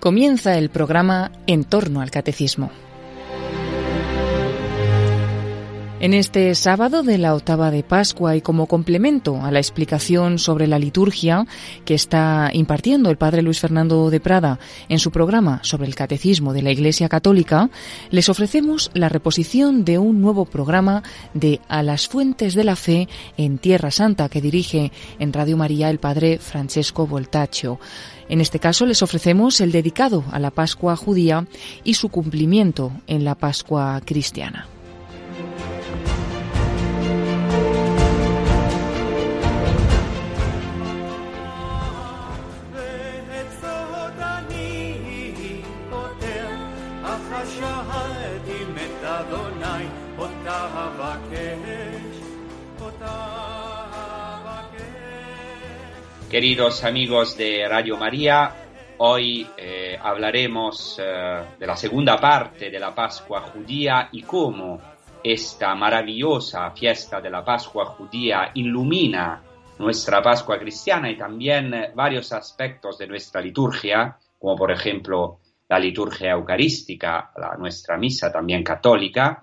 Comienza 0.00 0.56
el 0.56 0.70
programa 0.70 1.32
En 1.48 1.64
torno 1.64 2.00
al 2.00 2.12
Catecismo. 2.12 2.70
En 6.00 6.14
este 6.14 6.54
sábado 6.54 7.02
de 7.02 7.18
la 7.18 7.34
octava 7.34 7.72
de 7.72 7.82
Pascua 7.82 8.36
y 8.36 8.40
como 8.40 8.66
complemento 8.66 9.42
a 9.42 9.50
la 9.50 9.58
explicación 9.58 10.38
sobre 10.38 10.68
la 10.68 10.78
liturgia 10.78 11.44
que 11.84 11.94
está 11.94 12.50
impartiendo 12.52 13.10
el 13.10 13.16
Padre 13.16 13.42
Luis 13.42 13.58
Fernando 13.58 14.08
de 14.08 14.20
Prada 14.20 14.60
en 14.88 15.00
su 15.00 15.10
programa 15.10 15.58
sobre 15.64 15.88
el 15.88 15.96
Catecismo 15.96 16.52
de 16.52 16.62
la 16.62 16.70
Iglesia 16.70 17.08
Católica, 17.08 17.68
les 18.10 18.28
ofrecemos 18.28 18.92
la 18.94 19.08
reposición 19.08 19.84
de 19.84 19.98
un 19.98 20.22
nuevo 20.22 20.44
programa 20.44 21.02
de 21.34 21.60
A 21.66 21.82
las 21.82 22.06
Fuentes 22.06 22.54
de 22.54 22.62
la 22.62 22.76
Fe 22.76 23.08
en 23.36 23.58
Tierra 23.58 23.90
Santa 23.90 24.28
que 24.28 24.40
dirige 24.40 24.92
en 25.18 25.32
Radio 25.32 25.56
María 25.56 25.90
el 25.90 25.98
Padre 25.98 26.38
Francesco 26.38 27.08
Voltaccio. 27.08 27.80
En 28.28 28.40
este 28.40 28.58
caso 28.58 28.86
les 28.86 29.02
ofrecemos 29.02 29.60
el 29.60 29.72
dedicado 29.72 30.24
a 30.30 30.38
la 30.38 30.50
Pascua 30.50 30.96
judía 30.96 31.46
y 31.84 31.94
su 31.94 32.08
cumplimiento 32.08 32.92
en 33.06 33.24
la 33.24 33.34
Pascua 33.34 34.00
cristiana. 34.04 34.66
Queridos 56.30 56.84
amigos 56.84 57.38
de 57.38 57.66
Radio 57.66 57.96
María, 57.96 58.54
hoy 58.98 59.48
eh, 59.56 59.98
hablaremos 59.98 61.00
eh, 61.02 61.42
de 61.58 61.66
la 61.66 61.74
segunda 61.74 62.18
parte 62.18 62.70
de 62.70 62.78
la 62.78 62.94
Pascua 62.94 63.40
judía 63.40 64.10
y 64.12 64.20
cómo 64.20 64.78
esta 65.24 65.74
maravillosa 65.74 66.70
fiesta 66.72 67.22
de 67.22 67.30
la 67.30 67.42
Pascua 67.42 67.86
judía 67.86 68.50
ilumina 68.52 69.42
nuestra 69.78 70.20
Pascua 70.22 70.58
cristiana 70.58 71.10
y 71.10 71.16
también 71.16 71.74
varios 71.94 72.30
aspectos 72.34 72.98
de 72.98 73.06
nuestra 73.06 73.40
liturgia, 73.40 74.18
como 74.38 74.54
por 74.54 74.70
ejemplo 74.70 75.38
la 75.66 75.78
liturgia 75.78 76.32
eucarística, 76.32 77.32
la, 77.38 77.56
nuestra 77.56 77.96
misa 77.96 78.30
también 78.30 78.62
católica, 78.62 79.40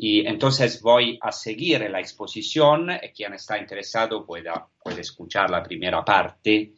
y 0.00 0.24
entonces 0.24 0.80
voy 0.80 1.18
a 1.20 1.32
seguir 1.32 1.90
la 1.90 1.98
exposición. 1.98 2.88
Quien 3.12 3.34
está 3.34 3.58
interesado 3.58 4.24
pueda, 4.24 4.68
puede 4.80 5.00
escuchar 5.00 5.50
la 5.50 5.60
primera 5.60 6.04
parte 6.04 6.74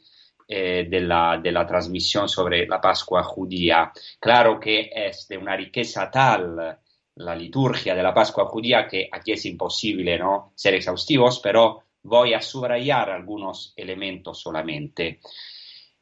eh, 0.48 0.86
de, 0.88 1.00
la, 1.02 1.38
de, 1.40 1.52
la, 1.52 1.66
transmisión 1.66 2.30
sobre 2.30 2.66
la 2.66 2.80
Pascua 2.80 3.22
judía. 3.22 3.92
Claro 4.18 4.58
que 4.58 4.90
es 4.94 5.28
de 5.28 5.36
una 5.36 5.54
riqueza 5.54 6.10
tal 6.10 6.78
la 7.16 7.36
liturgia 7.36 7.94
de 7.94 8.02
la 8.02 8.14
Pascua 8.14 8.46
judía 8.46 8.88
que 8.88 9.10
aquí 9.12 9.32
es 9.32 9.44
imposible 9.44 10.18
¿no? 10.18 10.54
ser 10.54 10.72
exhaustivos, 10.72 11.40
pero 11.40 11.82
voy 12.02 12.32
a 12.32 12.40
subrayar 12.40 13.10
algunos 13.10 13.74
elementos 13.76 14.40
solamente. 14.40 15.20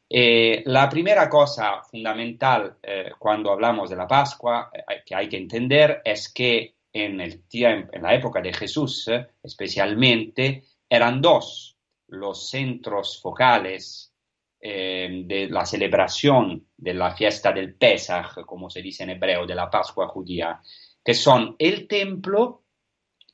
Eh, 0.09 0.63
la 0.67 0.87
primera 0.87 1.27
cosa 1.27 1.81
fundamental 1.83 2.77
eh, 2.81 3.11
cuando 3.19 3.51
hablamos 3.51 3.89
de 3.89 3.97
la 3.97 4.07
Pascua 4.07 4.71
que 5.05 5.13
hay 5.13 5.27
que 5.27 5.37
entender 5.37 6.01
es 6.05 6.31
que 6.33 6.78
en, 6.91 7.21
el 7.21 7.47
tiempo, 7.47 7.91
en 7.93 8.03
la 8.03 8.15
época 8.15 8.41
de 8.41 8.53
Jesús, 8.53 9.09
especialmente, 9.43 10.63
eran 10.89 11.21
dos 11.21 11.77
los 12.07 12.49
centros 12.49 13.21
focales 13.21 14.13
eh, 14.61 15.23
de 15.25 15.47
la 15.47 15.65
celebración 15.65 16.67
de 16.75 16.93
la 16.93 17.15
fiesta 17.15 17.51
del 17.51 17.75
Pesach, 17.75 18.43
como 18.45 18.69
se 18.69 18.81
dice 18.81 19.03
en 19.03 19.11
hebreo, 19.11 19.45
de 19.45 19.55
la 19.55 19.69
Pascua 19.69 20.07
judía, 20.07 20.59
que 21.03 21.13
son 21.13 21.55
el 21.57 21.87
templo 21.87 22.63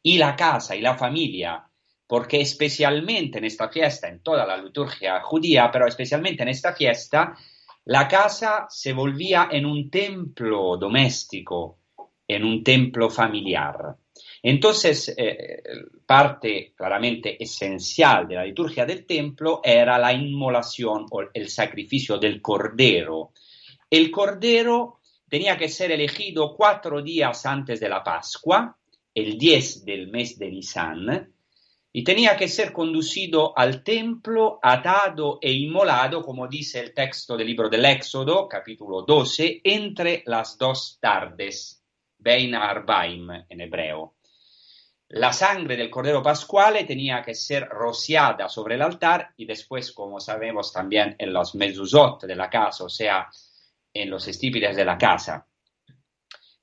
y 0.03 0.17
la 0.17 0.35
casa 0.35 0.75
y 0.75 0.81
la 0.81 0.95
familia, 0.95 1.67
porque 2.05 2.41
especialmente 2.41 3.39
en 3.39 3.45
esta 3.45 3.69
fiesta, 3.69 4.07
en 4.07 4.21
toda 4.21 4.45
la 4.45 4.57
liturgia 4.57 5.19
judía, 5.21 5.71
pero 5.71 5.87
especialmente 5.87 6.43
en 6.43 6.49
esta 6.49 6.75
fiesta, 6.75 7.35
la 7.85 8.07
casa 8.07 8.67
se 8.69 8.93
volvía 8.93 9.49
en 9.51 9.65
un 9.65 9.89
templo 9.89 10.77
doméstico, 10.77 11.79
en 12.27 12.43
un 12.43 12.63
templo 12.63 13.09
familiar. 13.09 13.95
Entonces, 14.41 15.13
eh, 15.17 15.63
parte 16.05 16.73
claramente 16.75 17.41
esencial 17.43 18.27
de 18.27 18.35
la 18.35 18.45
liturgia 18.45 18.85
del 18.85 19.05
templo 19.05 19.59
era 19.63 19.97
la 19.97 20.13
inmolación 20.13 21.07
o 21.09 21.23
el 21.33 21.49
sacrificio 21.49 22.17
del 22.17 22.41
cordero. 22.41 23.31
El 23.89 24.11
cordero 24.11 24.99
tenía 25.27 25.57
que 25.57 25.67
ser 25.67 25.91
elegido 25.91 26.55
cuatro 26.55 27.01
días 27.01 27.45
antes 27.45 27.79
de 27.79 27.89
la 27.89 28.03
Pascua, 28.03 28.77
el 29.13 29.37
10 29.37 29.83
del 29.83 30.07
mes 30.09 30.37
de 30.37 30.51
Nisan, 30.51 31.33
y 31.91 32.03
tenía 32.03 32.35
que 32.35 32.47
ser 32.47 32.71
conducido 32.73 33.57
al 33.57 33.83
templo, 33.83 34.59
atado 34.61 35.39
e 35.41 35.51
inmolado, 35.51 36.21
como 36.21 36.47
dice 36.47 36.81
el 36.81 36.93
texto 36.93 37.37
del 37.37 37.47
libro 37.47 37.69
del 37.69 37.85
Éxodo, 37.85 38.47
capítulo 38.47 39.03
12, 39.03 39.61
entre 39.63 40.21
las 40.25 40.57
dos 40.57 40.99
tardes 40.99 41.84
Bein 42.25 42.55
Arbaim 42.55 43.29
en 43.47 43.61
hebreo. 43.61 44.15
La 45.09 45.31
sangre 45.31 45.77
del 45.77 45.91
Cordero 45.91 46.23
Pascuale 46.23 46.83
tenía 46.83 47.21
que 47.21 47.35
ser 47.35 47.69
rociada 47.69 48.49
sobre 48.49 48.73
el 48.73 48.81
altar 48.81 49.35
y 49.37 49.45
después, 49.45 49.91
como 49.91 50.19
sabemos 50.19 50.73
también, 50.73 51.15
en 51.19 51.31
los 51.31 51.53
mezuzot 51.53 52.23
de 52.23 52.35
la 52.35 52.49
casa, 52.49 52.85
o 52.85 52.89
sea, 52.89 53.29
en 53.93 54.09
los 54.09 54.27
estípiles 54.27 54.75
de 54.75 54.85
la 54.85 54.97
casa. 54.97 55.45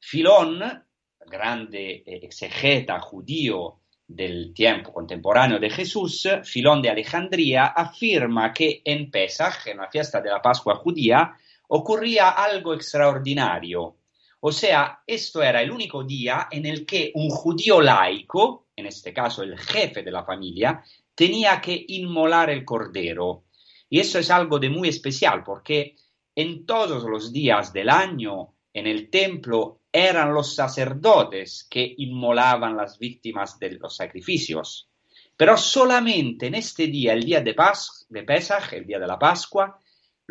Filón, 0.00 0.84
grande 1.20 2.02
exegeta 2.06 2.98
judío 2.98 3.82
del 4.08 4.52
tiempo 4.52 4.92
contemporáneo 4.92 5.60
de 5.60 5.70
Jesús, 5.70 6.28
Filón 6.42 6.82
de 6.82 6.90
Alejandría, 6.90 7.66
afirma 7.66 8.52
que 8.52 8.82
en 8.84 9.12
Pesach, 9.12 9.68
en 9.68 9.76
la 9.76 9.88
fiesta 9.88 10.20
de 10.20 10.30
la 10.30 10.42
Pascua 10.42 10.74
judía, 10.74 11.36
ocurría 11.68 12.30
algo 12.30 12.74
extraordinario. 12.74 14.01
O 14.44 14.50
sea, 14.50 15.04
esto 15.06 15.40
era 15.40 15.62
el 15.62 15.70
único 15.70 16.02
día 16.02 16.48
en 16.50 16.66
el 16.66 16.84
que 16.84 17.12
un 17.14 17.30
judío 17.30 17.80
laico, 17.80 18.66
en 18.74 18.86
este 18.86 19.12
caso 19.12 19.44
el 19.44 19.56
jefe 19.56 20.02
de 20.02 20.10
la 20.10 20.24
familia, 20.24 20.82
tenía 21.14 21.60
que 21.60 21.84
inmolar 21.86 22.50
el 22.50 22.64
cordero. 22.64 23.44
Y 23.88 24.00
eso 24.00 24.18
es 24.18 24.32
algo 24.32 24.58
de 24.58 24.68
muy 24.68 24.88
especial 24.88 25.44
porque 25.44 25.94
en 26.34 26.66
todos 26.66 27.04
los 27.04 27.32
días 27.32 27.72
del 27.72 27.88
año 27.88 28.54
en 28.74 28.88
el 28.88 29.10
templo 29.10 29.82
eran 29.92 30.34
los 30.34 30.56
sacerdotes 30.56 31.64
que 31.70 31.94
inmolaban 31.98 32.76
las 32.76 32.98
víctimas 32.98 33.60
de 33.60 33.70
los 33.72 33.94
sacrificios. 33.94 34.88
Pero 35.36 35.56
solamente 35.56 36.48
en 36.48 36.56
este 36.56 36.88
día, 36.88 37.12
el 37.12 37.22
día 37.22 37.42
de, 37.42 37.54
Pas 37.54 38.06
de 38.08 38.24
Pesach, 38.24 38.72
el 38.72 38.86
día 38.86 38.98
de 38.98 39.06
la 39.06 39.20
Pascua, 39.20 39.78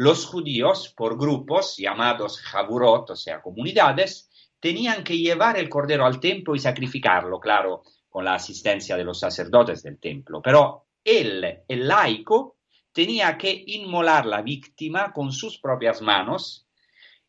los 0.02 0.26
judíos, 0.26 0.92
por 0.98 1.16
grupos 1.16 1.78
llamados 1.78 2.42
Jaburot, 2.42 3.12
o 3.12 3.16
sea, 3.16 3.40
comunidades, 3.40 4.32
tenían 4.60 5.04
que 5.04 5.16
llevar 5.16 5.60
el 5.60 5.70
cordero 5.70 6.08
al 6.08 6.20
templo 6.20 6.56
y 6.56 6.60
sacrificarlo, 6.60 7.40
claro, 7.40 7.84
con 8.10 8.26
la 8.26 8.34
asistencia 8.34 8.98
de 8.98 9.04
los 9.04 9.20
sacerdotes 9.20 9.84
del 9.84 10.00
templo. 10.00 10.42
Pero 10.42 10.88
él, 11.04 11.60
el 11.68 11.88
laico, 11.88 12.56
tenía 12.92 13.38
que 13.38 13.64
inmolar 13.68 14.26
la 14.26 14.42
víctima 14.42 15.14
con 15.14 15.32
sus 15.32 15.60
propias 15.60 16.02
manos 16.02 16.66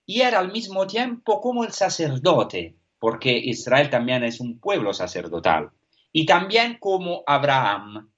y 0.07 0.23
era 0.23 0.39
al 0.39 0.51
mismo 0.51 0.87
tiempo 0.87 1.43
como 1.43 1.65
el 1.65 1.73
sacerdote, 1.73 2.79
porque 2.99 3.37
Israel 3.37 3.91
también 3.91 4.25
es 4.25 4.41
un 4.41 4.59
pueblo 4.59 4.95
sacerdotal, 4.95 5.73
y 6.11 6.25
también 6.25 6.79
como 6.81 7.23
Abraham. 7.27 8.11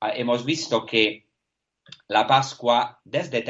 Ah, 0.00 0.10
hemos 0.14 0.44
visto 0.44 0.84
que 0.84 1.25
la 2.08 2.26
Pascua 2.26 3.00
desde 3.04 3.44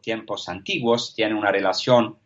tiempos 0.00 0.48
antiguos 0.48 1.14
tiene 1.14 1.34
una 1.34 1.50
relación 1.50 2.18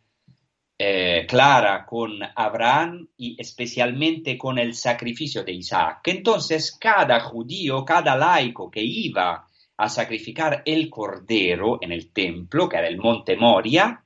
eh, 0.76 1.24
clara 1.28 1.86
con 1.86 2.18
Abraham 2.34 3.08
y 3.16 3.40
especialmente 3.40 4.36
con 4.36 4.58
el 4.58 4.74
sacrificio 4.74 5.44
de 5.44 5.52
Isaac. 5.52 6.00
Entonces 6.06 6.76
cada 6.80 7.20
judío, 7.20 7.84
cada 7.84 8.16
laico 8.16 8.70
que 8.70 8.82
iba 8.82 9.46
a 9.76 9.88
sacrificar 9.88 10.62
el 10.64 10.90
cordero 10.90 11.78
en 11.80 11.92
el 11.92 12.12
templo, 12.12 12.68
que 12.68 12.76
era 12.76 12.88
el 12.88 12.98
monte 12.98 13.36
Moria, 13.36 14.04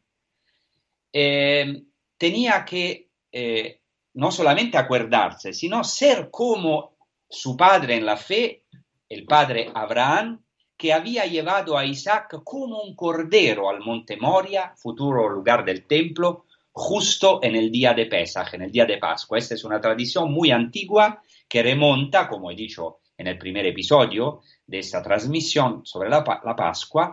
eh, 1.12 1.84
tenía 2.16 2.64
que 2.64 3.08
eh, 3.32 3.80
no 4.14 4.30
solamente 4.30 4.76
acordarse, 4.76 5.52
sino 5.52 5.84
ser 5.84 6.28
como 6.30 6.96
su 7.28 7.56
padre 7.56 7.96
en 7.96 8.06
la 8.06 8.16
fe, 8.16 8.64
el 9.08 9.24
padre 9.24 9.70
Abraham, 9.74 10.42
que 10.78 10.92
había 10.92 11.26
llevado 11.26 11.76
a 11.76 11.84
Isaac 11.84 12.40
como 12.44 12.80
un 12.80 12.94
cordero 12.94 13.68
al 13.68 13.80
monte 13.80 14.16
Moria, 14.16 14.72
futuro 14.76 15.28
lugar 15.28 15.64
del 15.64 15.84
templo, 15.86 16.44
justo 16.70 17.40
en 17.42 17.56
el 17.56 17.68
día 17.72 17.92
de 17.92 18.06
Pesach, 18.06 18.54
en 18.54 18.62
el 18.62 18.70
día 18.70 18.86
de 18.86 18.98
Pascua. 18.98 19.38
Esta 19.38 19.56
es 19.56 19.64
una 19.64 19.80
tradición 19.80 20.32
muy 20.32 20.52
antigua 20.52 21.20
que 21.48 21.64
remonta, 21.64 22.28
como 22.28 22.52
he 22.52 22.54
dicho 22.54 23.00
en 23.16 23.26
el 23.26 23.36
primer 23.36 23.66
episodio 23.66 24.42
de 24.64 24.78
esta 24.78 25.02
transmisión 25.02 25.84
sobre 25.84 26.08
la, 26.08 26.22
la 26.44 26.54
Pascua, 26.54 27.12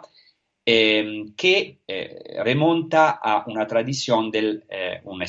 eh, 0.64 1.32
che 1.36 1.80
eh, 1.88 2.42
remonta 2.44 3.20
a 3.22 3.46
una 3.48 3.66
tradición 3.66 4.30
de 4.30 4.64
eh, 4.70 5.02
un 5.06 5.24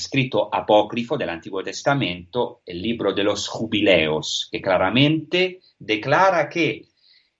apócrifo 0.52 1.16
del 1.16 1.30
Antiguo 1.30 1.62
Testamento, 1.62 2.60
el 2.66 2.82
libro 2.82 3.14
de 3.14 3.24
los 3.24 3.48
jubileos, 3.48 4.48
que 4.50 4.60
claramente 4.60 5.60
declara 5.78 6.50
que 6.50 6.86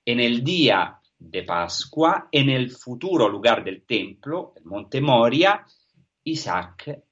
en 0.06 0.20
el 0.20 0.44
día 0.44 1.00
de 1.18 1.42
Pascua, 1.42 2.28
en 2.30 2.48
el 2.48 2.70
futuro 2.70 3.28
lugar 3.28 3.64
del 3.64 3.84
templo, 3.84 4.54
el 4.56 4.64
monte 4.64 5.00
Moria, 5.00 5.66
Isaac 6.22 7.02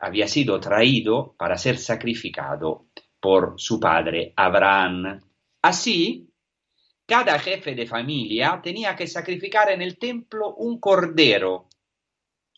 había 0.00 0.26
sido 0.26 0.58
traído 0.58 1.34
para 1.38 1.56
ser 1.56 1.78
sacrificado 1.78 2.86
por 3.20 3.54
su 3.56 3.78
padre 3.78 4.32
Abraham. 4.34 5.20
Así, 5.62 6.28
cada 7.06 7.38
jefe 7.38 7.74
de 7.74 7.86
familia 7.86 8.60
tenía 8.62 8.96
que 8.96 9.06
sacrificar 9.06 9.70
en 9.70 9.82
el 9.82 9.96
templo 9.96 10.54
un 10.54 10.80
cordero. 10.80 11.68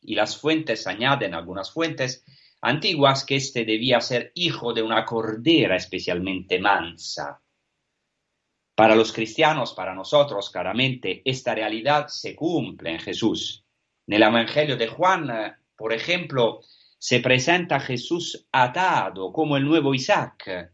Y 0.01 0.15
las 0.15 0.41
fuentes 0.41 0.87
añaden, 0.87 1.35
algunas 1.35 1.71
fuentes 1.71 2.25
antiguas, 2.63 3.25
que 3.25 3.37
éste 3.37 3.65
debía 3.65 4.01
ser 4.01 4.33
hijo 4.35 4.73
de 4.73 4.83
una 4.83 5.05
cordera 5.05 5.77
especialmente 5.77 6.59
mansa. 6.59 7.43
Para 8.75 8.97
los 8.97 9.13
cristianos, 9.13 9.75
para 9.75 9.95
nosotros, 9.95 10.51
claramente, 10.51 11.23
esta 11.25 11.55
realidad 11.55 12.09
se 12.09 12.35
cumple 12.35 12.91
en 12.91 13.01
Jesús. 13.01 13.65
En 14.07 14.15
el 14.15 14.23
Evangelio 14.23 14.77
de 14.77 14.89
Juan, 14.89 15.31
eh, 15.31 15.55
por 15.77 15.93
ejemplo, 15.93 16.61
se 16.99 17.21
presenta 17.21 17.77
a 17.77 17.81
Jesús 17.81 18.47
atado 18.53 19.33
como 19.33 19.57
el 19.57 19.65
nuevo 19.65 19.95
Isaac. 19.95 20.73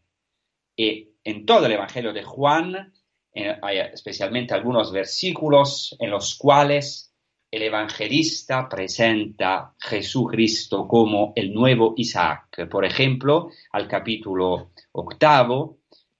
Y 0.76 1.08
en 1.24 1.44
todo 1.44 1.66
el 1.66 1.72
Evangelio 1.72 2.12
de 2.12 2.22
Juan 2.22 2.92
eh, 3.34 3.56
hay 3.62 3.78
especialmente 3.78 4.54
algunos 4.54 4.92
versículos 4.92 5.96
en 5.98 6.10
los 6.10 6.36
cuales 6.36 7.08
el 7.50 7.62
evangelista 7.62 8.68
presenta 8.68 9.56
a 9.56 9.74
Jesucristo 9.78 10.86
como 10.86 11.32
el 11.34 11.54
nuevo 11.54 11.94
Isaac. 11.96 12.68
Por 12.68 12.84
ejemplo, 12.84 13.50
al 13.72 13.88
capítulo 13.88 14.72
octavo, 14.92 15.77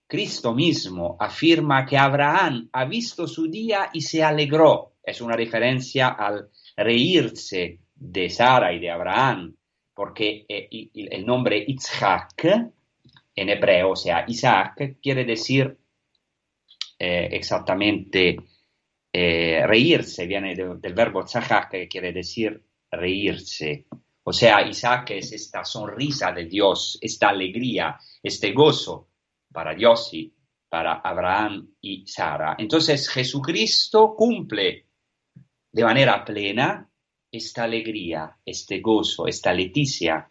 Cristo 0.09 0.55
mismo 0.55 1.17
afirma 1.21 1.85
que 1.87 1.97
Abraham 1.97 2.69
ha 2.73 2.85
visto 2.87 3.29
su 3.29 3.49
día 3.49 3.91
y 3.93 4.01
se 4.01 4.25
alegró. 4.25 4.95
Es 5.03 5.21
una 5.21 5.37
referencia 5.37 6.09
al 6.09 6.49
reírse 6.77 7.79
de 7.95 8.31
Sara 8.31 8.73
y 8.73 8.81
de 8.81 8.91
Abraham 8.91 9.55
porque 9.95 10.47
eh, 10.49 10.69
el 10.95 11.27
nombre 11.27 11.65
Itzhak 11.67 12.45
en 13.35 13.49
hebreo, 13.49 13.91
o 13.91 13.97
sea, 13.97 14.25
Isaac, 14.29 14.97
quiere 15.03 15.25
decir 15.25 15.77
eh, 16.99 17.29
exactamente 17.33 18.37
eh, 19.13 19.63
reírse, 19.67 20.27
viene 20.27 20.55
del 20.55 20.95
verbo 20.95 21.25
tzahak, 21.25 21.71
que 21.71 21.89
quiere 21.89 22.13
decir 22.13 22.63
reírse. 22.91 23.87
O 24.23 24.33
sea, 24.33 24.63
Isaac 24.63 25.11
es 25.11 25.33
esta 25.33 25.65
sonrisa 25.65 26.31
de 26.31 26.45
Dios, 26.45 26.97
esta 27.01 27.31
alegría, 27.31 27.99
este 28.23 28.53
gozo 28.53 29.08
para 29.53 29.75
Dios 29.75 30.11
y 30.13 30.33
para 30.69 30.95
Abraham 30.95 31.75
y 31.81 32.07
Sara. 32.07 32.57
Entonces 32.59 33.09
Jesucristo 33.09 34.15
cumple 34.17 34.87
de 35.73 35.85
manera 35.85 36.25
plena 36.25 36.89
esta 37.31 37.65
alegría, 37.65 38.37
este 38.45 38.81
gozo, 38.81 39.27
esta 39.27 39.53
leticia 39.53 40.31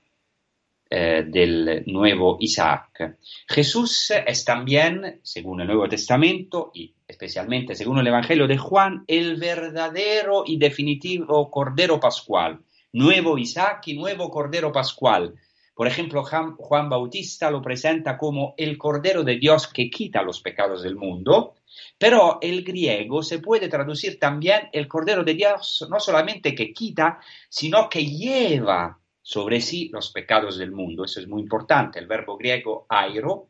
eh, 0.90 1.25
del 1.28 1.84
nuevo 1.88 2.38
Isaac. 2.40 3.18
Jesús 3.48 4.12
es 4.25 4.46
también, 4.46 5.20
según 5.22 5.62
el 5.62 5.68
Nuevo 5.68 5.90
Testamento 5.90 6.72
y 6.74 6.96
especialmente 7.06 7.75
según 7.75 8.00
el 8.00 8.08
Evangelio 8.08 8.48
de 8.48 8.58
Juan, 8.58 9.04
el 9.08 9.36
verdadero 9.36 10.44
y 10.46 10.58
definitivo 10.58 11.52
Cordero 11.52 12.00
Pascual, 12.00 12.62
nuevo 12.94 13.38
Isaac 13.38 13.84
y 13.88 13.98
nuevo 13.98 14.30
Cordero 14.30 14.72
Pascual. 14.72 15.36
Por 15.77 15.85
ejemplo, 15.85 16.24
Juan 16.24 16.89
Bautista 16.89 17.51
lo 17.51 17.62
presenta 17.62 18.18
como 18.18 18.56
el 18.57 18.79
Cordero 18.79 19.24
de 19.24 19.38
Dios 19.38 19.68
que 19.68 19.91
quita 19.91 20.24
los 20.24 20.41
pecados 20.41 20.81
del 20.81 20.95
mundo, 20.95 21.53
pero 22.00 22.39
el 22.41 22.63
griego 22.63 23.21
se 23.21 23.38
puede 23.38 23.69
traducir 23.69 24.18
también 24.18 24.69
el 24.74 24.88
Cordero 24.88 25.24
de 25.24 25.35
Dios 25.35 25.85
no 25.88 26.00
solamente 26.00 26.56
que 26.56 26.74
quita, 26.74 27.19
sino 27.47 27.88
que 27.89 28.03
lleva 28.03 29.00
sobre 29.21 29.62
sí 29.62 29.89
los 29.94 30.12
pecados 30.12 30.57
del 30.57 30.71
mundo. 30.71 31.06
Eso 31.06 31.19
es 31.19 31.27
muy 31.27 31.44
importante. 31.44 32.00
El 32.00 32.07
verbo 32.07 32.38
griego 32.38 32.88
airo 32.89 33.50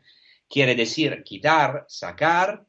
quiere 0.50 0.76
decir 0.76 1.24
quitar, 1.24 1.86
sacar, 1.88 2.66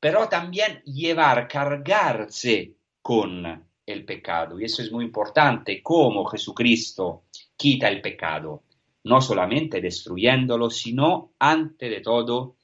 pero 0.00 0.26
también 0.26 0.80
llevar, 0.84 1.46
cargarse 1.46 2.76
con 3.02 3.68
el 3.84 4.04
pecado. 4.06 4.58
Y 4.58 4.64
eso 4.64 4.80
es 4.80 4.90
muy 4.90 5.04
importante, 5.04 5.82
cómo 5.82 6.24
Jesucristo 6.24 7.24
quita 7.58 7.88
el 7.88 8.00
pecado, 8.00 8.62
no 9.06 9.20
solamente 9.20 9.80
destruyéndolo, 9.80 10.68
sino 10.68 11.32
ante 11.38 11.88
de 11.88 12.00
todo 12.00 12.56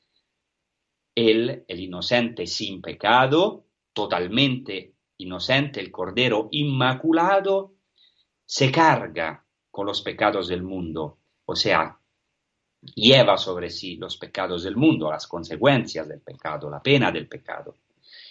él, 1.14 1.64
el 1.68 1.80
inocente 1.80 2.48
sin 2.48 2.82
pecado, 2.82 3.66
totalmente 3.92 4.94
inocente, 5.18 5.78
el 5.78 5.92
Cordero 5.92 6.48
Inmaculado, 6.50 7.74
se 8.44 8.72
carga 8.72 9.46
con 9.70 9.86
los 9.86 10.02
pecados 10.02 10.48
del 10.48 10.64
mundo, 10.64 11.18
o 11.44 11.54
sea, 11.54 11.96
lleva 12.80 13.38
sobre 13.38 13.70
sí 13.70 13.96
los 13.96 14.16
pecados 14.16 14.64
del 14.64 14.76
mundo, 14.76 15.12
las 15.12 15.28
consecuencias 15.28 16.08
del 16.08 16.22
pecado, 16.22 16.68
la 16.68 16.82
pena 16.82 17.12
del 17.12 17.28
pecado. 17.28 17.76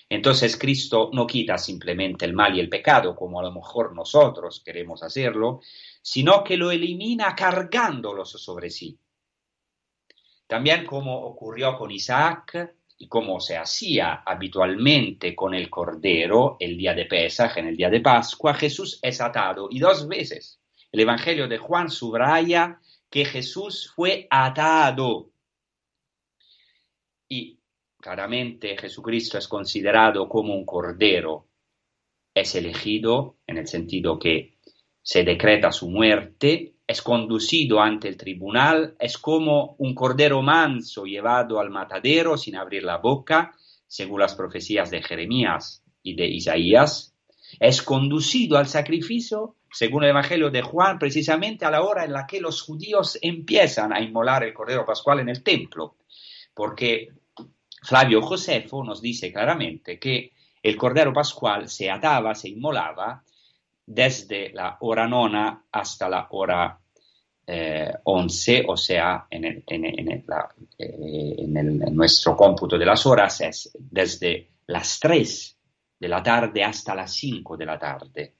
Entonces 0.10 0.58
Cristo 0.58 1.10
no 1.14 1.26
quita 1.26 1.58
simplemente 1.58 2.26
el 2.26 2.34
mal 2.34 2.58
y 2.58 2.60
el 2.60 2.68
pecado, 2.68 3.16
como 3.16 3.40
a 3.40 3.44
lo 3.44 3.54
mejor 3.54 3.96
nosotros 3.96 4.62
queremos 4.66 5.02
hacerlo, 5.02 5.62
sino 6.02 6.44
que 6.44 6.58
lo 6.58 6.72
elimina 6.72 7.36
cargándolos 7.36 8.32
sobre 8.32 8.70
sí. 8.70 8.98
También 10.48 10.86
como 10.86 11.18
ocurrió 11.22 11.78
con 11.78 11.92
Isaac 11.92 12.76
y 12.98 13.08
como 13.08 13.40
se 13.40 13.58
hacía 13.58 14.24
habitualmente 14.26 15.36
con 15.36 15.54
el 15.54 15.70
cordero 15.70 16.58
el 16.60 16.78
día 16.78 16.94
de 16.94 17.06
Pesaj, 17.06 17.58
en 17.58 17.68
el 17.68 17.78
día 17.78 17.90
de 17.90 18.02
Pascua, 18.02 18.54
Jesús 18.54 19.00
es 19.02 19.22
atado 19.22 19.70
y 19.72 19.80
dos 19.80 20.08
veces. 20.08 20.60
El 20.92 21.00
Evangelio 21.00 21.48
de 21.48 21.58
Juan 21.58 21.90
subraya 21.90 22.80
que 23.10 23.26
Jesús 23.26 23.92
fue 23.96 24.28
atado. 24.30 25.32
Y 27.30 27.60
claramente 28.00 28.78
Jesucristo 28.78 29.38
es 29.38 29.48
considerado 29.48 30.28
como 30.28 30.54
un 30.54 30.66
cordero. 30.66 31.48
Es 32.34 32.56
elegido 32.56 33.38
en 33.48 33.58
el 33.58 33.68
sentido 33.68 34.20
que 34.20 34.58
se 35.04 35.24
decreta 35.24 35.72
su 35.72 35.90
muerte 35.90 36.74
es 36.92 37.02
conducido 37.02 37.80
ante 37.80 38.10
el 38.10 38.18
tribunal, 38.18 38.96
es 39.00 39.18
como 39.18 39.76
un 39.78 39.96
cordero 39.96 40.42
manso 40.42 41.06
llevado 41.06 41.60
al 41.60 41.70
matadero 41.70 42.38
sin 42.38 42.58
abrir 42.58 42.84
la 42.84 42.98
boca, 42.98 43.54
según 43.88 44.20
las 44.20 44.36
profecías 44.36 44.92
de 44.92 45.02
Jeremías 45.02 45.84
y 46.04 46.16
de 46.16 46.28
Isaías, 46.28 47.16
es 47.60 47.82
conducido 47.82 48.58
al 48.58 48.68
sacrificio, 48.68 49.56
según 49.72 50.04
el 50.04 50.10
Evangelio 50.10 50.50
de 50.50 50.62
Juan, 50.62 51.00
precisamente 51.00 51.66
a 51.66 51.72
la 51.72 51.82
hora 51.82 52.04
en 52.04 52.12
la 52.12 52.28
que 52.28 52.42
los 52.42 52.62
judíos 52.62 53.18
empiezan 53.22 53.94
a 53.94 54.02
inmolar 54.02 54.44
el 54.44 54.54
cordero 54.54 54.86
pascual 54.86 55.22
en 55.22 55.30
el 55.30 55.44
templo, 55.44 55.96
porque 56.54 57.10
Flavio 57.84 58.22
Josefo 58.22 58.84
nos 58.84 59.02
dice 59.02 59.32
claramente 59.32 59.98
que 59.98 60.34
el 60.62 60.76
cordero 60.76 61.14
pascual 61.14 61.70
se 61.70 61.90
ataba, 61.90 62.36
se 62.36 62.50
inmolaba 62.50 63.24
desde 63.94 64.52
la 64.54 64.78
hora 64.80 65.08
nona 65.08 65.66
hasta 65.72 66.08
la 66.08 66.28
hora 66.32 66.80
eh, 67.46 67.94
11, 68.04 68.64
o 68.68 68.78
sea, 68.78 69.28
en, 69.30 69.44
el, 69.46 69.64
eh, 70.78 71.46
nuestro 71.92 72.36
cómputo 72.38 72.78
de 72.78 72.86
las 72.86 73.06
horas 73.06 73.42
es 73.42 73.72
desde 73.78 74.52
las 74.68 75.00
3 75.00 75.58
de 76.00 76.08
la 76.08 76.24
tarde 76.24 76.64
hasta 76.64 76.96
las 76.96 77.14
5 77.14 77.58
de 77.58 77.66
la 77.66 77.78
tarde. 77.78 78.36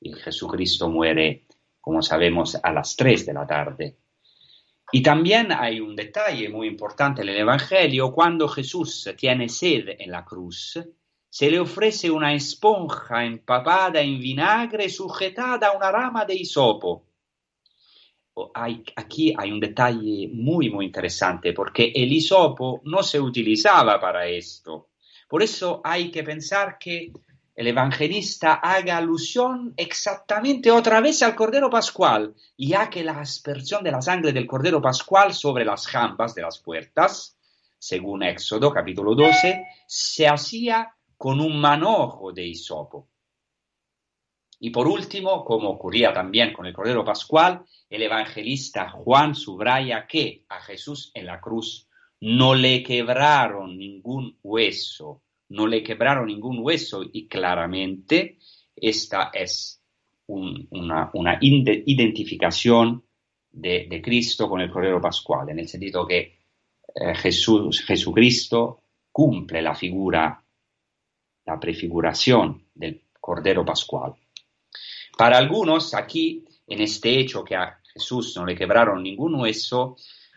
Y 0.00 0.12
Jesucristo 0.12 0.90
muere, 0.90 1.46
como 1.80 2.02
sabemos, 2.02 2.58
a 2.62 2.72
las 2.72 2.94
3 2.96 3.26
de 3.26 3.32
la 3.32 3.46
tarde. 3.46 3.96
Y 4.92 5.02
también 5.02 5.52
hay 5.52 5.80
un 5.80 5.96
detalle 5.96 6.50
muy 6.50 6.66
importante 6.66 7.22
en 7.22 7.28
el 7.30 7.38
Evangelio, 7.38 8.12
cuando 8.12 8.48
Jesús 8.48 9.08
tiene 9.16 9.48
sed 9.48 9.88
en 9.98 10.10
la 10.10 10.24
cruz, 10.24 10.78
se 11.30 11.50
le 11.50 11.58
ofrece 11.58 12.10
una 12.10 12.34
esponja 12.34 13.24
empapada 13.24 14.02
en 14.02 14.20
vinagre 14.20 14.90
sujetada 14.90 15.68
a 15.68 15.76
una 15.76 15.90
rama 15.90 16.26
de 16.26 16.34
hisopo 16.34 17.06
hay, 18.54 18.82
aquí 18.96 19.34
hay 19.36 19.52
un 19.52 19.60
detalle 19.60 20.28
muy, 20.32 20.70
muy 20.70 20.86
interesante, 20.86 21.52
porque 21.52 21.92
el 21.94 22.12
hisopo 22.12 22.80
no 22.84 23.02
se 23.02 23.20
utilizaba 23.20 24.00
para 24.00 24.26
esto. 24.26 24.88
Por 25.28 25.42
eso 25.42 25.80
hay 25.84 26.10
que 26.10 26.22
pensar 26.22 26.78
que 26.78 27.12
el 27.54 27.66
evangelista 27.66 28.54
haga 28.54 28.96
alusión 28.96 29.74
exactamente 29.76 30.70
otra 30.70 31.00
vez 31.00 31.22
al 31.22 31.34
Cordero 31.34 31.68
Pascual, 31.68 32.34
ya 32.56 32.88
que 32.88 33.04
la 33.04 33.20
aspersión 33.20 33.84
de 33.84 33.92
la 33.92 34.00
sangre 34.00 34.32
del 34.32 34.46
Cordero 34.46 34.80
Pascual 34.80 35.34
sobre 35.34 35.64
las 35.64 35.86
jambas 35.86 36.34
de 36.34 36.42
las 36.42 36.58
puertas, 36.58 37.36
según 37.78 38.22
Éxodo 38.22 38.72
capítulo 38.72 39.14
12, 39.14 39.64
se 39.86 40.26
hacía 40.26 40.94
con 41.20 41.38
un 41.38 41.60
manojo 41.60 42.32
de 42.32 42.46
hisopo. 42.46 43.10
Y 44.58 44.70
por 44.70 44.88
último, 44.88 45.44
como 45.44 45.68
ocurría 45.68 46.14
también 46.14 46.50
con 46.50 46.64
el 46.64 46.72
Cordero 46.72 47.04
Pascual, 47.04 47.62
el 47.90 48.02
evangelista 48.04 48.88
Juan 48.88 49.34
subraya 49.34 50.06
que 50.06 50.46
a 50.48 50.62
Jesús 50.62 51.10
en 51.12 51.26
la 51.26 51.38
cruz 51.38 51.86
no 52.20 52.54
le 52.54 52.82
quebraron 52.82 53.76
ningún 53.76 54.38
hueso, 54.42 55.20
no 55.50 55.66
le 55.66 55.82
quebraron 55.82 56.28
ningún 56.28 56.60
hueso 56.60 57.02
y 57.12 57.28
claramente 57.28 58.38
esta 58.74 59.30
es 59.34 59.82
una, 60.26 61.10
identificación 61.42 63.04
de, 63.50 64.00
Cristo 64.02 64.48
con 64.48 64.62
el 64.62 64.70
Cordero 64.70 65.02
Pascual, 65.02 65.50
en 65.50 65.58
el 65.58 65.68
sentido 65.68 66.06
que 66.06 66.38
eh, 66.94 67.14
Jesús, 67.14 67.84
Jesucristo 67.84 68.84
cumple 69.12 69.60
la 69.60 69.74
figura, 69.74 70.39
la 71.46 71.58
prefiguración 71.58 72.64
del 72.74 73.02
Cordero 73.20 73.64
Pascual. 73.64 74.14
Para 75.16 75.38
algunos, 75.38 75.94
aquí, 75.94 76.44
en 76.66 76.80
este 76.80 77.18
hecho 77.18 77.44
que 77.44 77.56
a 77.56 77.78
Jesús 77.92 78.34
no 78.36 78.46
le 78.46 78.54
quebraron 78.54 79.02
ningún 79.02 79.34
hueso, 79.34 79.96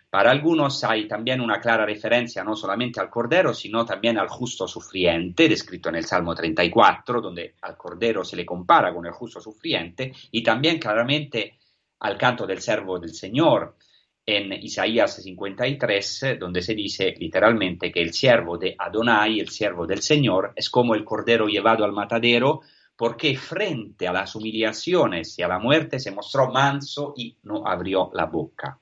para 0.09 0.29
algunos 0.29 0.83
hay 0.83 1.07
también 1.07 1.41
una 1.41 1.59
clara 1.59 1.87
referencia 1.87 2.43
no 2.43 2.55
solamente 2.55 2.99
al 2.99 3.09
Cordero, 3.09 3.51
sino 3.51 3.83
también 3.83 4.19
al 4.19 4.27
justo 4.27 4.67
sufriente, 4.67 5.49
descrito 5.49 5.89
en 5.89 5.95
el 5.95 6.05
Salmo 6.05 6.35
34, 6.35 7.19
donde 7.19 7.55
al 7.61 7.75
Cordero 7.75 8.23
se 8.23 8.35
le 8.35 8.45
compara 8.45 8.93
con 8.93 9.07
el 9.07 9.11
justo 9.11 9.41
sufriente, 9.41 10.13
y 10.29 10.43
también 10.43 10.77
claramente 10.77 11.57
al 12.01 12.17
canto 12.17 12.45
del 12.45 12.61
servo 12.61 12.99
del 12.99 13.15
Señor 13.15 13.75
en 14.25 14.53
Isaías 14.53 15.21
53, 15.21 16.37
donde 16.39 16.61
se 16.61 16.73
dice 16.73 17.13
literalmente 17.17 17.91
que 17.91 18.01
el 18.01 18.13
siervo 18.13 18.57
de 18.57 18.75
Adonai, 18.77 19.39
el 19.39 19.49
siervo 19.49 19.85
del 19.85 20.01
Señor, 20.01 20.53
es 20.55 20.69
como 20.69 20.95
el 20.95 21.03
Cordero 21.03 21.47
llevado 21.47 21.83
al 21.83 21.91
matadero, 21.91 22.61
porque 22.95 23.35
frente 23.35 24.07
a 24.07 24.13
las 24.13 24.35
humillaciones 24.35 25.37
y 25.37 25.43
a 25.43 25.47
la 25.47 25.59
muerte 25.59 25.99
se 25.99 26.11
mostró 26.11 26.51
manso 26.51 27.13
y 27.17 27.37
no 27.43 27.67
abrió 27.67 28.11
la 28.13 28.25
boca. 28.25 28.79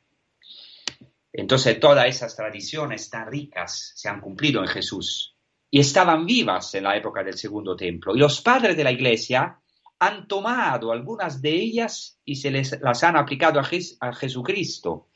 Entonces 1.34 1.80
todas 1.80 2.08
esas 2.08 2.36
tradiciones 2.36 3.10
tan 3.10 3.32
ricas 3.32 3.94
se 3.96 4.10
han 4.10 4.20
cumplido 4.20 4.62
en 4.62 4.68
Jesús 4.68 5.36
y 5.70 5.80
estaban 5.80 6.26
vivas 6.26 6.76
en 6.76 6.84
la 6.84 6.98
época 6.98 7.24
del 7.24 7.38
segundo 7.38 7.76
templo. 7.76 8.14
Y 8.14 8.20
los 8.20 8.42
padres 8.42 8.76
de 8.76 8.84
la 8.84 8.92
iglesia 8.92 9.58
han 10.00 10.28
tomado 10.28 10.92
algunas 10.92 11.42
de 11.42 11.52
ellas 11.52 12.20
y 12.26 12.36
se 12.36 12.52
les, 12.52 12.80
las 12.82 13.04
han 13.04 13.16
aplicado 13.16 13.60
a, 13.60 13.70
a 14.02 14.14
Jesucristo. 14.14 15.08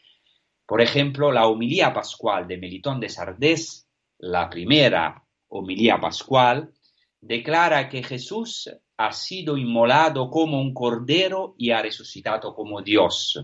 Por 0.66 0.82
ejemplo, 0.82 1.32
la 1.32 1.48
homilía 1.48 1.94
pascual 1.94 2.48
de 2.48 2.58
Melitón 2.58 3.00
de 3.00 3.10
Sardés, 3.10 3.88
la 4.18 4.50
primera 4.50 5.24
homilía 5.48 6.00
pascual, 6.00 6.74
declara 7.22 7.88
que 7.88 8.04
Jesús 8.04 8.70
ha 8.98 9.12
sido 9.12 9.58
inmolado 9.58 10.30
como 10.30 10.60
un 10.60 10.74
cordero 10.74 11.56
y 11.58 11.72
ha 11.72 11.82
resucitado 11.82 12.54
como 12.56 12.82
Dios. 12.82 13.40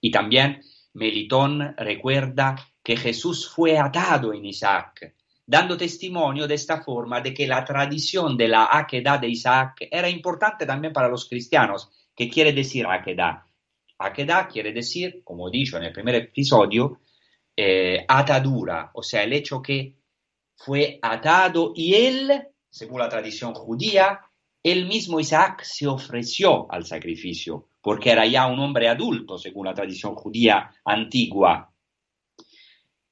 Y 0.00 0.10
también 0.10 0.62
Melitón 0.94 1.74
recuerda 1.76 2.56
que 2.82 2.96
Jesús 2.96 3.48
fue 3.48 3.78
atado 3.78 4.32
en 4.32 4.44
Isaac, 4.44 5.14
dando 5.46 5.76
testimonio 5.76 6.46
de 6.46 6.54
esta 6.54 6.82
forma 6.82 7.20
de 7.20 7.34
que 7.34 7.46
la 7.46 7.64
tradición 7.64 8.36
de 8.36 8.48
la 8.48 8.68
Akedah 8.70 9.18
de 9.18 9.28
Isaac 9.28 9.88
era 9.90 10.08
importante 10.08 10.64
también 10.64 10.92
para 10.92 11.08
los 11.08 11.28
cristianos. 11.28 11.90
¿Qué 12.14 12.28
quiere 12.28 12.52
decir 12.52 12.86
Akedah? 12.86 13.49
Akedah 14.00 14.48
quiere 14.48 14.72
decir, 14.72 15.22
como 15.22 15.50
dicho 15.50 15.76
en 15.76 15.84
el 15.84 15.92
primer 15.92 16.16
episodio, 16.16 17.00
eh, 17.56 18.04
atadura, 18.08 18.90
o 18.94 19.02
sea, 19.02 19.22
el 19.22 19.32
hecho 19.32 19.60
que 19.60 19.96
fue 20.56 20.98
atado 21.02 21.72
y 21.74 21.94
él 21.94 22.50
según 22.70 23.00
la 23.00 23.08
tradición 23.08 23.52
judía, 23.52 24.20
el 24.62 24.86
mismo 24.86 25.18
Isaac 25.18 25.62
se 25.64 25.86
ofreció 25.86 26.70
al 26.70 26.86
sacrificio, 26.86 27.68
porque 27.80 28.10
era 28.10 28.26
ya 28.26 28.46
un 28.46 28.60
hombre 28.60 28.88
adulto, 28.88 29.36
según 29.36 29.66
la 29.66 29.74
tradición 29.74 30.14
judía 30.14 30.70
antigua. 30.84 31.72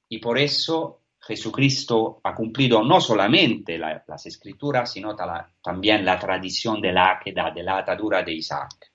Y 0.07 0.19
por 0.19 0.37
eso 0.37 1.01
Jesucristo 1.19 2.21
ha 2.23 2.33
cumplido 2.33 2.83
no 2.83 3.01
solamente 3.01 3.77
las 3.77 4.25
escrituras, 4.25 4.91
sino 4.91 5.15
también 5.61 6.05
la 6.05 6.17
tradición 6.17 6.81
de 6.81 6.93
la 6.93 7.19
de 7.23 7.63
la 7.63 7.77
atadura 7.77 8.23
de 8.23 8.33
Isaac. 8.33 8.88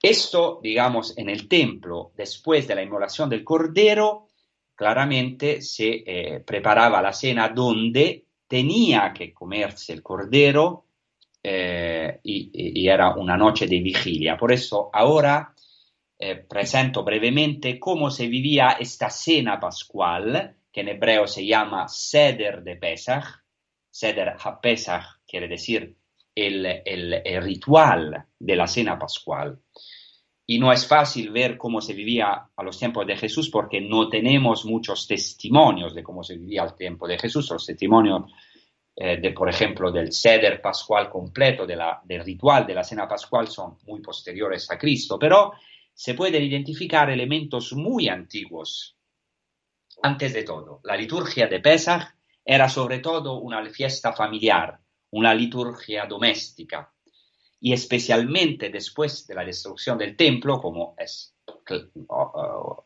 Esto, 0.00 0.60
digamos, 0.62 1.16
en 1.18 1.28
el 1.28 1.48
templo, 1.48 2.12
después 2.16 2.68
de 2.68 2.74
la 2.74 2.82
inmolación 2.82 3.28
del 3.28 3.42
cordero, 3.42 4.28
claramente 4.74 5.60
se 5.60 6.04
eh, 6.06 6.40
preparaba 6.40 7.02
la 7.02 7.12
cena 7.12 7.48
donde 7.48 8.24
tenía 8.46 9.12
que 9.12 9.32
comerse 9.34 9.92
el 9.92 10.02
cordero 10.02 10.84
eh, 11.42 12.20
y, 12.22 12.88
era 12.88 13.14
una 13.14 13.36
noche 13.36 13.66
de 13.66 13.80
vigilia. 13.80 14.36
Por 14.36 14.52
eso 14.52 14.88
ahora 14.92 15.52
eh, 16.16 16.36
presento 16.36 17.02
brevemente 17.02 17.78
cómo 17.78 18.08
se 18.10 18.28
vivía 18.28 18.76
esta 18.78 19.10
cena 19.10 19.58
pascual, 19.58 20.56
que 20.72 20.80
en 20.80 20.88
hebreo 20.88 21.26
se 21.26 21.44
llama 21.44 21.88
Seder 21.88 22.62
de 22.62 22.76
Pesach. 22.76 23.24
Seder 23.90 24.36
HaPesach 24.38 25.04
quiere 25.26 25.48
decir 25.48 25.97
el, 26.46 27.42
ritual 27.42 28.26
de 28.38 28.56
la 28.56 28.66
cena 28.66 28.98
pascual. 28.98 29.60
Y 30.46 30.58
no 30.58 30.72
es 30.72 30.86
fácil 30.86 31.30
ver 31.30 31.58
cómo 31.58 31.80
se 31.80 31.92
vivía 31.92 32.48
a 32.56 32.62
los 32.62 32.78
tiempos 32.78 33.06
de 33.06 33.16
Jesús 33.16 33.50
porque 33.50 33.80
no 33.80 34.08
tenemos 34.08 34.64
muchos 34.64 35.06
testimonios 35.06 35.94
de 35.94 36.02
cómo 36.02 36.22
se 36.22 36.36
vivía 36.36 36.62
al 36.62 36.74
tiempo 36.74 37.06
de 37.06 37.18
Jesús. 37.18 37.50
Los 37.50 37.66
testimonios, 37.66 38.32
eh, 38.96 39.18
de, 39.20 39.32
por 39.32 39.50
ejemplo, 39.50 39.92
del 39.92 40.12
ceder 40.12 40.62
pascual 40.62 41.10
completo, 41.10 41.66
del 41.66 42.24
ritual 42.24 42.66
de 42.66 42.74
la 42.74 42.84
cena 42.84 43.06
pascual, 43.06 43.48
son 43.48 43.76
muy 43.86 44.00
posteriores 44.00 44.70
a 44.70 44.78
Cristo, 44.78 45.18
pero 45.18 45.52
se 45.92 46.14
pueden 46.14 46.42
identificar 46.42 47.10
elementos 47.10 47.74
muy 47.74 48.08
antiguos. 48.08 48.96
Antes 50.02 50.32
de 50.32 50.44
todo, 50.44 50.80
la 50.84 50.96
liturgia 50.96 51.48
de 51.48 51.60
Pesach 51.60 52.14
era 52.44 52.68
sobre 52.68 53.00
todo 53.00 53.40
una 53.40 53.62
fiesta 53.68 54.14
familiar, 54.14 54.80
una 55.10 55.34
liturgia 55.34 56.06
doméstica 56.06 56.92
y 57.60 57.72
especialmente 57.72 58.70
después 58.70 59.26
de 59.26 59.34
la 59.34 59.44
destrucción 59.44 59.98
del 59.98 60.16
templo, 60.16 60.60
como 60.60 60.94
es 60.98 61.34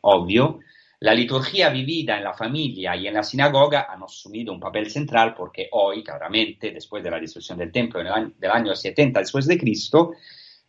obvio, 0.01 0.59
la 0.99 1.13
liturgia 1.13 1.69
vivida 1.69 2.17
en 2.17 2.23
la 2.23 2.33
familia 2.33 2.95
y 2.95 3.07
en 3.07 3.13
la 3.13 3.23
sinagoga 3.23 3.87
han 3.89 4.03
asumido 4.03 4.53
un 4.53 4.59
papel 4.59 4.89
central 4.89 5.35
porque 5.35 5.67
hoy, 5.71 6.01
claramente, 6.01 6.71
después 6.71 7.03
de 7.03 7.11
la 7.11 7.19
destrucción 7.19 7.57
del 7.57 7.71
templo 7.71 7.99
en 7.99 8.07
el 8.07 8.13
año, 8.13 8.31
del 8.37 8.51
año 8.51 8.73
70 8.73 9.19
después 9.19 9.45
de 9.45 9.57
Cristo, 9.57 10.13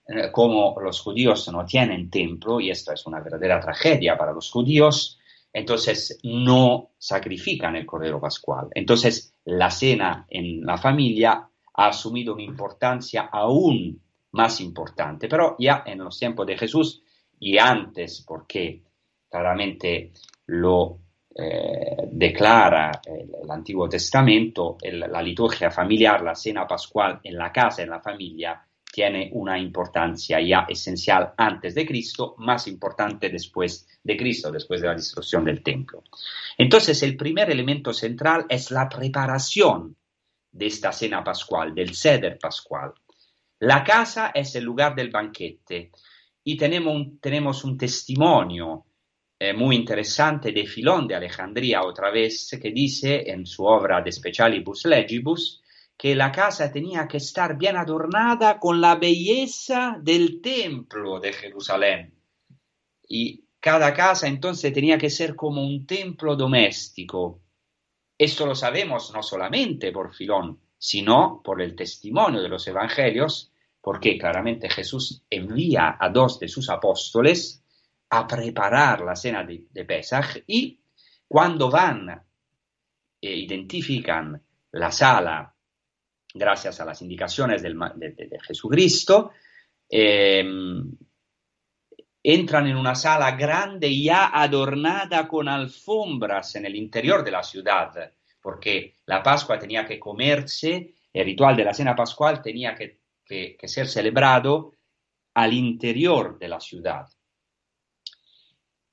eh, 0.08 0.32
como 0.32 0.74
los 0.80 1.00
judíos 1.00 1.48
no 1.52 1.64
tienen 1.64 2.10
templo, 2.10 2.60
y 2.60 2.70
esto 2.70 2.92
es 2.92 3.06
una 3.06 3.20
verdadera 3.20 3.60
tragedia 3.60 4.18
para 4.18 4.32
los 4.32 4.50
judíos, 4.50 5.18
entonces 5.52 6.18
no 6.24 6.90
sacrifican 6.98 7.76
el 7.76 7.86
Cordero 7.86 8.20
Pascual. 8.20 8.68
Entonces 8.74 9.33
la 9.46 9.70
cena 9.70 10.26
en 10.28 10.64
la 10.64 10.76
familia 10.76 11.48
ha 11.74 11.86
asumido 11.86 12.34
una 12.34 12.42
importancia 12.42 13.28
aún 13.32 14.00
más 14.32 14.60
importante. 14.60 15.28
Pero 15.28 15.56
ya 15.58 15.82
en 15.86 15.98
los 15.98 16.18
tiempos 16.18 16.46
de 16.46 16.58
Jesús 16.58 17.02
y 17.38 17.58
antes, 17.58 18.24
porque 18.26 18.82
claramente 19.28 20.12
lo 20.46 20.98
eh, 21.36 22.08
declara 22.12 23.00
el, 23.04 23.50
Antiguo 23.50 23.88
Testamento, 23.88 24.78
la 24.82 25.22
liturgia 25.22 25.70
familiar, 25.70 26.22
la 26.22 26.34
cena 26.34 26.66
pascual 26.66 27.20
en 27.22 27.36
la 27.36 27.52
casa, 27.52 27.82
en 27.82 27.90
la 27.90 28.00
familia, 28.00 28.60
tiene 28.94 29.28
una 29.32 29.58
importancia 29.58 30.40
ya 30.40 30.66
esencial 30.68 31.34
antes 31.36 31.74
de 31.74 31.84
Cristo, 31.84 32.36
más 32.38 32.68
importante 32.68 33.28
después 33.28 33.88
de 34.04 34.16
Cristo, 34.16 34.52
después 34.52 34.80
de 34.80 34.86
la 34.86 34.94
destrucción 34.94 35.44
del 35.44 35.64
templo. 35.64 36.04
Entonces, 36.56 37.02
el 37.02 37.16
primer 37.16 37.50
elemento 37.50 37.92
central 37.92 38.46
es 38.48 38.70
la 38.70 38.88
preparación 38.88 39.96
de 40.52 40.66
esta 40.66 40.92
cena 40.92 41.24
pascual, 41.24 41.74
del 41.74 41.92
ceder 41.96 42.38
pascual. 42.38 42.92
La 43.58 43.82
casa 43.82 44.30
es 44.32 44.54
el 44.54 44.62
lugar 44.62 44.94
del 44.94 45.10
banquete 45.10 45.90
y 46.44 46.56
tenemos 46.56 47.64
un, 47.64 47.76
testimonio 47.76 48.84
eh, 49.36 49.52
muy 49.54 49.74
interesante 49.74 50.52
de 50.52 50.66
Filón 50.66 51.08
de 51.08 51.16
Alejandría 51.16 51.82
otra 51.82 52.12
vez 52.12 52.56
que 52.62 52.70
dice 52.70 53.28
en 53.28 53.44
su 53.44 53.64
obra 53.64 54.02
De 54.02 54.12
Specialibus 54.12 54.84
Legibus 54.84 55.63
que 55.96 56.14
la 56.14 56.32
casa 56.32 56.72
tenía 56.72 57.06
que 57.08 57.18
estar 57.18 57.56
bien 57.56 57.76
adornada 57.76 58.58
con 58.58 58.80
la 58.80 58.96
belleza 58.96 59.96
del 60.00 60.40
templo 60.40 61.20
de 61.20 61.32
Jerusalén. 61.32 62.14
Y 63.08 63.44
cada 63.60 63.94
casa 63.94 64.26
entonces 64.26 64.72
tenía 64.72 64.98
que 64.98 65.10
ser 65.10 65.34
como 65.36 65.64
un 65.64 65.86
templo 65.86 66.36
doméstico, 66.36 67.40
esto 68.16 68.46
lo 68.46 68.54
sabemos 68.54 69.12
no 69.12 69.22
solamente 69.22 69.90
por 69.90 70.14
Filón, 70.14 70.60
sino 70.78 71.42
por 71.42 71.60
el 71.60 71.74
testimonio 71.74 72.42
de 72.42 72.48
los 72.48 72.66
evangelios, 72.68 73.52
porque 73.80 74.16
claramente 74.16 74.70
Jesús 74.70 75.24
envía 75.28 75.96
a 75.98 76.08
dos 76.10 76.38
de 76.38 76.48
sus 76.48 76.70
apóstoles 76.70 77.62
a 78.10 78.26
preparar 78.26 79.00
la 79.00 79.16
cena 79.16 79.44
de, 79.44 79.84
Pesach 79.84 80.44
y 80.46 80.80
cuando 81.26 81.70
van 81.70 82.22
e 83.20 83.36
identifican 83.36 84.40
la 84.70 84.92
sala 84.92 85.53
gracias 86.34 86.80
a 86.80 86.84
las 86.84 87.00
indicaciones 87.00 87.62
de, 87.62 88.38
Jesucristo. 88.42 89.30
Eh, 89.88 90.44
entran 92.24 92.66
en 92.66 92.76
una 92.76 92.94
sala 92.94 93.32
grande 93.32 94.02
ya 94.02 94.30
adornada 94.32 95.28
con 95.28 95.46
alfombras 95.46 96.56
en 96.56 96.64
el 96.64 96.74
interior 96.74 97.22
de 97.22 97.30
la 97.30 97.42
ciudad, 97.42 98.12
porque 98.40 98.96
la 99.04 99.22
Pascua 99.22 99.58
tenía 99.58 99.84
que 99.84 100.00
comerse, 100.00 100.94
el 101.12 101.24
ritual 101.26 101.54
de 101.54 101.64
la 101.64 101.74
cena 101.74 101.94
pascual 101.94 102.42
tenía 102.42 102.74
que, 102.74 102.98
ser 103.68 103.86
celebrado 103.86 104.72
al 105.34 105.52
interior 105.52 106.38
de 106.38 106.48
la 106.48 106.60
ciudad. 106.60 107.06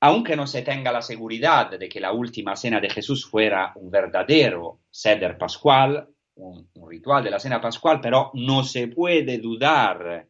Aunque 0.01 0.36
no 0.36 0.45
se 0.45 0.62
tenga 0.62 0.91
la 0.91 1.01
seguridad 1.01 1.77
de 1.77 1.88
que 1.88 2.00
la 2.00 2.12
última 2.12 2.55
cena 2.55 2.79
de 2.79 2.89
Jesús 2.89 3.25
fuera 3.25 3.71
un 3.75 3.89
verdadero 3.89 4.81
seder 4.89 5.38
pascual, 5.38 6.10
un, 6.41 6.69
ritual 6.89 7.24
de 7.24 7.31
la 7.31 7.39
cena 7.39 7.62
pascual, 7.62 8.00
pero 8.01 8.31
no 8.33 8.63
se 8.63 8.88
puede 8.88 9.38
dudar 9.38 10.27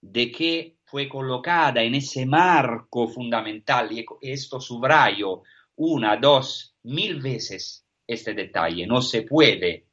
de 0.00 0.30
que 0.30 0.76
fue 0.84 1.08
colocada 1.08 1.82
en 1.82 1.94
ese 1.94 2.26
marco 2.26 3.08
fundamental, 3.08 3.90
y 3.92 4.04
esto 4.20 4.60
subrayo 4.60 5.42
una, 5.76 6.16
dos, 6.16 6.74
mil 6.84 7.20
veces 7.20 7.84
este 8.06 8.34
detalle, 8.34 8.86
no 8.86 9.02
se 9.02 9.22
puede, 9.22 9.86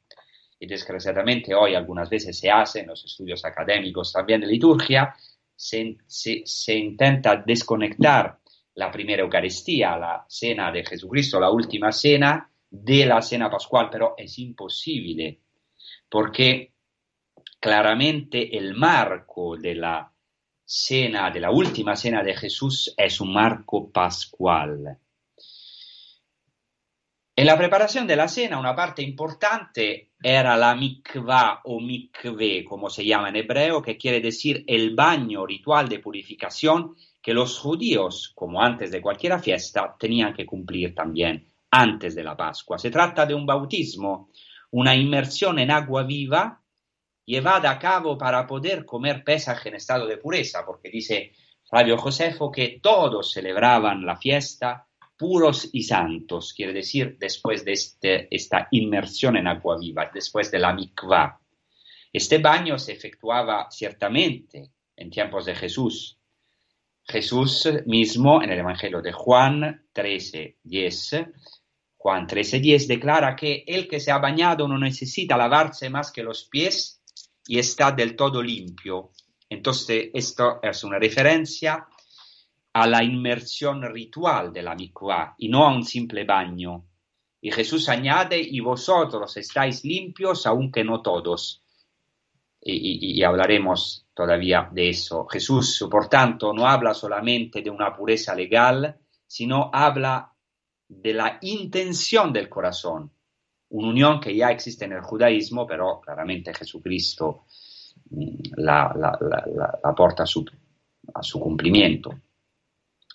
y 0.60 0.66
desgraciadamente 0.66 1.54
hoy 1.54 1.74
algunas 1.74 2.08
veces 2.08 2.38
se 2.38 2.50
hace 2.50 2.80
en 2.80 2.88
los 2.88 3.04
estudios 3.04 3.44
académicos 3.44 4.12
también 4.12 4.40
de 4.40 4.46
liturgia, 4.46 5.14
se 5.56 6.74
intenta 6.78 7.42
desconectar 7.44 8.38
la 8.74 8.90
primera 8.90 9.22
Eucaristía, 9.22 9.96
la 9.96 10.24
cena 10.28 10.70
de 10.70 10.84
Jesucristo, 10.84 11.40
la 11.40 11.50
última 11.50 11.92
cena 11.92 12.50
de 12.70 13.06
la 13.06 13.22
cena 13.22 13.50
pascual, 13.50 13.88
pero 13.90 14.14
es 14.16 14.38
imposible 14.38 15.40
porque 16.14 16.74
claramente 17.58 18.56
el 18.56 18.76
marco 18.76 19.56
de 19.56 19.74
la 19.74 20.12
cena, 20.64 21.28
de 21.32 21.40
la 21.40 21.50
última 21.50 21.96
cena 21.96 22.22
de 22.22 22.36
Jesús, 22.36 22.94
es 22.96 23.20
un 23.20 23.32
marco 23.32 23.90
pascual. 23.90 24.96
En 27.34 27.46
la 27.46 27.58
preparación 27.58 28.06
de 28.06 28.14
la 28.14 28.28
cena, 28.28 28.60
una 28.60 28.76
parte 28.76 29.02
importante 29.02 30.12
era 30.22 30.56
la 30.56 30.76
mikvah 30.76 31.62
o 31.64 31.80
mikve, 31.80 32.64
como 32.64 32.88
se 32.88 33.04
llama 33.04 33.30
en 33.30 33.34
hebreo, 33.34 33.82
que 33.82 33.96
quiere 33.96 34.20
decir 34.20 34.62
el 34.68 34.94
baño 34.94 35.44
ritual 35.44 35.88
de 35.88 35.98
purificación 35.98 36.94
que 37.20 37.34
los 37.34 37.58
judíos, 37.58 38.30
como 38.36 38.62
antes 38.62 38.92
de 38.92 39.02
cualquier 39.02 39.40
fiesta, 39.40 39.96
tenían 39.98 40.32
que 40.32 40.46
cumplir 40.46 40.94
también 40.94 41.48
antes 41.72 42.14
de 42.14 42.22
la 42.22 42.36
Pascua. 42.36 42.78
Se 42.78 42.92
trata 42.92 43.26
de 43.26 43.34
un 43.34 43.44
bautismo, 43.44 44.28
una 44.76 44.96
inmersión 44.96 45.60
en 45.60 45.70
agua 45.70 46.02
viva 46.02 46.60
llevada 47.24 47.70
a 47.70 47.78
cabo 47.78 48.18
para 48.18 48.44
poder 48.44 48.84
comer 48.84 49.22
Pesaj 49.22 49.64
en 49.68 49.76
estado 49.76 50.04
de 50.04 50.16
pureza, 50.16 50.66
porque 50.66 50.90
dice 50.90 51.32
Flavio 51.62 51.96
Josefo 51.96 52.50
que 52.50 52.80
todos 52.82 53.30
celebraban 53.30 54.04
la 54.04 54.16
fiesta 54.16 54.88
puros 55.16 55.70
y 55.72 55.84
santos, 55.84 56.52
quiere 56.52 56.72
decir 56.72 57.16
después 57.20 57.64
de 57.64 57.70
este, 57.70 58.34
esta 58.34 58.66
inmersión 58.72 59.36
en 59.36 59.46
agua 59.46 59.78
viva, 59.78 60.10
después 60.12 60.50
de 60.50 60.58
la 60.58 60.72
mikvah. 60.72 61.40
Este 62.12 62.38
baño 62.38 62.76
se 62.76 62.94
efectuaba 62.94 63.70
ciertamente 63.70 64.72
en 64.96 65.08
tiempos 65.08 65.44
de 65.44 65.54
Jesús. 65.54 66.18
Jesús 67.04 67.68
mismo 67.86 68.42
en 68.42 68.50
el 68.50 68.58
Evangelio 68.58 69.00
de 69.00 69.12
Juan 69.12 69.86
13, 69.92 70.58
10, 70.64 71.10
Juan 72.04 72.26
13, 72.26 72.60
10 72.60 72.86
declara 72.86 73.34
que 73.34 73.64
el 73.66 73.88
que 73.88 73.98
se 73.98 74.10
ha 74.12 74.18
bañado 74.18 74.68
no 74.68 74.76
necesita 74.76 75.38
lavarse 75.38 75.88
más 75.88 76.12
que 76.12 76.22
los 76.22 76.44
pies 76.44 77.00
y 77.46 77.58
está 77.58 77.92
del 77.92 78.14
todo 78.14 78.42
limpio. 78.42 79.12
Entonces, 79.48 80.10
esto 80.12 80.60
es 80.62 80.84
una 80.84 80.98
referencia 80.98 81.86
a 82.74 82.86
la 82.86 83.02
inmersión 83.02 83.82
ritual 83.90 84.52
de 84.52 84.60
la 84.60 84.74
mikvah 84.74 85.34
y 85.38 85.48
no 85.48 85.64
a 85.64 85.74
un 85.74 85.82
simple 85.82 86.24
baño. 86.24 86.84
Y 87.40 87.50
Jesús 87.50 87.88
añade, 87.88 88.38
y 88.38 88.60
vosotros 88.60 89.34
estáis 89.38 89.82
limpios, 89.82 90.46
aunque 90.46 90.84
no 90.84 91.00
todos. 91.00 91.62
Y, 92.60 92.74
y, 92.74 93.18
y, 93.18 93.22
hablaremos 93.22 94.04
todavía 94.12 94.68
de 94.70 94.90
eso. 94.90 95.26
Jesús, 95.26 95.86
por 95.90 96.10
tanto, 96.10 96.52
no 96.52 96.68
habla 96.68 96.92
solamente 96.92 97.62
de 97.62 97.70
una 97.70 97.96
pureza 97.96 98.34
legal, 98.34 98.94
sino 99.26 99.70
habla 99.72 100.33
de 101.02 101.14
la 101.14 101.38
intención 101.42 102.32
del 102.32 102.48
corazón, 102.48 103.10
una 103.70 103.88
unión 103.88 104.20
que 104.20 104.34
ya 104.34 104.50
existe 104.50 104.84
en 104.84 104.92
el 104.92 105.02
judaísmo, 105.02 105.66
pero 105.66 106.00
claramente 106.00 106.54
Jesucristo 106.54 107.44
mm, 108.10 108.54
la, 108.56 108.92
la, 108.96 109.94
porta 109.94 110.22
a 110.22 110.26
su, 110.26 110.44
a 111.12 111.22
su, 111.22 111.40
cumplimiento. 111.40 112.10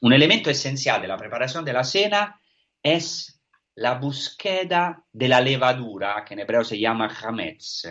Un 0.02 0.14
elemento 0.14 0.50
esencial 0.50 1.02
de 1.02 1.08
la 1.08 1.18
preparación 1.18 1.66
de 1.66 1.74
la 1.74 1.84
cena 1.84 2.40
es 2.82 3.42
la 3.76 3.96
búsqueda 3.96 5.06
de 5.12 5.28
la 5.28 5.42
levadura, 5.42 6.24
que 6.26 6.34
en 6.34 6.42
hebreo 6.42 6.64
se 6.64 6.80
llama 6.80 7.08
hametz. 7.22 7.84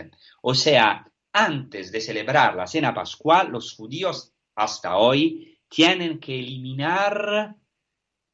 O 0.43 0.55
sea, 0.55 1.11
antes 1.33 1.93
de 1.93 2.01
celebrar 2.01 2.55
la 2.55 2.67
cena 2.67 2.93
pascual, 2.93 3.51
los 3.51 3.75
judíos 3.75 4.33
hasta 4.55 4.97
hoy 4.97 5.59
tienen 5.69 6.19
que 6.19 6.39
eliminar 6.39 7.57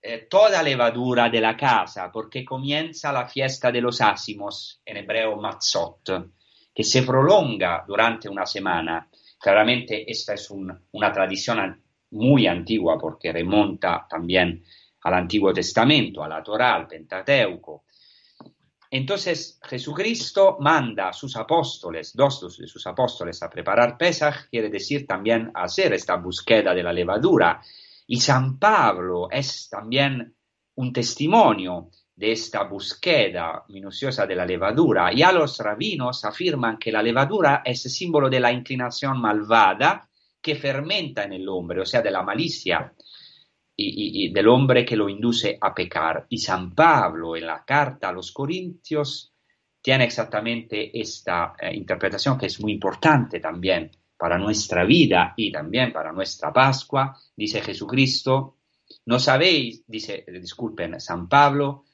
eh, 0.07 0.27
toda 0.29 0.62
levadura 0.62 1.31
de 1.31 1.40
la 1.40 1.57
casa, 1.57 2.12
porque 2.12 2.45
comienza 2.45 3.11
la 3.11 3.27
fiesta 3.27 3.73
de 3.73 3.81
los 3.81 4.03
ácimos, 4.03 4.83
en 4.85 4.99
hebreo 4.99 5.37
matzot, 5.37 6.31
que 6.75 6.85
se 6.85 7.05
prolonga 7.05 7.87
durante 7.88 8.29
una 8.29 8.45
semana. 8.45 9.09
Claramente 9.40 10.05
esta 10.07 10.35
es 10.35 10.51
un, 10.51 10.79
una 10.93 11.11
tradición 11.11 11.83
muy 12.11 12.47
antigua 12.47 12.99
porque 12.99 13.33
remonta 13.33 14.07
también 14.07 14.62
al 15.05 15.14
Antiguo 15.14 15.55
Testamento, 15.55 16.23
a 16.23 16.29
la 16.29 16.43
Torá, 16.43 16.75
al 16.75 16.87
Pentateuco. 16.87 17.85
Entonces 18.90 19.59
Jesucristo 19.62 20.59
manda 20.61 21.09
a 21.09 21.12
sus 21.14 21.35
apóstoles, 21.35 22.14
dos 22.14 22.59
de 22.59 22.67
sus 22.67 22.87
apóstoles, 22.87 23.43
a 23.43 23.49
preparar 23.49 23.97
Pesach, 23.97 24.51
quiere 24.51 24.69
decir 24.69 25.07
también 25.07 25.51
hacer 25.55 25.95
esta 25.95 26.17
búsqueda 26.17 26.75
de 26.75 26.83
la 26.83 26.93
levadura 26.93 27.62
y 28.07 28.21
San 28.21 28.59
Pablo 28.59 29.29
es 29.31 29.69
también 29.69 30.35
un 30.77 30.93
testimonio 30.93 31.90
de 32.17 32.33
esta 32.33 32.64
búsqueda 32.64 33.64
minuciosa 33.69 34.27
de 34.27 34.37
la 34.37 34.47
levadura. 34.47 35.12
Ya 35.12 35.33
los 35.33 35.59
rabinos 35.59 36.25
afirman 36.25 36.79
que 36.79 36.93
la 36.93 37.03
levadura 37.03 37.62
es 37.64 37.83
símbolo 37.83 38.29
de 38.29 38.40
la 38.40 38.53
inclinación 38.53 39.21
malvada 39.21 40.09
que 40.40 40.55
fermenta 40.55 41.25
en 41.25 41.33
el 41.33 41.49
hombre, 41.49 41.81
o 41.81 41.87
sea, 41.87 42.03
de 42.03 42.11
la 42.11 42.23
malicia 42.23 42.93
y, 43.77 44.31
del 44.33 44.49
hombre 44.49 44.85
que 44.85 44.97
lo 44.97 45.09
induce 45.09 45.59
a 45.61 45.75
pecar. 45.75 46.27
Y 46.29 46.38
San 46.38 46.75
Pablo 46.75 47.37
en 47.37 47.47
la 47.47 47.64
carta 47.64 48.11
a 48.11 48.12
los 48.12 48.31
Corintios 48.33 49.33
tiene 49.81 50.05
exactamente 50.05 50.99
esta 50.99 51.55
eh, 51.59 51.75
interpretación 51.75 52.38
que 52.38 52.47
es 52.47 52.61
muy 52.61 52.73
importante 52.73 53.40
también 53.40 53.90
para 54.16 54.38
nuestra 54.38 54.85
vida 54.85 55.35
y 55.37 55.50
también 55.50 55.92
para 55.92 56.12
nuestra 56.12 56.53
Pascua, 56.53 57.16
dice 57.37 57.61
Jesucristo, 57.61 58.57
no 59.07 59.18
sabéis, 59.18 59.85
dice, 59.87 60.24
disculpen, 60.29 61.00
San 61.00 61.29
Pablo, 61.29 61.85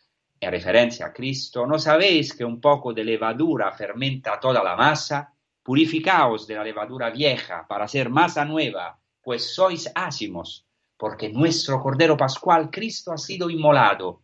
en 0.41 0.51
referencia 0.51 1.07
a 1.07 1.13
Cristo, 1.13 1.67
no 1.67 1.79
sabéis 1.79 2.35
que 2.35 2.45
un 2.45 2.61
poco 2.61 2.93
de 2.93 3.05
levadura 3.05 3.73
fermenta 3.73 4.41
toda 4.41 4.63
la 4.63 4.77
masa, 4.77 5.35
purificaos 5.63 6.47
de 6.47 6.55
la 6.55 6.65
levadura 6.65 7.11
vieja 7.11 7.67
para 7.69 7.87
ser 7.87 8.09
masa 8.09 8.45
nueva, 8.45 8.99
pues 9.23 9.55
sois 9.55 9.91
ácimos, 9.95 10.67
porque 10.97 11.29
nuestro 11.29 11.81
Cordero 11.81 12.17
Pascual, 12.17 12.71
Cristo, 12.71 13.13
ha 13.13 13.19
sido 13.19 13.51
inmolado. 13.51 14.23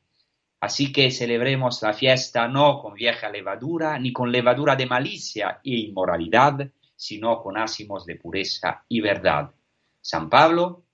Así 0.60 0.90
que 0.90 1.10
celebremos 1.10 1.82
la 1.82 1.92
fiesta 1.92 2.48
no 2.48 2.80
con 2.80 2.94
vieja 2.94 3.28
levadura, 3.28 3.98
ni 3.98 4.12
con 4.12 4.32
levadura 4.32 4.74
de 4.74 4.86
malicia 4.86 5.60
e 5.62 5.76
inmoralidad, 5.76 6.70
sino 6.96 7.42
con 7.42 7.58
ácimos 7.58 8.06
de 8.06 8.16
pureza 8.16 8.84
y 8.88 9.00
verdad. 9.00 9.52
San 10.00 10.30
Pablo, 10.30 10.84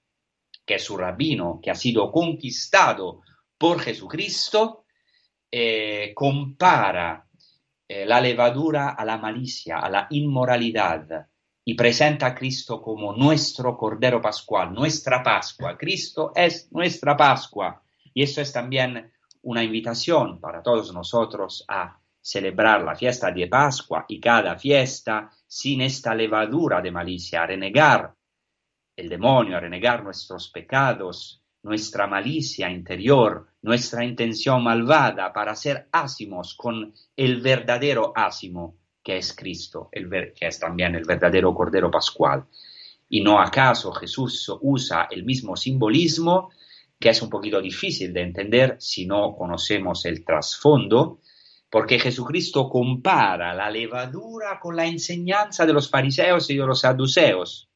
que 0.67 0.75
es 0.75 0.85
su 0.85 0.97
rabino, 0.97 1.61
que 1.63 1.71
ha 1.71 1.75
sido 1.75 2.11
conquistado 2.11 3.23
por 3.57 3.81
Jesucristo, 3.81 4.85
eh, 5.51 6.13
compara 6.15 7.27
eh, 7.87 8.05
la 8.07 8.21
levadura 8.21 8.91
a 8.91 9.05
la 9.05 9.19
malicia, 9.19 9.79
a 9.79 9.89
la 9.89 10.07
inmoralidad, 10.11 11.29
y 11.65 11.75
presenta 11.75 12.27
a 12.27 12.35
Cristo 12.35 12.83
como 12.83 13.13
nuestro 13.13 13.77
Cordero 13.77 14.21
Pascual, 14.21 14.73
nuestra 14.73 15.23
Pascua. 15.23 15.77
Cristo 15.77 16.33
es 16.35 16.71
nuestra 16.73 17.17
Pascua. 17.17 17.83
Y 18.15 18.23
eso 18.23 18.41
es 18.41 18.53
también 18.53 19.13
una 19.43 19.63
invitación 19.63 20.41
para 20.41 20.63
todos 20.63 20.93
nosotros 20.93 21.65
a 21.69 21.99
celebrar 22.21 22.83
la 22.83 22.97
fiesta 22.97 23.31
de 23.31 23.47
Pascua 23.47 24.05
y 24.09 24.21
cada 24.21 24.59
fiesta 24.59 25.31
sin 25.55 25.83
esta 25.83 26.15
levadura 26.15 26.81
de 26.81 26.91
malicia, 26.91 27.43
a 27.43 27.47
renegar 27.47 28.15
el 28.97 29.07
demonio, 29.07 29.59
a 29.59 29.61
renegar 29.61 30.03
nuestros 30.03 30.49
pecados, 30.49 31.43
nuestra 31.63 32.07
malicia 32.07 32.71
interior, 32.71 33.49
nuestra 33.61 34.03
intención 34.03 34.65
malvada 34.65 35.31
para 35.31 35.55
ser 35.55 35.89
ácimos 35.93 36.55
con 36.55 36.95
el 37.15 37.43
verdadero 37.43 38.15
ácimo 38.17 38.79
que 39.03 39.19
es 39.19 39.35
Cristo, 39.35 39.91
el 39.93 40.09
que 40.33 40.47
es 40.47 40.59
también 40.59 40.95
el 40.95 41.05
verdadero 41.05 41.55
Cordero 41.55 41.91
Pascual. 41.91 42.47
Y 43.11 43.21
no 43.21 43.39
acaso 43.39 43.93
Jesús 43.93 44.51
usa 44.63 45.07
el 45.11 45.23
mismo 45.23 45.55
simbolismo, 45.55 46.49
que 46.99 47.11
es 47.11 47.21
un 47.21 47.29
poquito 47.29 47.61
difícil 47.61 48.11
de 48.15 48.23
entender 48.23 48.77
si 48.79 49.05
no 49.05 49.37
conocemos 49.37 50.07
el 50.07 50.25
trasfondo, 50.25 51.21
porque 51.73 51.99
Jesucristo 51.99 52.69
compara 52.69 53.55
la 53.55 53.71
levadura 53.71 54.61
con 54.61 54.77
la 54.77 54.85
enseñanza 54.85 55.65
de 55.65 55.73
los 55.73 55.89
fariseos 55.89 56.51
y 56.51 56.57
de 56.59 56.67
los 56.67 56.81
saduceos, 56.81 57.71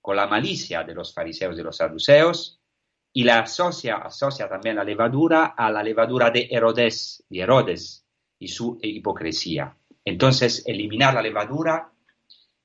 con 0.00 0.16
la 0.16 0.26
malicia 0.26 0.82
de 0.82 0.92
los 0.92 1.14
fariseos 1.14 1.54
y 1.54 1.58
de 1.58 1.62
los 1.62 1.76
saduceos, 1.76 2.58
y 3.12 3.22
la 3.22 3.38
asocia, 3.38 3.98
asocia 3.98 4.48
también 4.48 4.74
la 4.74 4.82
levadura 4.82 5.54
a 5.56 5.70
la 5.70 5.84
levadura 5.84 6.32
de 6.32 6.48
Herodes, 6.50 7.22
de 7.28 7.38
Herodes 7.38 8.04
y 8.40 8.48
su 8.48 8.76
hipocresía. 8.82 9.72
Entonces, 10.04 10.64
eliminar 10.66 11.14
la 11.14 11.22
levadura 11.22 11.92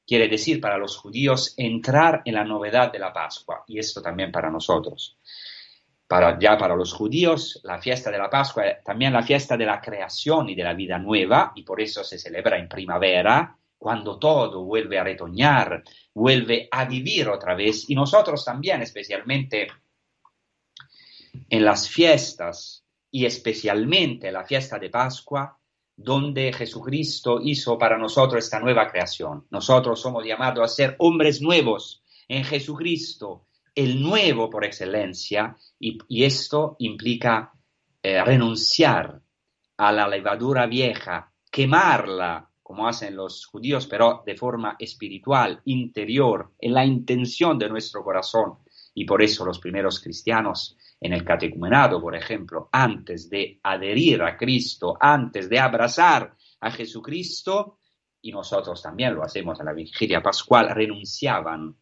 quiere 0.07 0.27
decir 0.27 0.59
para 0.59 0.79
los 0.79 0.97
judíos 0.97 1.53
entrar 1.55 2.23
en 2.25 2.33
la 2.33 2.45
novedad 2.45 2.91
de 2.91 2.97
la 2.97 3.13
Pascua, 3.13 3.63
y 3.67 3.77
esto 3.77 4.01
también 4.01 4.31
para 4.31 4.49
nosotros 4.49 5.19
ya 6.39 6.57
para 6.57 6.75
los 6.75 6.93
judíos, 6.93 7.59
la 7.63 7.79
fiesta 7.79 8.11
de 8.11 8.17
la 8.17 8.29
Pascua 8.29 8.67
es 8.67 8.83
también 8.83 9.13
la 9.13 9.23
fiesta 9.23 9.57
de 9.57 9.65
la 9.65 9.81
creación 9.81 10.49
y 10.49 10.55
de 10.55 10.63
la 10.63 10.73
vida 10.73 10.97
nueva, 10.97 11.51
y 11.55 11.63
por 11.63 11.81
eso 11.81 12.03
se 12.03 12.17
celebra 12.17 12.57
en 12.57 12.67
primavera, 12.67 13.57
cuando 13.77 14.17
todo 14.17 14.63
vuelve 14.63 14.97
a 14.97 15.03
retoñar, 15.03 15.83
vuelve 16.13 16.67
a 16.71 16.85
vivir 16.85 17.27
otra 17.29 17.55
vez, 17.55 17.89
y 17.89 17.95
nosotros 17.95 18.43
también, 18.45 18.81
especialmente 18.81 19.67
en 21.49 21.65
las 21.65 21.89
fiestas, 21.89 22.83
y 23.13 23.27
especialmente 23.27 24.31
la 24.31 24.43
fiesta 24.43 24.79
de 24.79 24.89
Pascua, 24.89 25.55
donde 25.95 26.51
Jesucristo 26.51 27.39
hizo 27.39 27.77
para 27.77 27.95
nosotros 27.95 28.43
esta 28.43 28.59
nueva 28.59 28.89
creación. 28.89 29.45
Nosotros 29.51 30.01
somos 30.01 30.25
llamados 30.25 30.63
a 30.63 30.73
ser 30.73 30.95
hombres 30.97 31.39
nuevos 31.39 32.01
en 32.27 32.43
Jesucristo, 32.43 33.45
el 33.75 34.01
nuevo 34.01 34.49
por 34.49 34.65
excelencia 34.65 35.55
y, 35.79 36.23
esto 36.23 36.75
implica 36.79 37.51
eh, 38.01 38.23
renunciar 38.23 39.21
a 39.77 39.91
la 39.91 40.07
levadura 40.07 40.67
vieja, 40.67 41.31
quemarla, 41.49 42.49
como 42.61 42.87
hacen 42.87 43.15
los 43.15 43.45
judíos, 43.45 43.87
pero 43.87 44.23
de 44.25 44.35
forma 44.35 44.75
espiritual, 44.79 45.61
interior, 45.65 46.53
en 46.59 46.73
la 46.73 46.85
intención 46.85 47.57
de 47.57 47.69
nuestro 47.69 48.03
corazón. 48.03 48.59
Y 48.95 49.05
por 49.05 49.21
eso 49.21 49.45
los 49.45 49.59
primeros 49.59 49.99
cristianos 49.99 50.77
en 51.01 51.13
el 51.13 51.25
catecumenado, 51.25 51.99
por 52.01 52.15
ejemplo, 52.15 52.69
antes 52.71 53.29
de 53.29 53.59
adherir 53.63 54.21
a 54.21 54.37
Cristo, 54.37 54.95
antes 54.99 55.49
de 55.49 55.59
abrazar 55.59 56.35
a 56.61 56.71
Jesucristo, 56.71 57.79
y 58.21 58.31
nosotros 58.31 58.81
también 58.81 59.13
lo 59.13 59.23
hacemos 59.23 59.59
en 59.59 59.65
la 59.65 59.73
vigilia 59.73 60.21
pascual, 60.21 60.69
renunciaban 60.73 61.75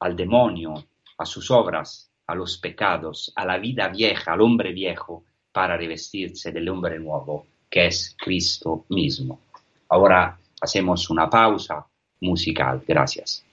al 0.00 0.16
demonio, 0.16 0.74
a 1.22 1.26
sus 1.26 1.50
obras, 1.50 2.10
a 2.26 2.34
los 2.34 2.58
pecados, 2.58 3.32
a 3.36 3.46
la 3.46 3.58
vida 3.58 3.88
vieja, 3.88 4.32
al 4.32 4.40
hombre 4.40 4.72
viejo, 4.72 5.24
para 5.52 5.76
revestirse 5.76 6.50
del 6.50 6.68
hombre 6.68 6.98
nuevo, 6.98 7.46
que 7.70 7.86
es 7.86 8.16
Cristo 8.18 8.84
mismo. 8.88 9.40
Ahora 9.88 10.38
hacemos 10.60 11.10
una 11.10 11.28
pausa 11.30 11.86
musical. 12.20 12.82
Gracias. 12.86 13.44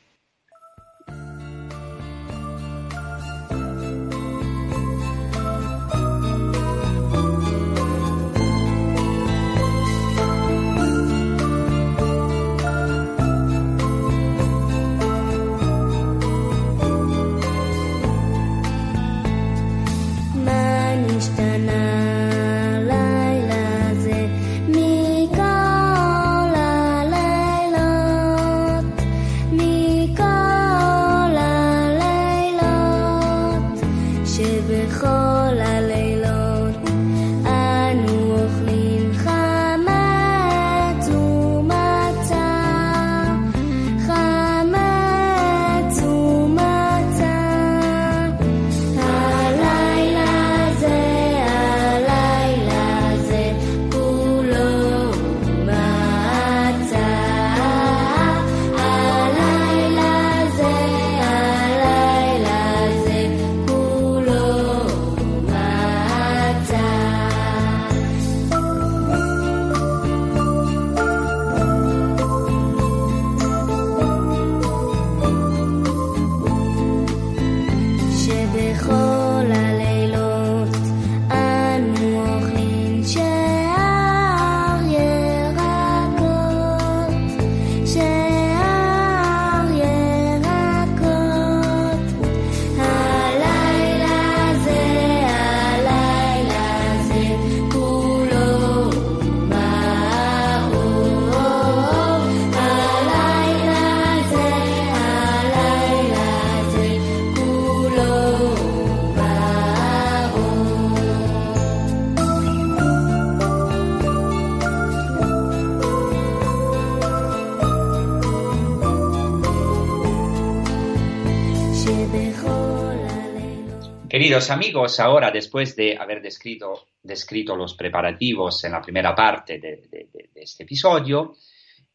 Queridos 124.40 124.56
amigos, 124.56 125.00
ahora 125.02 125.32
después 125.32 125.76
de 125.76 125.98
haber 125.98 126.22
descrito, 126.22 127.58
los 127.58 127.74
preparativos 127.74 128.64
en 128.64 128.72
la 128.72 128.82
primera 128.82 129.14
parte 129.14 129.60
de, 129.60 130.30
este 130.34 130.64
episodio, 130.64 131.36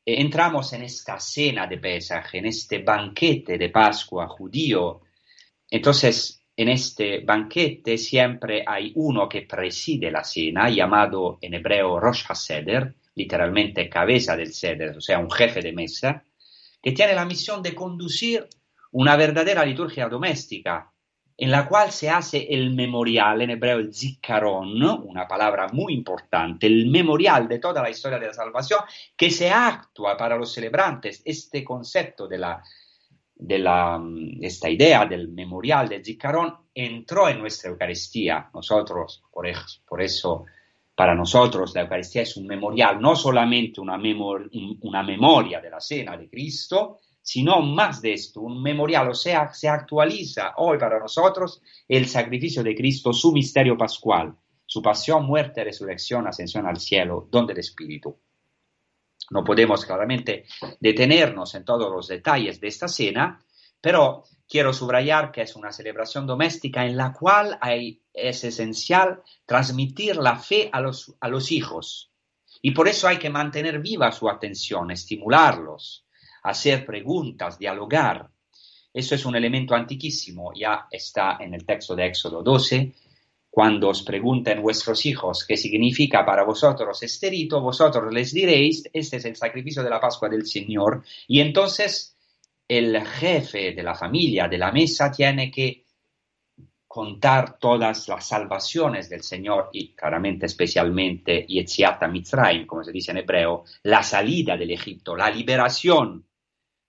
eh, 0.04 0.16
entramos 0.20 0.70
en 0.74 0.82
esta 0.82 1.18
cena 1.18 1.66
de 1.66 1.78
Pesaj, 1.78 2.34
en 2.34 2.44
este 2.44 2.82
banquete 2.82 3.56
de 3.56 3.70
Pascua 3.70 4.28
judío. 4.28 5.00
Entonces, 5.70 6.44
en 6.54 6.68
este 6.68 7.20
banquete 7.20 7.96
siempre 7.96 8.62
hay 8.66 8.92
uno 8.96 9.26
que 9.26 9.46
preside 9.48 10.10
la 10.10 10.22
cena, 10.22 10.68
llamado 10.68 11.38
en 11.40 11.54
hebreo 11.54 11.98
Rosh 11.98 12.24
HaSeder, 12.28 12.94
literalmente 13.14 13.88
cabeza 13.88 14.36
del 14.36 14.52
Seder, 14.52 14.98
o 14.98 15.00
sea, 15.00 15.18
un 15.18 15.30
jefe 15.30 15.62
de 15.62 15.72
mesa, 15.72 16.22
que 16.82 16.92
tiene 16.92 17.14
la 17.14 17.24
misión 17.24 17.62
de 17.62 17.74
conducir 17.74 18.46
una 18.92 19.16
verdadera 19.16 19.64
liturgia 19.64 20.10
doméstica 20.10 20.90
en 21.36 21.50
la 21.50 21.68
cual 21.68 21.90
se 21.90 22.08
hace 22.08 22.46
el 22.48 22.74
memorial, 22.74 23.42
en 23.42 23.50
hebreo 23.50 23.78
el 23.78 23.92
zikaron, 23.92 24.80
una 24.82 25.26
palabra 25.26 25.66
muy 25.72 25.92
importante, 25.92 26.66
el 26.66 26.86
memorial 26.86 27.48
de 27.48 27.58
toda 27.58 27.82
la 27.82 27.90
historia 27.90 28.18
de 28.18 28.28
la 28.28 28.34
salvación, 28.34 28.80
que 29.16 29.30
se 29.30 29.50
actúa 29.50 30.16
para 30.16 30.36
los 30.36 30.52
celebrantes. 30.52 31.22
Este 31.24 31.64
concepto 31.64 32.28
de, 32.28 32.38
la, 32.38 32.62
de 33.34 33.58
la, 33.58 34.00
esta 34.40 34.70
idea 34.70 35.06
del 35.06 35.28
memorial 35.28 35.88
del 35.88 36.04
zikaron 36.04 36.54
entró 36.72 37.28
en 37.28 37.40
nuestra 37.40 37.70
Eucaristía. 37.70 38.48
Nosotros, 38.54 39.24
por, 39.32 39.46
por 39.86 40.02
eso, 40.02 40.44
para 40.94 41.16
nosotros 41.16 41.74
la 41.74 41.82
Eucaristía 41.82 42.22
es 42.22 42.36
un 42.36 42.46
memorial, 42.46 43.00
no 43.00 43.16
solamente 43.16 43.80
una, 43.80 44.00
una 44.82 45.02
memoria 45.02 45.60
de 45.60 45.70
la 45.70 45.80
cena 45.80 46.16
de 46.16 46.28
Cristo, 46.28 47.00
sino 47.24 47.62
más 47.62 48.02
de 48.02 48.12
esto, 48.12 48.42
un 48.42 48.62
memorial, 48.62 49.08
o 49.08 49.14
sea, 49.14 49.52
se 49.54 49.66
actualiza 49.66 50.52
hoy 50.58 50.76
para 50.76 50.98
nosotros 51.00 51.62
el 51.88 52.06
sacrificio 52.06 52.62
de 52.62 52.74
Cristo, 52.74 53.14
su 53.14 53.32
misterio 53.32 53.78
pascual, 53.78 54.36
su 54.66 54.82
pasión, 54.82 55.24
muerte, 55.24 55.64
resurrección, 55.64 56.26
ascensión 56.26 56.66
al 56.66 56.78
cielo, 56.78 57.26
don 57.30 57.46
del 57.46 57.58
Espíritu. 57.60 58.14
No 59.30 59.42
podemos 59.42 59.86
claramente 59.86 60.44
detenernos 60.78 61.54
en 61.54 61.64
todos 61.64 61.90
los 61.90 62.08
detalles 62.08 62.60
de 62.60 62.68
esta 62.68 62.88
cena, 62.88 63.42
pero 63.80 64.24
quiero 64.46 64.74
subrayar 64.74 65.32
que 65.32 65.40
es 65.40 65.56
una 65.56 65.72
celebración 65.72 66.26
doméstica 66.26 66.84
en 66.84 66.98
la 66.98 67.14
cual 67.14 67.58
es 68.12 68.44
esencial 68.44 69.22
transmitir 69.46 70.16
la 70.16 70.36
fe 70.36 70.68
a 70.70 70.82
los, 70.82 71.14
a 71.20 71.28
los 71.28 71.50
hijos. 71.52 72.10
Y 72.60 72.72
por 72.72 72.86
eso 72.86 73.08
hay 73.08 73.16
que 73.16 73.30
mantener 73.30 73.78
viva 73.78 74.12
su 74.12 74.28
atención, 74.28 74.90
estimularlos, 74.90 76.03
hacer 76.44 76.84
preguntas, 76.84 77.58
dialogar. 77.58 78.30
Eso 78.92 79.14
es 79.14 79.24
un 79.24 79.34
elemento 79.34 79.74
antiquísimo, 79.74 80.52
ya 80.54 80.86
está 80.90 81.38
en 81.40 81.54
el 81.54 81.66
texto 81.66 81.96
de 81.96 82.06
Éxodo 82.06 82.42
12. 82.42 82.92
Cuando 83.50 83.88
os 83.88 84.02
pregunten 84.02 84.62
vuestros 84.62 85.04
hijos 85.06 85.44
qué 85.46 85.56
significa 85.56 86.24
para 86.24 86.44
vosotros 86.44 87.02
este 87.02 87.30
rito, 87.30 87.60
vosotros 87.60 88.12
les 88.12 88.32
diréis, 88.32 88.84
este 88.92 89.16
es 89.16 89.24
el 89.24 89.36
sacrificio 89.36 89.82
de 89.82 89.90
la 89.90 90.00
Pascua 90.00 90.28
del 90.28 90.46
Señor. 90.46 91.02
Y 91.26 91.40
entonces 91.40 92.16
el 92.68 93.00
jefe 93.04 93.72
de 93.72 93.82
la 93.82 93.94
familia, 93.94 94.48
de 94.48 94.58
la 94.58 94.70
mesa, 94.70 95.10
tiene 95.10 95.50
que 95.50 95.84
contar 96.86 97.58
todas 97.58 98.06
las 98.06 98.26
salvaciones 98.26 99.08
del 99.08 99.22
Señor 99.22 99.70
y 99.72 99.94
claramente 99.94 100.46
especialmente 100.46 101.44
Yetziata 101.48 102.06
Mitzrayim, 102.06 102.66
como 102.66 102.84
se 102.84 102.92
dice 102.92 103.10
en 103.10 103.18
hebreo, 103.18 103.64
la 103.82 104.02
salida 104.02 104.56
del 104.56 104.70
Egipto, 104.70 105.16
la 105.16 105.30
liberación 105.30 106.24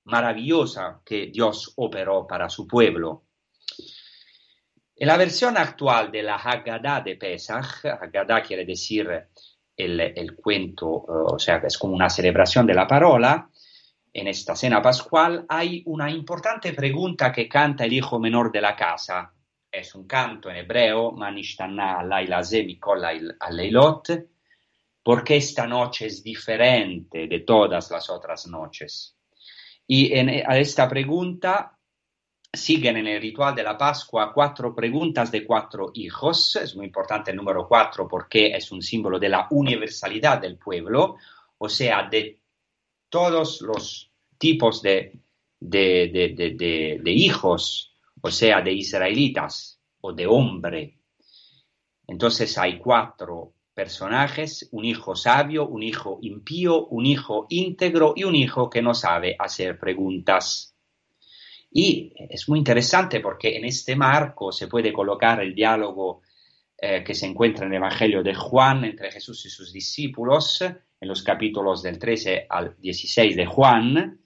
maravillosa 0.06 1.02
que 1.04 1.28
Dios 1.28 1.74
operó 1.76 2.26
para 2.26 2.50
su 2.50 2.68
pueblo. 2.68 3.24
En 4.96 5.08
la 5.08 5.18
versión 5.18 5.58
actual 5.58 6.12
de 6.12 6.24
la 6.24 6.36
Haggadah 6.36 7.02
de 7.02 7.15
Pesach, 7.15 7.86
Haggadah 7.86 8.41
quiere 8.41 8.65
decir 8.65 9.28
el, 9.76 10.36
cuento, 10.36 11.06
eh, 11.08 11.34
o 11.34 11.39
sea, 11.39 11.58
es 11.58 11.78
como 11.78 11.94
una 11.94 12.10
celebración 12.10 12.65
de 12.65 12.74
la 12.74 12.88
parola, 12.88 13.50
en 14.13 14.28
esta 14.30 14.56
cena 14.56 14.82
pascual 14.82 15.46
hay 15.50 15.84
una 15.88 16.10
importante 16.10 16.72
pregunta 16.72 17.34
que 17.34 17.50
canta 17.50 17.84
el 17.84 17.91
hijo 17.91 18.18
menor 18.18 18.50
de 18.50 18.62
la 18.62 18.74
casa. 18.74 19.34
Es 19.70 19.94
un 19.94 20.08
canto 20.08 20.50
en 20.50 20.56
hebreo, 20.56 21.12
Mikola 21.12 23.12
Aleilot, 23.41 24.26
porque 25.04 25.36
esta 25.36 25.68
noche 25.68 26.06
es 26.06 26.24
diferente 26.24 27.28
de 27.28 27.39
todas 27.41 27.91
las 27.91 28.10
otras 28.10 28.48
noches. 28.48 29.14
Y 29.88 30.13
en, 30.13 30.30
a 30.30 30.58
esta 30.58 30.89
pregunta 30.89 31.78
siguen 32.52 32.98
en 32.98 33.08
el 33.08 33.21
ritual 33.21 33.54
de 33.54 33.63
la 33.63 33.78
Pascua 33.78 34.34
cuatro 34.34 34.74
preguntas 34.74 35.32
de 35.32 35.45
cuatro 35.45 35.91
hijos. 35.93 36.56
Es 36.56 36.76
muy 36.76 36.86
importante 36.86 37.32
el 37.32 37.38
número 37.38 37.67
cuatro 37.67 38.08
porque 38.08 38.48
es 38.48 38.71
un 38.71 38.82
símbolo 38.82 39.19
de 39.19 39.30
la 39.30 39.48
universalidad 39.52 40.39
del 40.39 40.58
pueblo, 40.58 41.17
o 41.58 41.69
sea, 41.69 42.08
de 42.10 42.39
todos 43.10 43.62
los 43.62 44.12
tipos 44.38 44.82
de, 44.82 45.19
de, 45.60 47.00
de 47.02 47.12
hijos, 47.12 47.95
o 48.21 48.32
sea, 48.32 48.62
de 48.62 48.74
israelitas 48.74 49.80
o 50.02 50.13
de 50.13 50.26
hombre. 50.26 51.00
Entonces 52.08 52.58
hay 52.58 52.78
cuatro 52.78 53.54
personajes, 53.76 54.70
un 54.72 54.86
hijo 54.86 55.16
sabio, 55.16 55.68
un 55.68 55.84
hijo 55.84 56.18
impío, 56.22 56.88
un 56.88 57.06
hijo 57.06 57.46
íntegro 57.50 58.14
y 58.16 58.24
un 58.24 58.36
hijo 58.36 58.70
que 58.70 58.82
no 58.82 58.94
sabe 58.96 59.36
hacer 59.38 59.78
preguntas. 59.78 60.76
Y 61.70 62.14
es 62.18 62.48
muy 62.48 62.58
interesante 62.58 63.20
porque 63.20 63.58
en 63.58 63.66
este 63.66 63.98
marco 63.98 64.52
se 64.54 64.68
puede 64.68 64.94
colocar 64.94 65.42
el 65.42 65.54
diálogo 65.54 66.22
eh, 66.78 67.04
que 67.04 67.14
se 67.14 67.26
encuentra 67.26 67.66
en 67.66 67.74
el 67.74 67.78
Evangelio 67.78 68.24
de 68.24 68.34
Juan 68.34 68.86
entre 68.86 69.12
Jesús 69.12 69.46
y 69.46 69.50
sus 69.50 69.74
discípulos, 69.74 70.62
en 70.62 71.08
los 71.08 71.22
capítulos 71.22 71.84
del 71.84 72.00
13 72.00 72.48
al 72.50 72.76
16 72.80 73.36
de 73.36 73.46
Juan, 73.46 74.22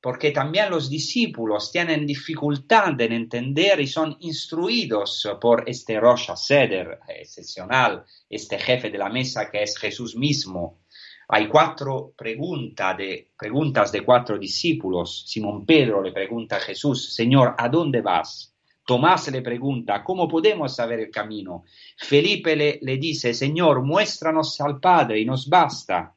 porque 0.00 0.30
también 0.30 0.70
los 0.70 0.88
discípulos 0.88 1.70
tienen 1.70 2.06
dificultad 2.06 2.98
en 3.00 3.12
entender 3.12 3.80
y 3.80 3.86
son 3.86 4.16
instruidos 4.20 5.28
por 5.40 5.68
este 5.68 6.00
Rosh 6.00 6.30
Seder 6.36 7.00
excepcional, 7.08 8.04
este 8.28 8.58
jefe 8.58 8.90
de 8.90 8.98
la 8.98 9.10
mesa 9.10 9.50
que 9.50 9.62
es 9.62 9.76
Jesús 9.76 10.16
mismo. 10.16 10.80
Hay 11.28 11.48
cuatro 11.48 12.14
preguntas 12.16 12.96
de, 12.96 13.30
preguntas 13.38 13.92
de 13.92 14.02
cuatro 14.02 14.38
discípulos. 14.38 15.24
Simón 15.28 15.66
Pedro 15.66 16.02
le 16.02 16.12
pregunta 16.12 16.56
a 16.56 16.60
Jesús, 16.60 17.14
Señor, 17.14 17.54
¿a 17.58 17.68
dónde 17.68 18.00
vas? 18.00 18.54
Tomás 18.84 19.30
le 19.30 19.42
pregunta, 19.42 20.02
¿cómo 20.02 20.26
podemos 20.26 20.74
saber 20.74 20.98
el 20.98 21.10
camino? 21.10 21.64
Felipe 21.98 22.56
le, 22.56 22.80
le 22.82 22.96
dice, 22.96 23.34
Señor, 23.34 23.82
muéstranos 23.82 24.60
al 24.60 24.80
Padre 24.80 25.20
y 25.20 25.24
nos 25.26 25.48
basta. 25.48 26.16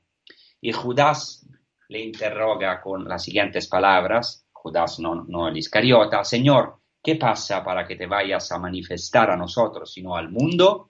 Y 0.60 0.72
Judas 0.72 1.46
le 1.94 2.00
interroga 2.00 2.82
con 2.82 3.08
las 3.08 3.24
siguientes 3.24 3.68
palabras, 3.68 4.48
Judas 4.52 5.00
no, 5.00 5.48
el 5.48 5.56
Iscariota, 5.56 6.24
Señor, 6.24 6.80
¿qué 7.04 7.18
pasa 7.18 7.64
para 7.64 7.86
que 7.86 7.96
te 7.96 8.08
vayas 8.08 8.52
a 8.52 8.58
manifestar 8.58 9.30
a 9.30 9.38
nosotros, 9.38 9.94
sino 9.94 10.16
al 10.16 10.32
mundo? 10.32 10.90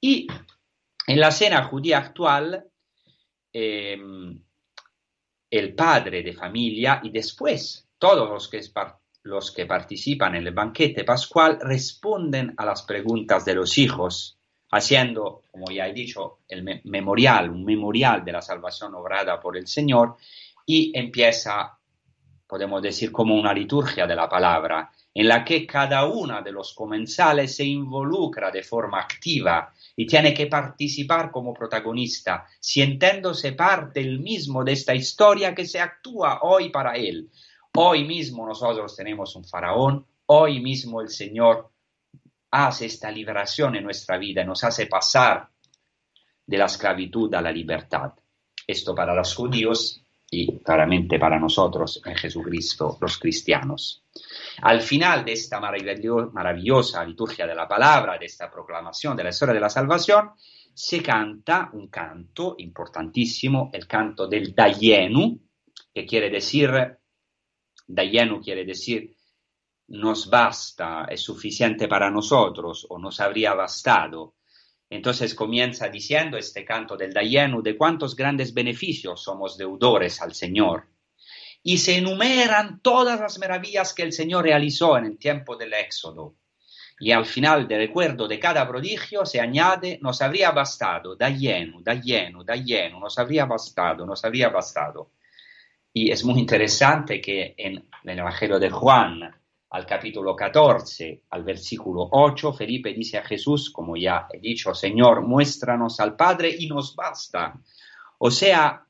Y 0.00 0.28
en 1.04 1.18
la 1.18 1.32
cena 1.32 1.64
judía 1.64 1.98
actual, 1.98 2.64
em, 3.52 4.40
el 5.50 5.74
padre 5.74 6.22
de 6.22 6.32
familia 6.32 7.00
y 7.02 7.10
después 7.10 7.88
todos 7.98 8.48
los 9.24 9.50
que 9.50 9.66
participan 9.66 10.36
en 10.36 10.46
el 10.46 10.54
banquete 10.54 11.02
pascual 11.02 11.58
responden 11.60 12.54
a 12.56 12.64
las 12.64 12.84
preguntas 12.84 13.44
de 13.44 13.54
los 13.56 13.76
hijos 13.78 14.39
haciendo, 14.70 15.42
como 15.50 15.70
ya 15.70 15.88
he 15.88 15.92
dicho, 15.92 16.38
el 16.48 16.80
memorial, 16.84 17.50
un 17.50 17.64
memorial 17.64 18.24
de 18.24 18.32
la 18.32 18.42
salvación 18.42 18.94
obrada 18.94 19.40
por 19.40 19.56
el 19.56 19.66
Señor, 19.66 20.16
y 20.64 20.92
empieza, 20.96 21.78
podemos 22.46 22.80
decir, 22.80 23.10
como 23.10 23.34
una 23.34 23.52
liturgia 23.52 24.06
de 24.06 24.14
la 24.14 24.28
palabra, 24.28 24.90
en 25.12 25.26
la 25.26 25.44
que 25.44 25.66
cada 25.66 26.06
uno 26.06 26.40
de 26.40 26.52
los 26.52 26.72
comensales 26.72 27.56
se 27.56 27.64
involucra 27.64 28.50
de 28.50 28.62
forma 28.62 29.00
activa 29.00 29.72
y 29.96 30.06
tiene 30.06 30.32
que 30.32 30.46
participar 30.46 31.32
como 31.32 31.52
protagonista, 31.52 32.46
sintiéndose 32.60 33.52
parte 33.52 34.00
el 34.00 34.20
mismo 34.20 34.62
de 34.62 34.72
esta 34.72 34.94
historia 34.94 35.54
que 35.54 35.66
se 35.66 35.80
actúa 35.80 36.40
hoy 36.42 36.68
para 36.68 36.94
él. 36.94 37.28
Hoy 37.74 38.04
mismo 38.04 38.46
nosotros 38.46 38.94
tenemos 38.94 39.34
un 39.34 39.44
faraón, 39.44 40.06
hoy 40.26 40.60
mismo 40.60 41.00
el 41.00 41.08
Señor 41.08 41.70
hace 42.50 42.86
esta 42.86 43.10
liberación 43.10 43.76
en 43.76 43.84
nuestra 43.84 44.18
vida, 44.18 44.44
nos 44.44 44.64
hace 44.64 44.86
pasar 44.86 45.48
de 46.46 46.58
la 46.58 46.66
esclavitud 46.66 47.32
a 47.34 47.40
la 47.40 47.52
libertad. 47.52 48.12
Esto 48.66 48.94
para 48.94 49.14
los 49.14 49.34
judíos 49.34 50.02
y 50.30 50.58
claramente 50.58 51.18
para 51.18 51.38
nosotros 51.38 52.00
en 52.04 52.14
Jesucristo, 52.14 52.98
los 53.00 53.18
cristianos. 53.18 54.04
Al 54.62 54.80
final 54.80 55.24
de 55.24 55.32
esta 55.32 55.60
maravillosa 55.60 57.04
liturgia 57.04 57.46
de 57.46 57.54
la 57.54 57.66
palabra, 57.66 58.16
de 58.16 58.26
esta 58.26 58.50
proclamación 58.50 59.16
de 59.16 59.24
la 59.24 59.30
historia 59.30 59.54
de 59.54 59.60
la 59.60 59.68
salvación, 59.68 60.30
se 60.72 61.02
canta 61.02 61.70
un 61.72 61.88
canto 61.88 62.54
importantísimo, 62.58 63.70
el 63.72 63.86
canto 63.86 64.28
del 64.28 64.54
Dayenu, 64.54 65.38
que 65.92 66.06
quiere 66.06 66.30
decir, 66.30 66.70
Dayenu 67.86 68.40
quiere 68.40 68.64
decir 68.64 69.16
nos 69.90 70.30
basta, 70.30 71.06
es 71.10 71.20
suficiente 71.20 71.88
para 71.88 72.10
nosotros 72.10 72.86
o 72.88 72.98
nos 72.98 73.18
habría 73.18 73.54
bastado. 73.54 74.36
Entonces 74.88 75.34
comienza 75.34 75.88
diciendo 75.88 76.36
este 76.36 76.64
canto 76.64 76.96
del 76.96 77.12
Dayenu 77.12 77.60
de 77.60 77.76
cuántos 77.76 78.14
grandes 78.14 78.54
beneficios 78.54 79.22
somos 79.22 79.56
deudores 79.56 80.22
al 80.22 80.32
Señor. 80.32 80.88
Y 81.62 81.78
se 81.78 81.96
enumeran 81.96 82.80
todas 82.80 83.20
las 83.20 83.38
maravillas 83.38 83.92
que 83.92 84.02
el 84.02 84.12
Señor 84.12 84.44
realizó 84.44 84.96
en 84.96 85.06
el 85.06 85.18
tiempo 85.18 85.56
del 85.56 85.74
Éxodo. 85.74 86.36
Y 87.00 87.10
al 87.12 87.26
final 87.26 87.66
del 87.66 87.78
recuerdo 87.88 88.28
de 88.28 88.38
cada 88.38 88.68
prodigio 88.68 89.26
se 89.26 89.40
añade, 89.40 89.98
nos 90.02 90.22
habría 90.22 90.52
bastado, 90.52 91.16
Dayenu, 91.16 91.82
Dayenu, 91.82 92.44
Dayenu, 92.44 93.00
nos 93.00 93.18
habría 93.18 93.44
bastado, 93.44 94.06
nos 94.06 94.24
habría 94.24 94.50
bastado. 94.50 95.12
Y 95.92 96.12
es 96.12 96.24
muy 96.24 96.38
interesante 96.38 97.20
que 97.20 97.54
en 97.58 97.88
el 98.04 98.18
Evangelio 98.18 98.58
de 98.58 98.70
Juan, 98.70 99.39
al 99.70 99.86
capítulo 99.86 100.34
14, 100.34 101.24
al 101.30 101.44
versículo 101.44 102.08
8, 102.10 102.52
Felipe 102.52 102.92
dice 102.92 103.18
a 103.18 103.24
Jesús, 103.24 103.70
como 103.70 103.96
ya 103.96 104.26
he 104.32 104.40
dicho, 104.40 104.74
Señor, 104.74 105.22
muéstranos 105.22 106.00
al 106.00 106.16
Padre 106.16 106.54
y 106.58 106.66
nos 106.66 106.96
basta. 106.96 107.54
O 108.18 108.30
sea, 108.30 108.84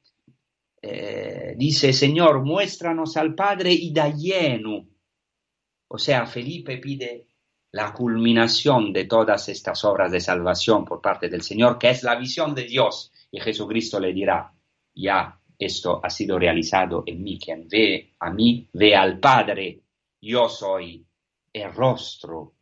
eh, 0.81 1.55
dice, 1.57 1.93
Señor, 1.93 2.43
muéstranos 2.43 3.17
al 3.19 3.35
Padre 3.35 3.73
y 3.73 3.93
da 3.93 4.09
lleno. 4.09 4.87
O 5.89 5.99
sea, 5.99 6.27
Felipe 6.27 6.79
pide 6.79 7.27
la 7.73 7.93
culminación 7.93 8.93
de 8.93 9.05
todas 9.05 9.49
estas 9.51 9.85
obras 9.85 10.11
de 10.11 10.21
salvación 10.21 10.85
por 10.87 11.03
parte 11.03 11.29
del 11.29 11.43
Señor, 11.43 11.79
que 11.79 11.91
es 11.91 12.03
la 12.03 12.17
visión 12.17 12.55
de 12.55 12.65
Dios. 12.65 13.13
Y 13.31 13.39
Jesucristo 13.39 14.01
le 14.01 14.15
dirá, 14.15 14.51
ya 14.95 15.39
esto 15.59 16.01
ha 16.03 16.09
sido 16.09 16.39
realizado 16.39 17.03
en 17.07 17.23
mí. 17.23 17.39
Quien 17.39 17.69
ve 17.69 18.15
a 18.19 18.31
mí, 18.31 18.67
ve 18.73 18.97
al 18.97 19.21
Padre. 19.21 19.81
Yo 20.21 20.49
soy 20.49 21.07
el 21.53 21.73
rostro 21.73 22.55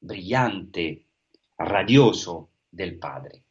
brillante, 0.00 1.06
radioso 1.56 2.50
del 2.70 2.98
Padre. 2.98 3.44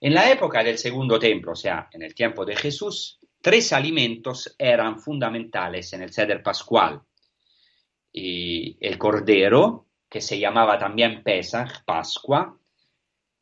En 0.00 0.14
la 0.14 0.30
época 0.30 0.62
del 0.62 0.78
segundo 0.78 1.18
templo, 1.18 1.52
o 1.52 1.56
sea, 1.56 1.88
en 1.92 2.02
el 2.02 2.14
tiempo 2.14 2.44
de 2.44 2.54
Jesús, 2.54 3.18
tres 3.40 3.72
alimentos 3.72 4.54
eran 4.58 5.00
fundamentales 5.00 5.92
en 5.92 6.02
el 6.02 6.12
ceder 6.12 6.42
pascual. 6.42 7.00
Y 8.12 8.76
el 8.80 8.96
cordero, 8.96 9.86
que 10.08 10.20
se 10.20 10.38
llamaba 10.38 10.78
también 10.78 11.22
Pesach, 11.22 11.84
Pascua, 11.84 12.56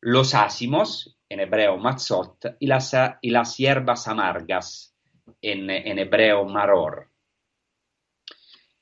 los 0.01 0.33
ácimos, 0.33 1.17
en 1.29 1.41
hebreo 1.41 1.77
matzot, 1.77 2.55
y 2.59 2.67
las, 2.67 2.95
y 3.21 3.29
las 3.29 3.57
hierbas 3.57 4.07
amargas, 4.07 4.95
en, 5.41 5.69
en 5.69 5.99
hebreo 5.99 6.45
maror. 6.45 7.06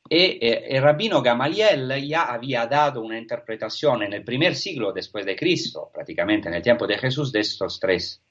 Y 0.07 0.17
eh, 0.17 0.67
el 0.69 0.83
rabino 0.83 1.21
Gamaliel 1.21 2.07
ya 2.07 2.25
había 2.25 2.67
dado 2.67 3.01
una 3.01 3.17
interpretación 3.17 4.03
en 4.03 4.13
el 4.13 4.23
primer 4.23 4.55
siglo 4.55 4.93
después 4.93 5.25
de 5.25 5.35
Cristo, 5.35 5.89
prácticamente 5.91 6.47
en 6.47 6.53
el 6.53 6.61
tiempo 6.61 6.85
de 6.85 6.97
Jesús, 6.97 7.31
de 7.31 7.39
estos 7.39 7.79
tres 7.79 8.21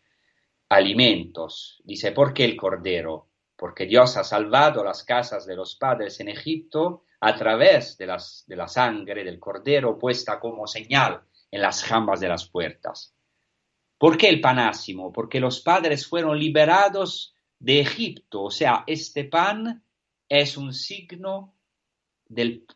alimentos. 0.68 1.82
Dice, 1.84 2.12
¿por 2.12 2.32
qué 2.32 2.44
el 2.44 2.56
cordero? 2.56 3.28
Porque 3.56 3.86
Dios 3.86 4.16
ha 4.16 4.24
salvado 4.24 4.84
las 4.84 5.02
casas 5.02 5.46
de 5.46 5.56
los 5.56 5.74
padres 5.74 6.20
en 6.20 6.28
Egipto 6.28 7.04
a 7.20 7.34
través 7.34 7.96
de 7.96 8.06
la 8.06 8.68
sangre 8.68 9.24
del 9.24 9.40
cordero 9.40 9.98
puesta 9.98 10.38
como 10.38 10.66
señal 10.66 11.22
en 11.50 11.60
las 11.60 11.82
jambas 11.82 12.20
de 12.20 12.28
las 12.28 12.48
puertas. 12.48 13.14
¿Por 13.98 14.16
qué 14.16 14.28
el 14.28 14.40
panásimo? 14.40 15.12
Porque 15.12 15.40
los 15.40 15.60
padres 15.60 16.06
fueron 16.06 16.38
liberados 16.38 17.34
de 17.58 17.80
Egipto, 17.80 18.42
o 18.42 18.50
sea, 18.50 18.84
este 18.86 19.24
pan 19.24 19.82
es 20.28 20.56
un 20.56 20.74
signo 20.74 21.54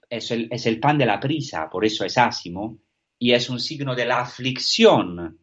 es, 0.09 0.31
el, 0.31 0.81
pan 0.81 0.99
de 0.99 1.07
la 1.07 1.21
prisa, 1.21 1.69
por 1.71 1.85
eso 1.85 2.05
es 2.05 2.19
ásimo, 2.19 2.79
y 3.19 3.33
es 3.33 3.51
un 3.51 3.61
signo 3.61 3.95
de 3.95 4.07
la 4.07 4.21
aflicción 4.21 5.39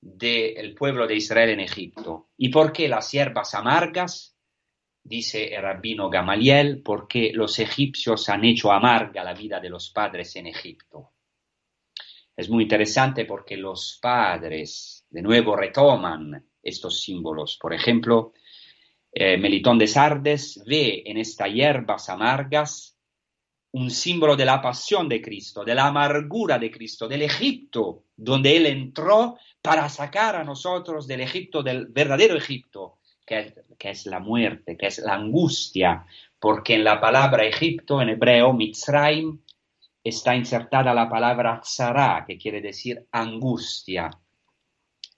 del 0.00 0.74
pueblo 0.74 1.06
de 1.06 1.16
Israel 1.16 1.50
en 1.50 1.60
Egipto. 1.60 2.30
¿Y 2.36 2.48
por 2.48 2.72
qué 2.72 2.88
las 2.88 3.10
hierbas 3.12 3.54
amargas? 3.54 4.36
Dice 5.02 5.54
el 5.54 5.62
rabino 5.62 6.10
Gamaliel, 6.10 6.82
porque 6.82 7.32
los 7.32 7.58
egipcios 7.58 8.28
han 8.28 8.44
hecho 8.44 8.72
amarga 8.72 9.24
la 9.24 9.34
vida 9.34 9.60
de 9.60 9.70
los 9.70 9.90
padres 9.90 10.36
en 10.36 10.46
Egipto. 10.46 11.12
Es 12.36 12.48
muy 12.48 12.62
interesante 12.62 13.24
porque 13.24 13.56
los 13.56 13.98
padres 14.00 15.06
de 15.10 15.22
nuevo 15.22 15.56
retoman 15.56 16.46
estos 16.62 17.02
símbolos. 17.02 17.58
Por 17.60 17.74
ejemplo, 17.74 18.32
eh, 19.12 19.36
Melitón 19.36 19.78
de 19.78 19.86
Sardes 19.86 20.62
ve 20.66 21.02
en 21.04 21.18
estas 21.18 21.52
hierbas 21.52 22.08
amargas 22.08 22.96
un 23.72 23.90
símbolo 23.90 24.36
de 24.36 24.44
la 24.44 24.60
pasión 24.60 25.08
de 25.08 25.22
Cristo, 25.22 25.64
de 25.64 25.74
la 25.74 25.86
amargura 25.86 26.58
de 26.58 26.70
Cristo, 26.70 27.06
del 27.06 27.22
Egipto, 27.22 28.04
donde 28.16 28.56
Él 28.56 28.66
entró 28.66 29.38
para 29.62 29.88
sacar 29.88 30.36
a 30.36 30.44
nosotros 30.44 31.06
del 31.06 31.20
Egipto, 31.20 31.62
del 31.62 31.86
verdadero 31.86 32.36
Egipto, 32.36 32.98
que 33.24 33.54
es, 33.78 34.06
la 34.06 34.18
muerte, 34.18 34.76
que 34.76 34.86
es 34.86 34.98
la 34.98 35.14
angustia, 35.14 36.04
porque 36.38 36.74
en 36.74 36.84
la 36.84 37.00
palabra 37.00 37.44
Egipto, 37.44 38.02
en 38.02 38.08
hebreo, 38.08 38.52
Mitzrayim, 38.52 39.40
está 40.02 40.34
insertada 40.34 40.92
la 40.92 41.08
palabra 41.08 41.60
tzara, 41.60 42.24
que 42.26 42.36
quiere 42.36 42.60
decir 42.60 43.06
angustia. 43.12 44.10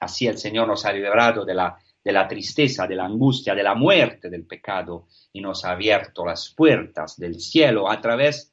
Así 0.00 0.26
el 0.26 0.36
Señor 0.36 0.68
nos 0.68 0.84
ha 0.84 0.92
librado 0.92 1.44
de 1.44 1.54
la, 1.54 1.78
de 2.04 2.12
la 2.12 2.26
tristeza, 2.26 2.86
de 2.86 2.96
la 2.96 3.04
angustia, 3.04 3.54
de 3.54 3.62
la 3.62 3.74
muerte 3.74 4.28
del 4.28 4.44
pecado 4.44 5.06
y 5.32 5.40
nos 5.40 5.64
ha 5.64 5.72
abierto 5.72 6.24
las 6.24 6.50
puertas 6.50 7.16
del 7.16 7.40
cielo 7.40 7.90
a 7.90 8.00
través 8.00 8.52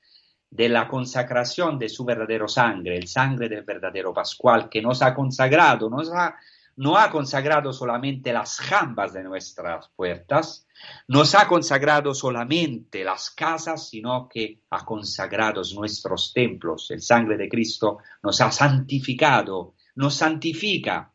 de 0.49 0.69
la 0.69 0.87
consagración 0.87 1.77
de 1.77 1.89
su 1.89 2.05
verdadero 2.05 2.47
sangre, 2.47 2.97
el 2.97 3.07
sangre 3.07 3.49
del 3.49 3.63
verdadero 3.63 4.13
Pascual, 4.13 4.69
que 4.69 4.81
nos 4.81 5.01
ha 5.01 5.13
consagrado, 5.13 5.89
nos 5.89 6.11
ha, 6.11 6.35
no 6.77 6.97
ha 6.97 7.11
consagrado 7.11 7.71
solamente 7.71 8.33
las 8.33 8.57
jambas 8.57 9.13
de 9.13 9.23
nuestras 9.23 9.89
puertas, 9.95 10.65
nos 11.07 11.35
ha 11.35 11.47
consagrado 11.47 12.13
solamente 12.13 13.03
las 13.03 13.29
casas, 13.29 13.89
sino 13.89 14.27
que 14.27 14.61
ha 14.71 14.83
consagrado 14.85 15.61
nuestros 15.75 16.33
templos. 16.33 16.89
El 16.89 17.01
sangre 17.01 17.37
de 17.37 17.49
Cristo 17.49 17.99
nos 18.23 18.41
ha 18.41 18.51
santificado, 18.51 19.75
nos 19.95 20.15
santifica. 20.15 21.11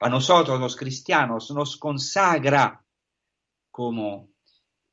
A 0.00 0.08
nosotros 0.08 0.60
los 0.60 0.76
cristianos 0.76 1.50
nos 1.52 1.76
consagra 1.76 2.82
como 3.70 4.28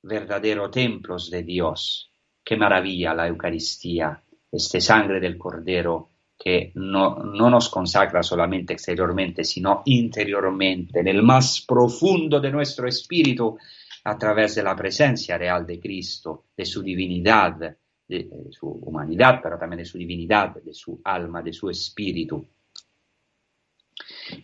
verdaderos 0.01 0.71
templos 0.71 1.29
de 1.29 1.43
Dios. 1.43 2.11
Qué 2.43 2.57
maravilla 2.57 3.13
la 3.13 3.27
Eucaristía, 3.27 4.21
este 4.51 4.81
sangre 4.81 5.19
del 5.19 5.37
Cordero 5.37 6.09
que 6.37 6.71
no, 6.75 7.15
no, 7.23 7.49
nos 7.49 7.69
consagra 7.69 8.21
solamente 8.21 8.73
exteriormente, 8.73 9.43
sino 9.45 9.81
interiormente, 9.85 10.99
en 10.99 11.07
el 11.07 11.23
más 11.23 11.61
profundo 11.65 12.39
de 12.39 12.51
nuestro 12.51 12.87
espíritu, 12.87 13.57
a 14.05 14.17
través 14.17 14.55
de 14.55 14.63
la 14.63 14.75
presencia 14.75 15.37
real 15.37 15.65
de 15.65 15.79
Cristo, 15.79 16.47
de 16.57 16.65
su 16.65 16.81
divinidad, 16.81 17.77
de, 18.07 18.29
su 18.51 18.67
humanidad, 18.67 19.39
pero 19.41 19.57
también 19.57 19.79
de 19.79 19.85
su 19.85 19.97
divinidad, 19.97 20.55
de 20.61 20.73
su 20.73 20.99
alma, 21.03 21.41
de 21.41 21.53
su 21.53 21.69
espíritu. 21.69 22.45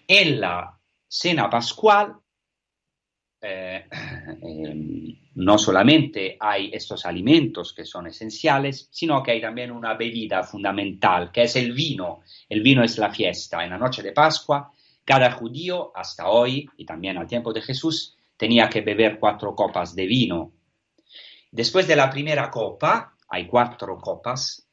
En 0.08 0.40
la 0.40 0.80
cena 1.08 1.50
pascual 1.50 2.16
eh, 3.42 3.88
em, 4.42 5.16
no 5.36 5.58
solamente 5.58 6.36
hay 6.40 6.70
estos 6.74 7.06
alimentos 7.06 7.74
que 7.74 7.86
son 7.86 8.08
esenciales, 8.08 8.90
sino 8.92 9.24
que 9.24 9.32
hay 9.32 9.42
también 9.42 9.72
una 9.72 9.94
bebida 9.94 10.44
fundamental, 10.44 11.32
que 11.32 11.44
es 11.44 11.56
el 11.56 11.72
vino. 11.72 12.22
El 12.50 12.62
vino 12.62 12.84
es 12.84 12.98
la 12.98 13.12
fiesta. 13.12 13.64
En 13.64 13.70
la 13.70 13.78
noche 13.78 14.04
de 14.04 14.12
Pascua, 14.12 14.72
cada 15.06 15.32
judío, 15.32 15.92
hasta 15.96 16.28
hoy 16.28 16.70
y 16.78 16.86
también 16.86 17.18
al 17.18 17.28
tiempo 17.28 17.54
de 17.54 17.62
Jesús, 17.62 18.18
tenía 18.36 18.70
que 18.70 18.82
beber 18.82 19.18
cuatro 19.20 19.56
copas 19.56 19.96
de 19.96 20.06
vino. 20.06 20.52
Después 21.52 21.88
de 21.88 21.96
la 21.96 22.10
primera 22.10 22.52
copa, 22.52 23.16
hay 23.30 23.48
cuatro 23.48 23.98
copas, 23.98 24.69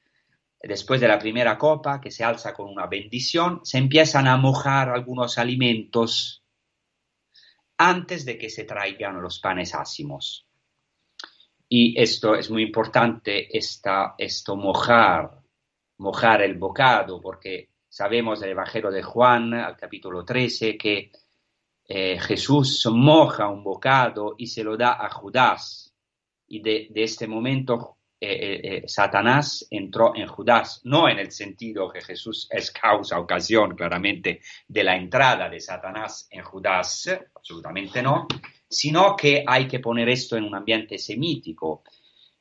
después 0.66 1.00
de 1.00 1.08
la 1.08 1.18
primera 1.18 1.58
copa, 1.58 2.00
que 2.00 2.10
se 2.10 2.24
alza 2.24 2.54
con 2.54 2.68
una 2.68 2.86
bendición, 2.86 3.60
se 3.62 3.78
empiezan 3.78 4.26
a 4.26 4.36
mojar 4.36 4.90
algunos 4.90 5.38
alimentos 5.38 6.42
antes 7.78 8.24
de 8.24 8.38
que 8.38 8.48
se 8.48 8.64
traigan 8.64 9.20
los 9.20 9.38
panes 9.38 9.74
ácimos. 9.74 10.46
Y 11.68 12.00
esto 12.00 12.34
es 12.34 12.50
muy 12.50 12.62
importante, 12.62 13.56
esta, 13.56 14.14
esto 14.16 14.56
mojar, 14.56 15.42
mojar 15.98 16.42
el 16.42 16.54
bocado, 16.54 17.20
porque 17.20 17.70
sabemos 17.88 18.40
del 18.40 18.50
Evangelio 18.50 18.90
de 18.90 19.02
Juan, 19.02 19.52
al 19.54 19.76
capítulo 19.76 20.24
13, 20.24 20.76
que 20.76 21.10
eh, 21.88 22.18
Jesús 22.20 22.86
moja 22.92 23.48
un 23.48 23.64
bocado 23.64 24.34
y 24.38 24.46
se 24.46 24.62
lo 24.62 24.76
da 24.76 25.04
a 25.04 25.10
Judas. 25.10 25.92
Y 26.48 26.60
de, 26.60 26.88
de 26.90 27.02
este 27.02 27.26
momento 27.26 27.96
eh, 28.18 28.28
eh, 28.30 28.60
eh, 28.62 28.82
Satanás 28.86 29.66
entró 29.70 30.14
en 30.16 30.26
Judas, 30.26 30.80
no 30.84 31.06
en 31.06 31.18
el 31.18 31.30
sentido 31.30 31.90
que 31.90 32.00
Jesús 32.00 32.48
es 32.50 32.70
causa, 32.70 33.20
ocasión 33.20 33.76
claramente 33.76 34.40
de 34.66 34.84
la 34.84 34.96
entrada 34.96 35.50
de 35.50 35.60
Satanás 35.60 36.26
en 36.30 36.42
Judas, 36.42 37.10
absolutamente 37.34 38.00
no, 38.00 38.26
sino 38.66 39.14
que 39.14 39.44
hay 39.46 39.68
que 39.68 39.80
poner 39.80 40.08
esto 40.08 40.38
en 40.38 40.44
un 40.44 40.54
ambiente 40.54 40.96
semítico, 40.96 41.82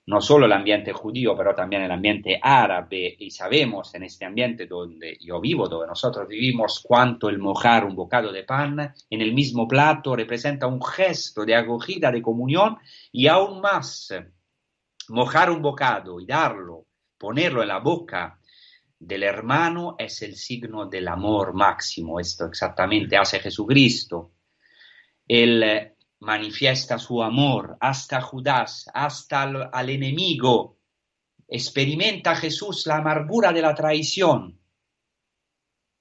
no 0.06 0.22
solo 0.22 0.46
el 0.46 0.54
ambiente 0.54 0.94
judío, 0.94 1.36
pero 1.36 1.54
también 1.54 1.82
el 1.82 1.92
ambiente 1.92 2.40
árabe, 2.42 3.14
y 3.20 3.30
sabemos 3.32 3.94
en 3.96 4.04
este 4.04 4.24
ambiente 4.24 4.68
donde 4.68 5.18
yo 5.20 5.42
vivo, 5.42 5.68
donde 5.68 5.88
nosotros 5.88 6.26
vivimos, 6.26 6.82
cuánto 6.88 7.28
el 7.28 7.38
mojar 7.38 7.84
un 7.84 7.96
bocado 7.96 8.32
de 8.32 8.46
pan 8.46 8.94
en 9.10 9.22
el 9.22 9.34
mismo 9.34 9.68
plato 9.68 10.16
representa 10.16 10.68
un 10.68 10.82
gesto 10.82 11.44
de 11.44 11.56
acogida, 11.56 12.14
de 12.14 12.22
comunión, 12.22 12.78
y 13.12 13.28
aún 13.28 13.60
más 13.60 14.14
mojar 15.10 15.50
un 15.52 15.62
bocado 15.62 16.20
y 16.20 16.26
darlo, 16.26 16.86
ponerlo 17.18 17.62
en 17.62 17.68
la 17.68 17.80
boca 17.80 18.40
del 19.00 19.24
hermano 19.24 19.96
es 19.98 20.22
el 20.22 20.36
signo 20.36 20.86
del 20.86 21.08
amor 21.08 21.54
máximo. 21.54 22.20
Esto 22.20 22.46
exactamente 22.46 23.18
hace 23.18 23.40
Jesucristo. 23.40 24.34
Él 25.28 25.94
manifiesta 26.20 26.98
su 26.98 27.22
amor 27.22 27.78
hasta 27.80 28.22
Judas, 28.22 28.90
hasta 28.94 29.44
al, 29.44 29.90
enemigo. 29.90 30.78
Experimenta 31.48 32.36
Jesús 32.36 32.88
la 32.88 32.98
amargura 32.98 33.52
de 33.52 33.62
la 33.62 33.76
traición 33.76 34.60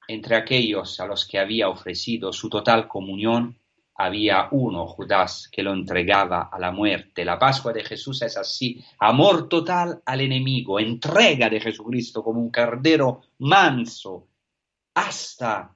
entre 0.07 0.37
aquellos 0.37 1.01
a 1.01 1.07
los 1.07 1.27
que 1.27 1.39
había 1.39 1.69
ofrecido 1.69 2.33
su 2.33 2.49
total 2.51 2.89
comunión 2.89 3.59
había 3.97 4.49
uno, 4.51 4.87
Judas, 4.87 5.49
que 5.51 5.63
lo 5.63 5.73
entregaba 5.73 6.49
a 6.53 6.59
la 6.59 6.73
muerte. 6.73 7.25
La 7.25 7.39
Pascua 7.39 7.73
de 7.73 7.85
Jesús 7.85 8.23
es 8.23 8.37
así, 8.37 8.85
amor 8.99 9.49
total 9.49 10.03
al 10.05 10.21
enemigo, 10.21 10.81
entrega 10.81 11.49
de 11.49 11.61
Jesucristo 11.61 12.23
como 12.23 12.41
un 12.41 12.51
cardero 12.51 13.23
manso 13.39 14.29
hasta 14.95 15.75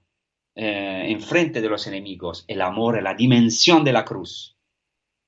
eh, 0.54 1.04
enfrente 1.08 1.60
de 1.60 1.68
los 1.68 1.86
enemigos. 1.86 2.44
El 2.48 2.60
amor 2.62 2.98
es 2.98 3.04
la 3.04 3.14
dimensión 3.14 3.84
de 3.84 3.92
la 3.92 4.04
cruz. 4.04 4.56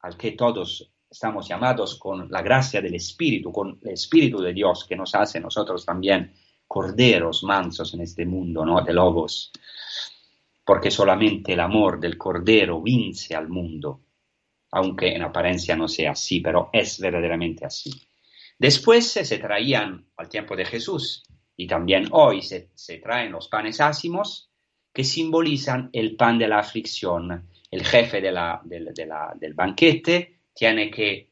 al 0.02 0.16
que 0.16 0.32
todos 0.32 0.90
estamos 1.10 1.46
llamados 1.46 1.98
con 1.98 2.30
la 2.30 2.40
gracia 2.40 2.80
del 2.80 2.94
Espíritu, 2.94 3.52
con 3.52 3.78
el 3.82 3.90
Espíritu 3.90 4.40
de 4.40 4.52
Dios 4.52 4.86
que 4.88 4.96
nos 4.96 5.14
hace 5.14 5.38
nosotros 5.38 5.84
también 5.84 6.32
corderos 6.66 7.42
mansos 7.42 7.92
en 7.94 8.00
este 8.00 8.24
mundo, 8.24 8.64
¿no? 8.64 8.80
De 8.82 8.92
lobos, 8.92 9.50
porque 10.70 10.92
solamente 10.92 11.54
el 11.54 11.58
amor 11.58 11.98
del 11.98 12.16
cordero 12.16 12.80
vence 12.80 13.34
al 13.34 13.48
mundo, 13.48 14.02
aunque 14.70 15.08
en 15.16 15.22
apariencia 15.22 15.74
no 15.74 15.88
sea 15.88 16.12
así, 16.12 16.38
pero 16.38 16.70
es 16.72 17.00
verdaderamente 17.00 17.66
así. 17.66 17.90
Después 18.56 19.10
se 19.10 19.38
traían 19.38 20.06
al 20.16 20.28
tiempo 20.28 20.54
de 20.54 20.64
Jesús 20.64 21.24
y 21.56 21.66
también 21.66 22.06
hoy 22.12 22.42
se, 22.42 22.70
traen 23.02 23.32
los 23.32 23.48
panes 23.48 23.80
ácimos 23.80 24.48
que 24.92 25.02
simbolizan 25.02 25.90
el 25.92 26.14
pan 26.14 26.38
de 26.38 26.46
la 26.46 26.60
aflicción. 26.60 27.48
El 27.68 27.84
jefe 27.84 28.20
del 28.20 29.54
banquete 29.54 30.38
tiene 30.54 30.88
que 30.88 31.30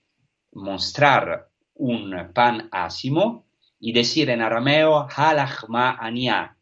mostrar 0.54 1.48
un 1.74 2.32
pan 2.34 2.68
ácimo 2.72 3.46
y 3.78 3.92
decir 3.92 4.30
en 4.30 4.42
arameo 4.42 5.06
halachma 5.08 5.92
ania, 5.92 6.57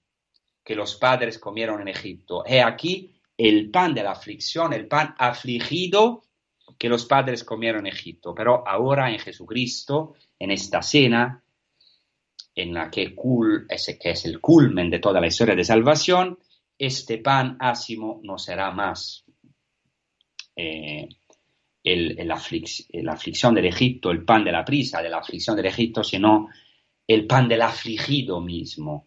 que 0.66 0.74
los 0.74 0.96
padres 0.96 1.38
comieron 1.38 1.80
en 1.80 1.86
Egipto. 1.86 2.42
He 2.44 2.60
aquí 2.60 3.12
el 3.38 3.70
pan 3.70 3.94
de 3.94 4.02
la 4.02 4.10
aflicción, 4.10 4.72
el 4.72 4.88
pan 4.88 5.14
afligido 5.16 6.24
que 6.76 6.88
los 6.88 7.06
padres 7.06 7.44
comieron 7.44 7.86
en 7.86 7.92
Egipto. 7.92 8.34
Pero 8.34 8.66
ahora 8.66 9.12
en 9.12 9.20
Jesucristo, 9.20 10.14
en 10.36 10.50
esta 10.50 10.82
cena, 10.82 11.40
en 12.52 12.74
la 12.74 12.90
que, 12.90 13.14
ese, 13.68 13.96
que 13.96 14.10
es 14.10 14.24
el 14.24 14.40
culmen 14.40 14.90
de 14.90 14.98
toda 14.98 15.20
la 15.20 15.28
historia 15.28 15.54
de 15.54 15.62
salvación, 15.62 16.36
este 16.76 17.18
pan 17.18 17.56
ácimo 17.60 18.20
no 18.24 18.36
será 18.36 18.72
más 18.72 19.24
eh, 20.56 21.08
el, 21.84 22.26
la 22.26 22.34
aflicción 23.12 23.54
del 23.54 23.66
Egipto, 23.66 24.10
el 24.10 24.24
pan 24.24 24.42
de 24.42 24.50
la 24.50 24.64
prisa 24.64 25.00
de 25.00 25.10
la 25.10 25.18
aflicción 25.18 25.54
del 25.54 25.66
Egipto, 25.66 26.02
sino 26.02 26.48
el 27.06 27.24
pan 27.24 27.46
del 27.46 27.62
afligido 27.62 28.40
mismo. 28.40 29.05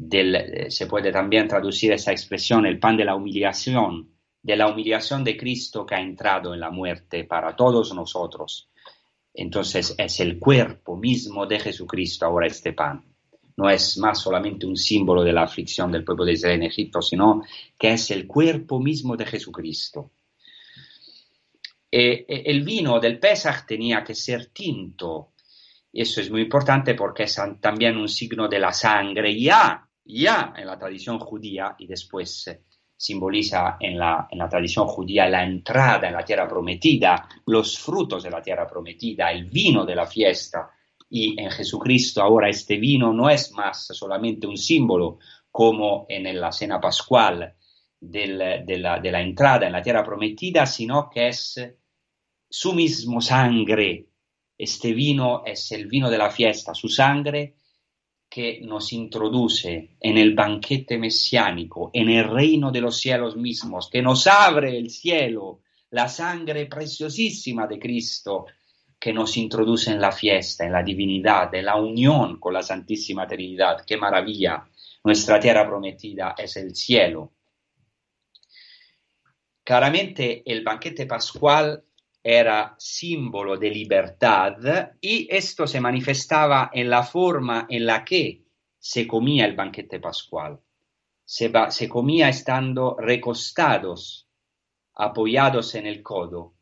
Del, 0.00 0.70
se 0.70 0.86
puede 0.86 1.10
también 1.10 1.48
traducir 1.48 1.90
esa 1.92 2.12
expresión, 2.12 2.64
el 2.66 2.78
pan 2.78 2.96
de 2.96 3.04
la 3.04 3.16
humillación, 3.16 4.12
de 4.40 4.56
la 4.56 4.68
humillación 4.68 5.24
de 5.24 5.36
Cristo 5.36 5.84
que 5.84 5.96
ha 5.96 6.00
entrado 6.00 6.54
en 6.54 6.60
la 6.60 6.70
muerte 6.70 7.24
para 7.24 7.56
todos 7.56 7.92
nosotros. 7.92 8.70
Entonces 9.34 9.96
es 9.98 10.20
el 10.20 10.38
cuerpo 10.38 10.96
mismo 10.96 11.46
de 11.46 11.58
Jesucristo 11.58 12.26
ahora 12.26 12.46
este 12.46 12.72
pan. 12.72 13.04
No 13.56 13.68
es 13.68 13.98
más 13.98 14.20
solamente 14.20 14.66
un 14.66 14.76
símbolo 14.76 15.24
de 15.24 15.32
la 15.32 15.42
aflicción 15.42 15.90
del 15.90 16.04
pueblo 16.04 16.24
de 16.24 16.34
Israel 16.34 16.60
en 16.60 16.68
Egipto, 16.68 17.02
sino 17.02 17.42
que 17.76 17.90
es 17.92 18.12
el 18.12 18.24
cuerpo 18.24 18.78
mismo 18.78 19.16
de 19.16 19.26
Jesucristo. 19.26 20.12
Eh, 21.90 22.24
eh, 22.28 22.42
el 22.46 22.62
vino 22.62 23.00
del 23.00 23.18
Pesach 23.18 23.66
tenía 23.66 24.04
que 24.04 24.14
ser 24.14 24.46
tinto. 24.46 25.32
Eso 25.92 26.20
es 26.20 26.30
muy 26.30 26.42
importante 26.42 26.94
porque 26.94 27.24
es 27.24 27.36
también 27.60 27.96
un 27.96 28.08
signo 28.08 28.46
de 28.46 28.60
la 28.60 28.72
sangre 28.72 29.36
ya, 29.36 29.87
ya 30.08 30.54
en 30.56 30.66
la 30.66 30.78
tradición 30.78 31.18
judía 31.18 31.76
y 31.78 31.86
después 31.86 32.50
simboliza 32.96 33.76
en 33.78 33.98
la, 33.98 34.26
en 34.30 34.38
la 34.38 34.48
tradición 34.48 34.86
judía 34.88 35.28
la 35.28 35.44
entrada 35.44 36.08
en 36.08 36.14
la 36.14 36.24
tierra 36.24 36.48
prometida, 36.48 37.28
los 37.46 37.78
frutos 37.78 38.22
de 38.24 38.30
la 38.30 38.42
tierra 38.42 38.66
prometida, 38.66 39.30
el 39.30 39.44
vino 39.44 39.84
de 39.84 39.94
la 39.94 40.06
fiesta. 40.06 40.70
Y 41.10 41.40
en 41.40 41.50
Jesucristo 41.50 42.22
ahora 42.22 42.48
este 42.48 42.76
vino 42.76 43.12
no 43.12 43.30
es 43.30 43.52
más 43.52 43.86
solamente 43.86 44.46
un 44.46 44.56
símbolo 44.56 45.18
como 45.50 46.06
en 46.08 46.38
la 46.40 46.52
cena 46.52 46.80
pascual, 46.80 47.54
de, 48.00 48.26
la, 48.28 49.00
de, 49.00 49.10
la, 49.10 49.20
entrada 49.20 49.66
en 49.66 49.72
la 49.72 49.82
tierra 49.82 50.04
prometida, 50.04 50.66
sino 50.66 51.10
que 51.10 51.28
es 51.28 51.60
su 52.48 52.72
mismo 52.72 53.20
sangre. 53.20 54.06
Este 54.56 54.92
vino 54.92 55.42
es 55.44 55.70
el 55.72 55.86
vino 55.86 56.10
de 56.10 56.18
la 56.18 56.30
fiesta, 56.30 56.74
su 56.74 56.88
sangre 56.88 57.54
que 58.28 58.60
nos 58.62 58.92
introduce 58.92 59.96
en 60.00 60.18
el 60.18 60.34
banquete 60.34 60.98
mesiánico, 60.98 61.90
en 61.92 62.10
el 62.10 62.24
reino 62.24 62.70
de 62.70 62.80
los 62.80 62.98
cielos 62.98 63.36
mismos, 63.36 63.88
que 63.90 64.02
nos 64.02 64.26
abre 64.26 64.76
el 64.76 64.90
cielo, 64.90 65.60
la 65.90 66.08
sangre 66.08 66.66
preciosísima 66.66 67.66
de 67.66 67.78
Cristo, 67.78 68.46
que 68.98 69.12
nos 69.12 69.36
introduce 69.36 69.90
en 69.90 70.00
la 70.00 70.12
fiesta, 70.12 70.66
en 70.66 70.72
la 70.72 70.82
divinidad, 70.82 71.54
en 71.54 71.64
la 71.64 71.76
unión 71.76 72.38
con 72.38 72.52
la 72.52 72.62
Santísima 72.62 73.26
Trinidad. 73.26 73.84
¡Qué 73.86 73.96
maravilla! 73.96 74.68
Nuestra 75.04 75.38
tierra 75.40 75.66
prometida 75.66 76.34
es 76.36 76.56
el 76.56 76.74
cielo. 76.74 77.32
Claramente 79.62 80.42
el 80.44 80.64
banquete 80.64 81.06
pascual 81.06 81.84
era 82.30 82.74
símbolo 82.76 83.56
de 83.56 83.70
libertad 83.70 84.58
y 85.00 85.26
esto 85.34 85.66
se 85.66 85.80
manifestaba 85.80 86.70
en 86.74 86.90
la 86.90 87.02
forma 87.02 87.66
en 87.70 87.86
la 87.86 88.04
que 88.04 88.44
se 88.78 89.08
comía 89.08 89.46
el 89.46 89.56
banquete 89.56 89.98
pascual. 89.98 90.60
Se, 91.24 91.50
comía 91.88 92.28
estando 92.28 92.96
recostados, 92.98 94.28
apoyados 94.94 95.74
en 95.74 95.86
el 95.86 96.02
codo, 96.02 96.52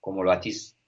como 0.00 0.22
lo, 0.22 0.32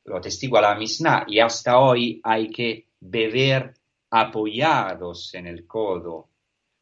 lo 0.04 0.16
atestigua 0.16 0.62
la 0.62 0.76
Mishnah, 0.76 1.26
y 1.28 1.40
hasta 1.40 1.78
hoy 1.78 2.18
hay 2.24 2.48
que 2.50 2.88
beber 2.98 3.74
apoyados 4.08 5.34
en 5.34 5.46
el 5.46 5.66
codo, 5.66 6.30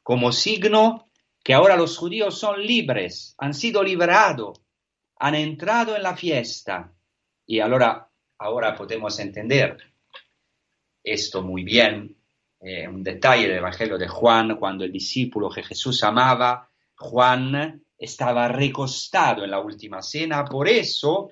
como 0.05 0.31
signo 0.31 1.09
que 1.43 1.53
ahora 1.53 1.77
los 1.77 1.99
judíos 1.99 2.39
son 2.39 2.65
libres, 2.65 3.35
han 3.39 3.55
sido 3.55 3.83
liberados, 3.83 4.61
han 5.17 5.35
entrado 5.35 5.97
en 5.97 6.05
la 6.05 6.17
fiesta 6.17 6.95
y 7.47 7.61
ahora, 7.61 8.09
ahora 8.39 8.75
podemos 8.75 9.19
entender 9.19 9.79
esto 11.03 11.43
muy 11.43 11.65
bien. 11.65 12.17
Eh, 12.61 12.89
un 12.89 13.03
detalle 13.03 13.47
del 13.47 13.59
Evangelio 13.59 13.99
de 13.99 14.09
Juan, 14.09 14.57
cuando 14.57 14.85
el 14.85 14.93
discípulo 14.93 15.51
que 15.51 15.63
Jesús 15.63 16.03
amaba, 16.03 16.71
Juan, 16.97 17.85
estaba 17.99 18.49
recostado 18.49 19.45
en 19.45 19.51
la 19.51 19.61
última 19.61 20.01
cena, 20.01 20.45
por 20.45 20.69
eso 20.69 21.31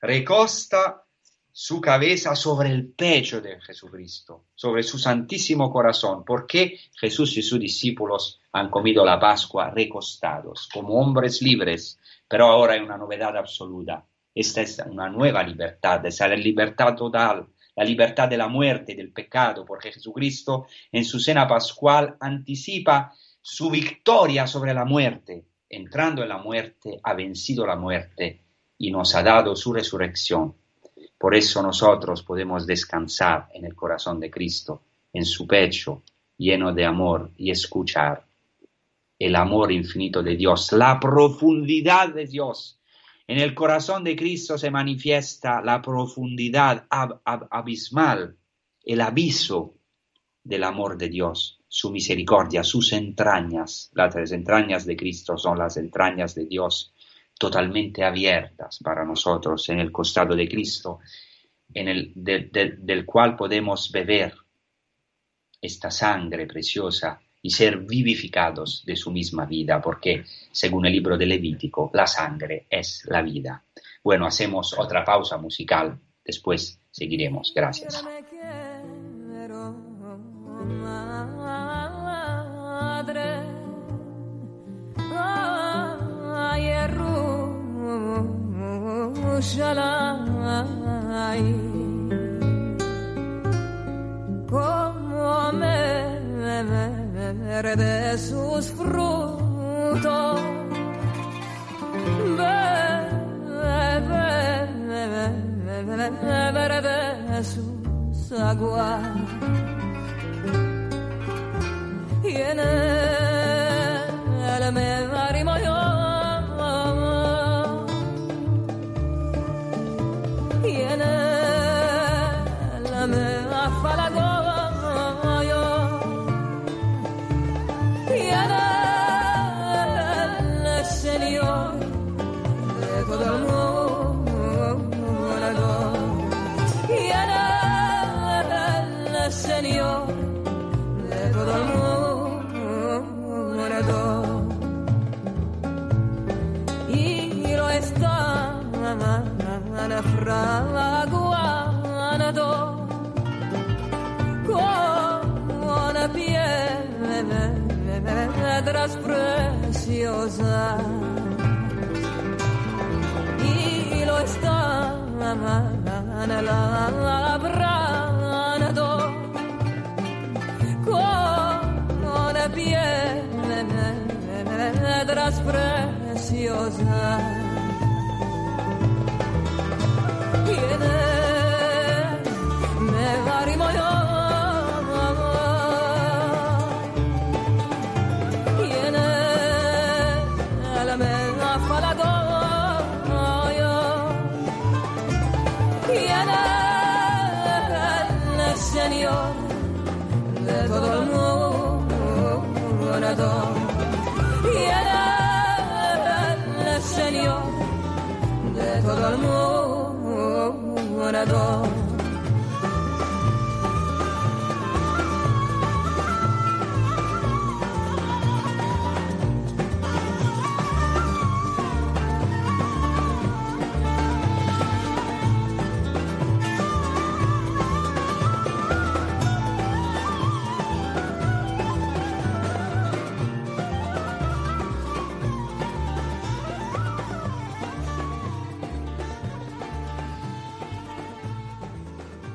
recosta 0.00 1.04
su 1.50 1.80
cabeza 1.80 2.34
sobre 2.34 2.70
el 2.70 2.92
pecho 2.92 3.40
de 3.40 3.60
Jesucristo, 3.60 4.46
sobre 4.54 4.82
su 4.82 4.98
santísimo 4.98 5.72
corazón, 5.72 6.24
porque 6.24 6.78
Jesús 6.96 7.36
y 7.36 7.42
sus 7.42 7.60
discípulos 7.60 8.40
han 8.52 8.70
comido 8.70 9.04
la 9.04 9.18
Pascua 9.18 9.70
recostados, 9.70 10.68
como 10.72 11.00
hombres 11.00 11.40
libres, 11.40 11.98
pero 12.28 12.46
ahora 12.46 12.74
hay 12.74 12.80
una 12.80 12.98
novedad 12.98 13.36
absoluta. 13.36 14.04
Esta 14.34 14.62
es 14.62 14.82
una 14.84 15.08
nueva 15.08 15.42
libertad, 15.42 16.04
esa 16.06 16.24
es 16.24 16.30
la 16.30 16.36
libertad 16.36 16.96
total, 16.96 17.46
la 17.76 17.84
libertad 17.84 18.28
de 18.28 18.36
la 18.36 18.48
muerte 18.48 18.92
y 18.92 18.96
del 18.96 19.12
pecado, 19.12 19.64
porque 19.64 19.92
Jesucristo 19.92 20.66
en 20.90 21.04
su 21.04 21.20
cena 21.20 21.46
pascual 21.46 22.16
anticipa 22.18 23.12
su 23.40 23.70
victoria 23.70 24.46
sobre 24.46 24.74
la 24.74 24.84
muerte. 24.84 25.44
Entrando 25.68 26.22
en 26.22 26.28
la 26.28 26.38
muerte, 26.38 27.00
ha 27.02 27.14
vencido 27.14 27.66
la 27.66 27.76
muerte 27.76 28.40
y 28.78 28.90
nos 28.90 29.14
ha 29.14 29.22
dado 29.22 29.54
su 29.56 29.72
resurrección. 29.72 30.54
Por 31.18 31.34
eso 31.34 31.62
nosotros 31.62 32.22
podemos 32.22 32.66
descansar 32.66 33.48
en 33.54 33.64
el 33.64 33.74
corazón 33.74 34.20
de 34.20 34.30
Cristo, 34.30 34.82
en 35.12 35.24
su 35.24 35.46
pecho 35.46 36.02
lleno 36.36 36.72
de 36.72 36.84
amor 36.84 37.30
y 37.36 37.50
escuchar 37.50 38.24
el 39.18 39.36
amor 39.36 39.70
infinito 39.72 40.22
de 40.22 40.36
Dios, 40.36 40.72
la 40.72 40.98
profundidad 40.98 42.08
de 42.08 42.26
Dios 42.26 42.78
en 43.26 43.38
el 43.38 43.54
corazón 43.54 44.04
de 44.04 44.16
Cristo 44.16 44.58
se 44.58 44.70
manifiesta 44.70 45.62
la 45.62 45.80
profundidad 45.80 46.86
abismal, 46.90 48.36
el 48.84 49.00
aviso 49.00 49.74
del 50.42 50.64
amor 50.64 50.98
de 50.98 51.08
Dios, 51.08 51.60
su 51.66 51.90
misericordia, 51.90 52.62
sus 52.62 52.92
entrañas. 52.92 53.90
Las 53.94 54.32
entrañas 54.32 54.84
de 54.84 54.96
Cristo 54.96 55.38
son 55.38 55.58
las 55.58 55.78
entrañas 55.78 56.34
de 56.34 56.44
Dios 56.44 56.92
totalmente 57.38 58.04
abiertas 58.04 58.78
para 58.84 59.04
nosotros 59.04 59.68
en 59.70 59.80
el 59.80 59.90
costado 59.90 60.36
de 60.36 60.46
Cristo, 60.46 61.00
en 61.72 61.88
el, 61.88 62.12
del 62.14 63.06
cual 63.06 63.36
podemos 63.36 63.90
beber 63.90 64.34
esta 65.60 65.90
sangre 65.90 66.46
preciosa 66.46 67.23
y 67.44 67.50
ser 67.50 67.76
vivificados 67.76 68.82
de 68.86 68.96
su 68.96 69.10
misma 69.10 69.44
vida, 69.44 69.78
porque 69.82 70.24
según 70.50 70.86
el 70.86 70.92
libro 70.92 71.18
de 71.18 71.26
Levítico, 71.26 71.90
la 71.92 72.06
sangre 72.06 72.64
es 72.70 73.04
la 73.04 73.20
vida. 73.20 73.62
Bueno, 74.02 74.24
hacemos 74.24 74.74
otra 74.78 75.04
pausa 75.04 75.36
musical, 75.36 75.98
después 76.24 76.80
seguiremos. 76.90 77.52
Gracias. 77.54 78.02
De 97.76 98.18
sus 98.18 98.70
frutos. 98.70 100.40
Bebe, 106.56 107.44
sus 107.44 108.32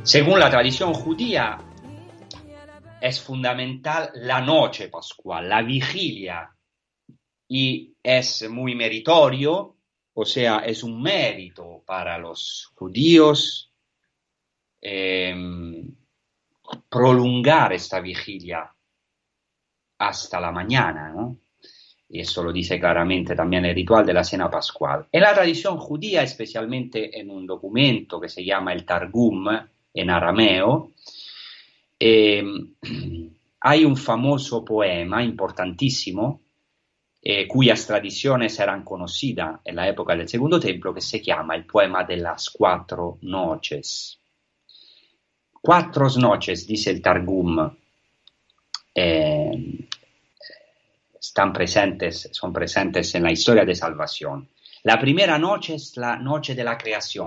Según 0.09 0.39
la 0.39 0.49
tradición 0.49 0.91
judía, 0.91 1.55
es 2.99 3.21
fundamental 3.21 4.09
la 4.15 4.41
noche 4.41 4.87
pascual, 4.87 5.47
la 5.47 5.61
vigilia, 5.61 6.49
y 7.47 7.93
es 8.01 8.49
muy 8.49 8.73
meritorio, 8.73 9.75
o 10.11 10.25
sea, 10.25 10.61
es 10.65 10.83
un 10.83 10.99
mérito 10.99 11.83
para 11.85 12.17
los 12.17 12.71
judíos 12.73 13.71
eh, 14.81 15.85
prolongar 16.89 17.73
esta 17.73 17.99
vigilia 17.99 18.67
hasta 19.99 20.41
la 20.41 20.51
mañana, 20.51 21.09
¿no? 21.09 21.37
Y 22.09 22.21
eso 22.21 22.41
lo 22.41 22.51
dice 22.51 22.79
claramente 22.79 23.35
también 23.35 23.63
el 23.65 23.75
ritual 23.75 24.07
de 24.07 24.13
la 24.13 24.23
cena 24.23 24.49
pascual. 24.49 25.07
En 25.11 25.21
la 25.21 25.35
tradición 25.35 25.77
judía, 25.77 26.23
especialmente 26.23 27.19
en 27.19 27.29
un 27.29 27.45
documento 27.45 28.19
que 28.19 28.27
se 28.27 28.43
llama 28.43 28.73
el 28.73 28.83
Targum, 28.85 29.47
en 29.93 30.09
arameo, 30.09 30.91
eh, 31.99 32.43
hay 33.61 33.85
un 33.85 33.97
famoso 33.97 34.63
poema 34.63 35.23
importantísimo 35.23 36.41
eh, 37.21 37.47
cuyas 37.47 37.85
tradiciones 37.85 38.57
eran 38.59 38.83
conocidas 38.83 39.59
en 39.65 39.75
época 39.89 40.15
del 40.15 40.29
Segundo 40.29 40.57
Templo 40.59 40.93
que 40.93 41.01
se 41.01 41.21
llama 41.21 41.55
el 41.55 41.65
poema 41.65 42.05
de 42.05 42.17
las 42.17 42.49
cuatro 42.49 43.17
noches. 43.23 44.19
Cuatro 45.61 46.07
noches, 46.17 46.65
dice 46.65 46.91
el 46.91 47.01
Targum, 47.01 47.69
eh, 48.95 49.87
están 51.19 51.51
presentes, 51.51 52.29
son 52.31 52.53
presentes 52.53 53.13
en 53.15 53.23
la 53.23 53.31
historia 53.33 53.65
de 53.65 53.75
salvación. 53.75 54.47
La 54.83 54.97
primera 54.97 55.37
noche 55.37 55.75
es 55.75 55.97
la 55.97 56.15
noche 56.15 56.55
de 56.55 56.63
la 56.63 56.77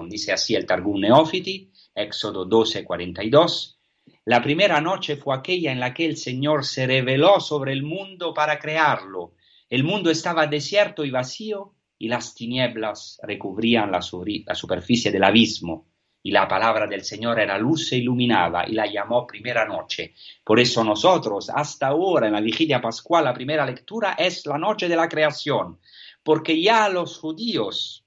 dice 0.09 0.33
así 0.33 0.55
el 0.55 0.65
Targum 0.65 1.01
Neófiti, 1.01 1.71
Éxodo 1.95 2.45
12, 2.45 2.85
42. 2.85 3.79
La 4.25 4.41
primera 4.41 4.81
noche 4.81 5.17
fue 5.17 5.37
aquella 5.37 5.73
en 5.73 5.81
la 5.81 5.93
que 5.93 6.07
el 6.07 6.17
Señor 6.17 6.65
se 6.65 6.87
reveló 6.87 7.41
sobre 7.41 7.73
el 7.73 7.83
mundo 7.83 8.33
para 8.33 8.59
crearlo. 8.59 9.35
El 9.69 9.85
mundo 9.85 10.11
estaba 10.11 10.47
desierto 10.47 11.05
y 11.05 11.11
vacío 11.11 11.75
y 11.99 12.09
las 12.09 12.35
tinieblas 12.35 13.21
recubrían 13.23 13.91
la, 13.91 14.01
la 14.01 14.55
superficie 14.55 15.11
del 15.11 15.25
abismo. 15.25 15.87
Y 16.25 16.31
la 16.31 16.47
palabra 16.47 16.87
del 16.87 17.03
Señor 17.03 17.41
era 17.41 17.59
luz 17.59 17.93
e 17.93 17.97
iluminaba 17.97 18.65
y 18.69 18.73
la 18.73 18.87
llamó 18.87 19.27
primera 19.27 19.67
noche. 19.67 20.15
Por 20.45 20.61
eso 20.61 20.85
nosotros, 20.85 21.51
hasta 21.51 21.89
ahora, 21.89 22.29
en 22.29 22.35
la 22.35 22.41
vigilia 22.41 22.81
pascual, 22.81 23.25
la 23.25 23.35
primera 23.35 23.67
lectura 23.67 24.15
es 24.17 24.47
la 24.47 24.57
noche 24.57 24.89
de 24.89 24.95
la 24.95 25.09
creación, 25.09 25.81
porque 26.23 26.61
ya 26.61 26.89
los 26.89 27.19
judíos 27.19 28.05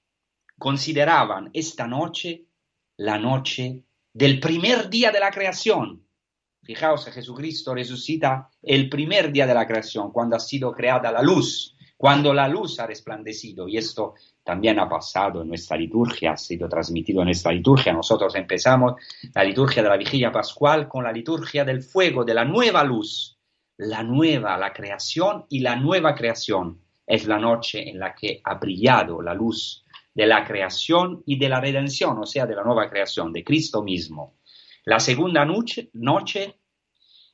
consideraban 0.57 1.49
esta 1.53 1.87
noche 1.87 2.44
la 2.97 3.17
noche 3.17 3.83
del 4.13 4.39
primer 4.39 4.89
día 4.89 5.11
de 5.11 5.19
la 5.19 5.31
creación. 5.31 6.01
Fijaos 6.63 7.05
Jesucristo 7.05 7.75
resucita 7.75 8.49
el 8.63 8.89
primer 8.89 9.31
día 9.31 9.45
de 9.45 9.53
la 9.53 9.67
creación, 9.67 10.11
cuando 10.11 10.35
ha 10.35 10.39
sido 10.39 10.71
creada 10.71 11.11
la 11.11 11.21
luz, 11.21 11.75
cuando 11.97 12.33
la 12.33 12.47
luz 12.47 12.79
ha 12.79 12.87
resplandecido. 12.87 13.67
Y 13.67 13.77
esto 13.77 14.15
también 14.43 14.79
ha 14.79 14.89
pasado 14.89 15.41
en 15.41 15.49
nuestra 15.49 15.77
liturgia, 15.77 16.31
ha 16.31 16.37
sido 16.37 16.67
transmitido 16.67 17.21
en 17.21 17.25
nuestra 17.25 17.51
liturgia. 17.51 17.93
Nosotros 17.93 18.33
empezamos 18.35 18.95
la 19.33 19.43
liturgia 19.43 19.83
de 19.83 19.89
la 19.89 19.97
vigilia 19.97 20.31
pascual 20.31 20.87
con 20.87 21.03
la 21.03 21.11
liturgia 21.11 21.63
del 21.63 21.83
fuego, 21.83 22.23
de 22.25 22.33
la 22.33 22.45
nueva 22.45 22.83
luz. 22.83 23.37
La 23.77 24.01
nueva, 24.03 24.57
la 24.57 24.71
creación 24.71 25.45
y 25.49 25.59
la 25.59 25.75
nueva 25.75 26.15
creación 26.15 26.79
es 27.05 27.27
la 27.27 27.37
noche 27.37 27.89
en 27.89 27.99
la 27.99 28.15
que 28.15 28.41
ha 28.43 28.55
brillado 28.55 29.21
la 29.21 29.33
luz 29.33 29.84
de 30.15 30.25
la 30.25 30.45
creación 30.45 31.21
y 31.25 31.37
de 31.37 31.49
la 31.49 31.59
redención, 31.59 32.17
o 32.17 32.25
sea, 32.25 32.45
de 32.45 32.55
la 32.55 32.63
nueva 32.63 32.89
creación, 32.89 33.33
de 33.33 33.43
Cristo 33.43 33.83
mismo. 33.83 34.37
La 34.85 34.99
segunda 34.99 35.45
noche, 35.45 36.61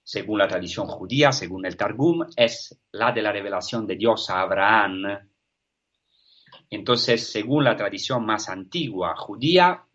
según 0.04 0.40
la 0.40 0.48
tradición 0.48 0.88
judía, 0.88 1.32
según 1.32 1.66
el 1.68 1.78
Targum, 1.78 2.26
es 2.36 2.82
la 2.92 3.12
de 3.12 3.22
la 3.22 3.32
revelación 3.32 3.86
de 3.86 3.96
Dios 3.96 4.30
a 4.32 4.42
Abraham. 4.42 5.04
Entonces, 6.72 7.32
según 7.32 7.64
la 7.66 7.76
tradición 7.76 8.26
más 8.26 8.50
antigua 8.50 9.16
judía, 9.16 9.86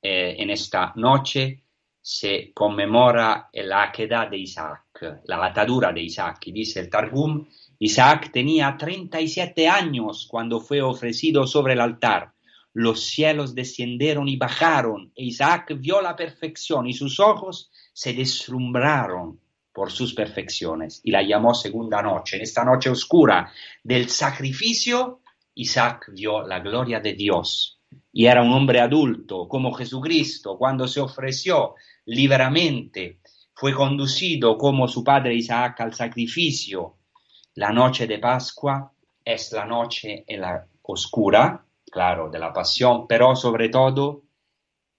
eh, 0.00 0.36
en 0.38 0.48
esta 0.48 0.94
noche 0.96 1.64
se 2.00 2.50
conmemora 2.54 3.50
la 3.52 3.92
queda 3.92 4.24
de 4.24 4.38
Isaac, 4.38 5.20
la 5.24 5.44
atadura 5.44 5.92
de 5.92 6.00
Isaac, 6.00 6.46
y 6.46 6.52
dice 6.52 6.80
el 6.80 6.88
Targum, 6.88 7.46
Isaac 7.82 8.30
tenía 8.30 8.76
37 8.76 9.66
años 9.66 10.28
cuando 10.30 10.60
fue 10.60 10.82
ofrecido 10.82 11.46
sobre 11.46 11.72
el 11.72 11.80
altar. 11.80 12.34
Los 12.74 13.04
cielos 13.04 13.54
descendieron 13.54 14.28
y 14.28 14.36
bajaron, 14.36 15.10
e 15.16 15.24
Isaac 15.24 15.72
vio 15.78 16.02
la 16.02 16.14
perfección 16.14 16.86
y 16.86 16.92
sus 16.92 17.18
ojos 17.18 17.70
se 17.94 18.12
deslumbraron 18.12 19.40
por 19.72 19.90
sus 19.90 20.12
perfecciones 20.12 21.00
y 21.04 21.10
la 21.10 21.22
llamó 21.22 21.54
segunda 21.54 22.02
noche. 22.02 22.36
En 22.36 22.42
esta 22.42 22.66
noche 22.66 22.90
oscura 22.90 23.50
del 23.82 24.10
sacrificio, 24.10 25.22
Isaac 25.54 26.10
vio 26.12 26.46
la 26.46 26.60
gloria 26.60 27.00
de 27.00 27.14
Dios 27.14 27.80
y 28.12 28.26
era 28.26 28.42
un 28.42 28.52
hombre 28.52 28.80
adulto, 28.80 29.48
como 29.48 29.72
Jesucristo, 29.72 30.58
cuando 30.58 30.86
se 30.86 31.00
ofreció 31.00 31.76
liberamente, 32.04 33.20
fue 33.54 33.72
conducido 33.72 34.58
como 34.58 34.86
su 34.86 35.02
padre 35.02 35.34
Isaac 35.34 35.80
al 35.80 35.94
sacrificio. 35.94 36.99
La 37.54 37.70
noche 37.70 38.06
de 38.06 38.18
Pascua 38.18 38.92
es 39.24 39.52
la 39.52 39.64
noche 39.64 40.24
en 40.26 40.40
la 40.40 40.66
oscura, 40.82 41.64
claro, 41.90 42.30
de 42.30 42.38
la 42.38 42.52
pasión, 42.52 43.06
pero 43.08 43.34
sobre 43.34 43.68
todo 43.68 44.22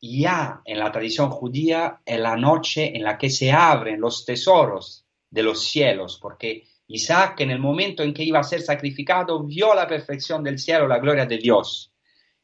ya 0.02 0.62
en 0.66 0.80
la 0.80 0.92
tradición 0.92 1.30
judía 1.30 2.02
es 2.06 2.20
la 2.20 2.36
noche 2.36 2.96
en 2.96 3.04
la 3.04 3.18
que 3.18 3.30
se 3.30 3.52
abren 3.52 4.02
los 4.02 4.26
tesoros 4.26 5.06
de 5.30 5.44
los 5.44 5.64
cielos, 5.64 6.20
porque 6.22 6.68
Isaac 6.88 7.40
en 7.40 7.52
el 7.52 7.60
momento 7.60 8.04
en 8.04 8.14
que 8.14 8.24
iba 8.24 8.40
a 8.40 8.44
ser 8.44 8.62
sacrificado 8.62 9.44
vio 9.44 9.74
la 9.74 9.88
perfección 9.88 10.44
del 10.44 10.60
cielo, 10.60 10.88
la 10.88 11.00
gloria 11.00 11.26
de 11.26 11.38
Dios, 11.38 11.94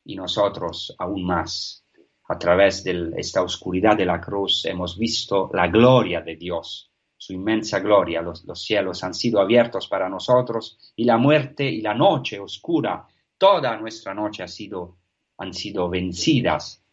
y 0.05 0.15
nosotros 0.15 0.95
aún 0.97 1.25
más. 1.25 1.83
A 2.29 2.37
través 2.37 2.83
de 2.83 3.11
esta 3.17 3.41
oscuridad 3.41 3.97
de 3.97 4.05
la 4.05 4.21
cruz 4.21 4.65
hemos 4.65 4.97
visto 4.97 5.49
la 5.53 5.67
gloria 5.67 6.21
de 6.21 6.35
Dios, 6.35 6.91
su 7.18 7.34
inmensa 7.34 7.80
gloria. 7.80 8.22
Los, 8.22 8.45
los 8.45 8.61
cielos 8.61 9.03
han 9.03 9.13
sido 9.13 9.41
abiertos 9.41 9.88
para 9.88 10.07
nosotros 10.07 10.93
y 10.95 11.03
la 11.03 11.18
muerte 11.18 11.63
y 11.65 11.82
la 11.82 11.93
noche 11.93 12.39
oscura, 12.39 13.07
toda 13.38 13.76
nuestra 13.78 14.13
noche 14.13 14.43
ha 14.43 14.47
sido, 14.47 14.97
han 15.38 15.53
sido 15.53 15.89
vencidas. 15.89 16.84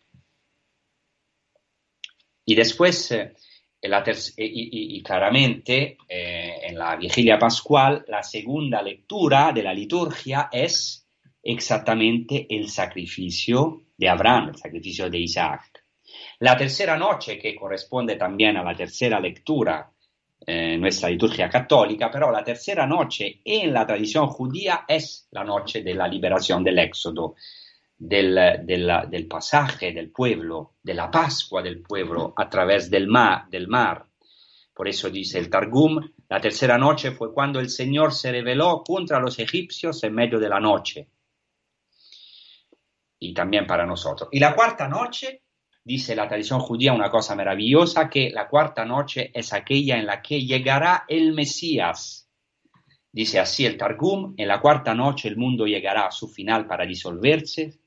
Y 2.45 2.55
después, 2.55 3.11
eh, 3.13 3.35
y, 4.37 5.03
claramente, 5.03 5.97
eh, 6.09 6.59
en 6.63 6.79
la 6.79 6.97
vigilia 6.97 7.39
pascual, 7.39 8.05
la 8.09 8.23
segunda 8.23 8.83
lectura 8.83 9.53
de 9.53 9.63
la 9.63 9.73
liturgia 9.73 10.49
es 10.53 11.07
exactamente 11.43 12.47
el 12.49 12.69
sacrificio 12.69 13.83
de 13.97 14.09
Abraham, 14.09 14.51
el 14.51 14.57
sacrificio 14.57 15.09
de 15.09 15.19
Isaac. 15.19 15.85
La 16.41 16.57
tercera 16.57 16.97
noche, 16.97 17.39
que 17.39 17.55
corresponde 17.55 18.17
también 18.17 18.57
a 18.57 18.65
la 18.65 18.75
tercera 18.75 19.21
lectura 19.21 19.91
en 20.47 20.81
nuestra 20.81 21.09
liturgia 21.09 21.49
católica, 21.49 22.11
pero 22.11 22.31
la 22.31 22.45
tercera 22.45 22.87
noche 22.87 23.41
en 23.45 23.73
la 23.73 23.87
tradición 23.87 24.27
judía 24.29 24.85
es 24.87 25.29
la 25.31 25.45
noche 25.45 25.83
de 25.83 25.95
la 25.95 26.07
liberación 26.07 26.63
del 26.63 26.79
éxodo, 26.79 27.35
del, 27.97 28.65
del, 28.65 29.27
pasaje 29.29 29.93
del 29.93 30.11
pueblo, 30.11 30.75
de 30.83 30.95
la 30.95 31.11
Pascua 31.11 31.63
del 31.63 31.81
pueblo 31.81 32.35
a 32.37 32.49
través 32.49 32.91
del 32.91 33.07
mar, 33.07 33.49
del 33.49 33.69
mar. 33.69 34.05
Por 34.75 34.89
eso 34.89 35.09
dice 35.09 35.39
el 35.39 35.49
Targum, 35.49 36.01
la 36.29 36.41
tercera 36.41 36.77
noche 36.77 37.13
fue 37.13 37.33
cuando 37.33 37.61
el 37.61 37.71
Señor 37.71 38.13
se 38.13 38.33
reveló 38.33 38.83
contra 38.85 39.21
los 39.21 39.39
egipcios 39.39 40.03
en 40.03 40.15
medio 40.15 40.39
de 40.39 40.49
la 40.49 40.61
noche. 40.61 41.09
Y 43.21 43.33
también 43.33 43.67
para 43.67 43.87
nosotros. 43.87 44.29
Y 44.33 44.41
la 44.41 44.55
cuarta 44.55 44.89
noche, 44.89 45.44
dice 45.85 46.17
la 46.17 46.27
tradición 46.27 46.61
judía 46.61 46.93
una 46.93 47.11
cosa 47.11 47.37
maravillosa, 47.37 48.09
que 48.09 48.31
la 48.31 48.49
cuarta 48.49 48.85
noche 48.85 49.31
es 49.35 49.53
aquella 49.53 49.99
en 49.99 50.07
la 50.07 50.23
que 50.23 50.45
llegará 50.45 51.05
el 51.07 51.33
Mesías. 51.35 52.29
Dice 53.13 53.39
así 53.39 53.65
el 53.65 53.77
Targum, 53.77 54.35
en 54.37 54.49
la 54.49 54.61
cuarta 54.61 54.95
noche 54.95 55.29
el 55.29 55.37
mundo 55.37 55.67
llegará 55.67 56.07
a 56.07 56.11
su 56.11 56.27
final 56.29 56.67
para 56.67 56.85
disolverse, 56.85 57.79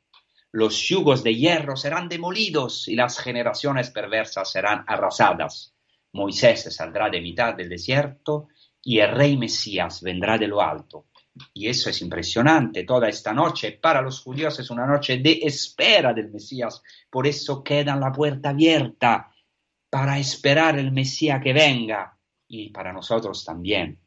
los 0.51 0.79
yugos 0.87 1.23
de 1.23 1.35
hierro 1.35 1.75
serán 1.75 2.07
demolidos 2.07 2.87
y 2.87 2.95
las 2.95 3.19
generaciones 3.19 3.89
perversas 3.89 4.49
serán 4.49 4.85
arrasadas. 4.87 5.75
Moisés 6.13 6.73
saldrá 6.73 7.09
de 7.09 7.19
mitad 7.19 7.53
del 7.53 7.69
desierto 7.69 8.47
y 8.81 8.99
el 8.99 9.11
rey 9.11 9.35
Mesías 9.35 10.01
vendrá 10.01 10.37
de 10.37 10.47
lo 10.47 10.61
alto. 10.61 11.07
Y 11.53 11.67
eso 11.67 11.89
es 11.89 12.01
impresionante. 12.01 12.83
Toda 12.83 13.09
esta 13.09 13.33
noche 13.33 13.79
para 13.81 14.01
los 14.01 14.21
judíos 14.21 14.59
es 14.59 14.69
una 14.69 14.85
noche 14.85 15.17
de 15.17 15.39
espera 15.43 16.13
del 16.13 16.31
Mesías. 16.31 16.81
Por 17.09 17.27
eso 17.27 17.63
queda 17.63 17.95
la 17.95 18.11
puerta 18.11 18.49
abierta 18.49 19.31
para 19.89 20.17
esperar 20.19 20.77
el 20.77 20.91
Mesías 20.91 21.41
que 21.41 21.53
venga. 21.53 22.17
Y 22.47 22.69
para 22.69 22.93
nosotros 22.93 23.43
también. 23.43 23.99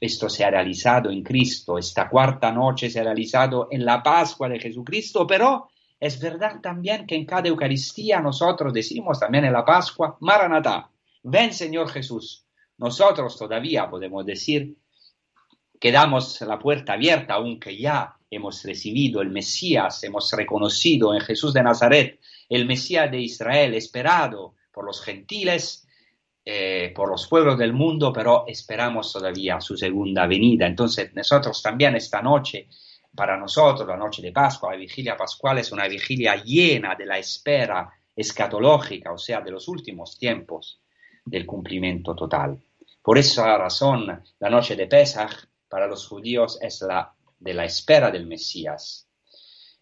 esto 0.00 0.28
se 0.28 0.44
ha 0.44 0.50
realizado 0.50 1.10
en 1.10 1.22
Cristo. 1.22 1.78
Esta 1.78 2.08
cuarta 2.08 2.52
noche 2.52 2.90
se 2.90 3.00
ha 3.00 3.04
realizado 3.04 3.68
en 3.70 3.84
la 3.84 4.02
Pascua 4.02 4.48
de 4.48 4.60
Jesucristo, 4.60 5.26
pero 5.26 5.68
es 6.00 6.20
verdad 6.20 6.60
también 6.60 7.06
que 7.06 7.16
en 7.16 7.26
cada 7.26 7.48
Eucaristía 7.48 8.20
nosotros 8.20 8.72
decimos 8.72 9.18
también 9.18 9.44
en 9.44 9.52
la 9.52 9.64
Pascua, 9.64 10.16
Maranatá, 10.20 10.90
ven 11.22 11.52
Señor 11.52 11.88
Jesús. 11.88 12.46
Nosotros 12.76 13.36
todavía 13.36 13.90
podemos 13.90 14.24
decir 14.24 14.76
que 15.80 15.92
damos 15.92 16.40
la 16.40 16.58
puerta 16.58 16.94
abierta, 16.94 17.34
aunque 17.34 17.76
ya 17.76 18.16
hemos 18.30 18.62
recibido 18.64 19.22
el 19.22 19.30
Mesías, 19.30 20.02
hemos 20.04 20.30
reconocido 20.32 21.14
en 21.14 21.20
Jesús 21.20 21.52
de 21.54 21.62
Nazaret 21.62 22.20
el 22.48 22.66
Mesías 22.66 23.10
de 23.10 23.20
Israel, 23.20 23.74
esperado 23.74 24.54
por 24.72 24.84
los 24.84 25.02
gentiles, 25.02 25.86
eh, 26.44 26.92
por 26.94 27.10
los 27.10 27.26
pueblos 27.26 27.58
del 27.58 27.72
mundo, 27.74 28.12
pero 28.12 28.44
esperamos 28.46 29.12
todavía 29.12 29.60
su 29.60 29.76
segunda 29.76 30.26
venida. 30.26 30.66
Entonces 30.66 31.12
nosotros 31.14 31.62
también 31.62 31.94
esta 31.96 32.22
noche, 32.22 32.68
para 33.14 33.36
nosotros, 33.36 33.86
la 33.86 33.96
noche 33.96 34.22
de 34.22 34.32
Pascua, 34.32 34.72
la 34.72 34.78
vigilia 34.78 35.16
pascual 35.16 35.58
es 35.58 35.72
una 35.72 35.86
vigilia 35.88 36.36
llena 36.36 36.94
de 36.94 37.04
la 37.04 37.18
espera 37.18 37.90
escatológica, 38.16 39.12
o 39.12 39.18
sea, 39.18 39.40
de 39.40 39.50
los 39.50 39.68
últimos 39.68 40.18
tiempos 40.18 40.80
del 41.24 41.44
cumplimiento 41.44 42.14
total. 42.14 42.58
Por 43.02 43.18
esa 43.18 43.56
razón, 43.58 44.22
la 44.38 44.50
noche 44.50 44.74
de 44.74 44.86
Pesach 44.86 45.47
para 45.68 45.86
los 45.86 46.06
judíos 46.06 46.58
es 46.60 46.80
la 46.82 47.14
de 47.38 47.54
la 47.54 47.64
espera 47.64 48.10
del 48.10 48.26
Mesías. 48.26 49.08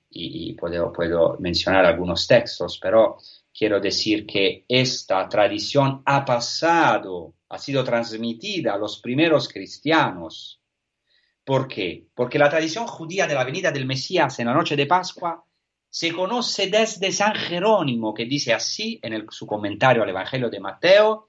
Y, 0.08 0.54
puedo, 0.54 0.92
puedo 0.92 1.36
mencionar 1.40 1.84
algunos 1.84 2.26
textos, 2.26 2.78
pero 2.80 3.18
quiero 3.52 3.80
decir 3.80 4.26
que 4.26 4.64
esta 4.68 5.28
tradición 5.28 6.02
ha 6.06 6.24
pasado, 6.24 7.34
ha 7.48 7.58
sido 7.58 7.84
transmitida 7.84 8.74
a 8.74 8.78
los 8.78 9.00
primeros 9.00 9.48
cristianos. 9.48 10.60
¿Por 11.44 11.68
qué? 11.68 12.06
Porque 12.14 12.38
la 12.38 12.48
tradición 12.48 12.86
judía 12.86 13.26
de 13.26 13.34
la 13.34 13.44
venida 13.44 13.70
del 13.70 13.86
Mesías 13.86 14.38
en 14.38 14.46
la 14.46 14.54
noche 14.54 14.76
de 14.76 14.86
Pascua 14.86 15.44
se 15.88 16.12
conoce 16.12 16.68
desde 16.68 17.12
San 17.12 17.34
Jerónimo, 17.34 18.12
que 18.12 18.26
dice 18.26 18.52
así 18.52 18.98
en 19.02 19.26
su 19.30 19.46
comentario 19.46 20.02
al 20.02 20.10
Evangelio 20.10 20.50
de 20.50 20.60
Mateo, 20.60 21.28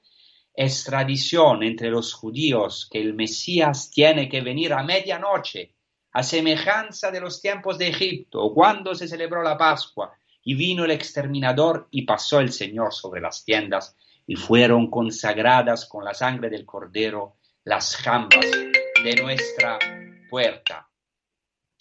es 0.58 0.84
tradición 0.84 1.62
entre 1.62 1.92
los 1.92 2.16
judíos 2.16 2.90
que 2.92 3.00
el 3.00 3.14
Mesías 3.14 3.92
tiene 3.92 4.28
que 4.28 4.42
venir 4.42 4.74
a 4.74 4.82
medianoche, 4.82 5.76
a 6.14 6.24
semejanza 6.24 7.12
de 7.12 7.22
los 7.22 7.40
tiempos 7.40 7.78
de 7.78 7.90
Egipto, 7.90 8.52
cuando 8.56 8.96
se 8.96 9.08
celebró 9.08 9.44
la 9.44 9.56
Pascua, 9.56 10.18
y 10.44 10.56
vino 10.56 10.84
el 10.84 10.92
exterminador 10.92 11.88
y 11.92 12.08
pasó 12.08 12.40
el 12.40 12.52
Señor 12.52 12.92
sobre 12.92 13.22
las 13.22 13.46
tiendas, 13.46 13.96
y 14.26 14.36
fueron 14.36 14.90
consagradas 14.90 15.86
con 15.86 16.04
la 16.04 16.16
sangre 16.16 16.50
del 16.50 16.66
Cordero 16.66 17.36
las 17.64 17.96
jambas 17.96 18.48
de 19.04 19.16
nuestra 19.22 19.78
puerta, 20.28 20.90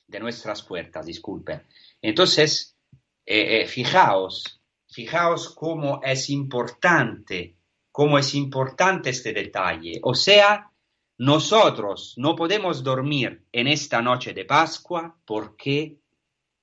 de 0.06 0.20
nuestras 0.20 0.62
puertas, 0.62 1.06
disculpen. 1.06 1.66
Entonces, 2.02 2.76
eh, 3.24 3.62
eh, 3.62 3.66
fijaos, 3.66 4.60
fijaos 4.86 5.54
cómo 5.54 6.02
es 6.04 6.28
importante 6.28 7.55
cómo 7.96 8.18
es 8.18 8.34
importante 8.34 9.08
este 9.08 9.32
detalle. 9.32 10.00
O 10.02 10.12
sea, 10.12 10.70
nosotros 11.16 12.12
no 12.18 12.36
podemos 12.36 12.82
dormir 12.82 13.46
en 13.50 13.68
esta 13.68 14.02
noche 14.02 14.34
de 14.34 14.44
Pascua 14.44 15.16
porque, 15.24 15.96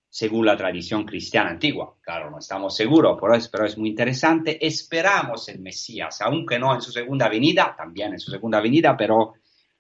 según 0.08 0.46
la 0.46 0.56
tradición 0.56 1.06
cristiana 1.06 1.50
antigua, 1.50 1.96
claro, 2.02 2.30
no 2.30 2.38
estamos 2.38 2.76
seguros, 2.76 3.18
pero 3.20 3.34
es, 3.34 3.48
pero 3.48 3.66
es 3.66 3.76
muy 3.80 3.90
interesante, 3.90 4.64
esperamos 4.64 5.50
el 5.50 5.60
Mesías, 5.60 6.22
aunque 6.22 6.60
no 6.60 6.72
en 6.72 6.84
su 6.84 6.92
segunda 6.92 7.28
venida, 7.28 7.74
también 7.76 8.14
en 8.14 8.20
su 8.20 8.30
segunda 8.30 8.62
venida, 8.62 8.96
pero 8.96 9.34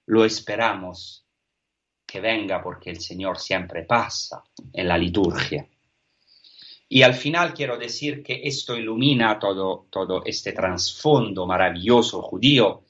lo 0.07 0.25
esperamos 0.25 1.27
que 2.03 2.19
venga 2.19 2.63
porque 2.63 2.89
el 2.89 2.99
Señor 2.99 3.37
siempre 3.37 3.83
pasa 3.83 4.43
en 4.73 4.87
la 4.87 4.97
liturgia. 4.97 5.67
Y 6.95 7.01
al 7.01 7.15
final 7.15 7.55
quiero 7.55 7.75
decir 7.75 8.21
que 8.21 8.41
esto 8.43 8.77
ilumina 8.77 9.39
todo, 9.39 9.87
todo 9.89 10.21
este 10.23 10.51
trasfondo 10.51 11.47
maravilloso 11.47 12.21
judío, 12.21 12.83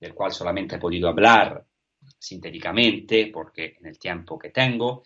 del 0.00 0.14
cual 0.14 0.32
solamente 0.32 0.74
he 0.74 0.78
podido 0.80 1.08
hablar 1.08 1.64
sintéticamente, 2.18 3.30
porque 3.32 3.76
en 3.78 3.86
el 3.86 4.00
tiempo 4.00 4.36
que 4.36 4.50
tengo, 4.50 5.04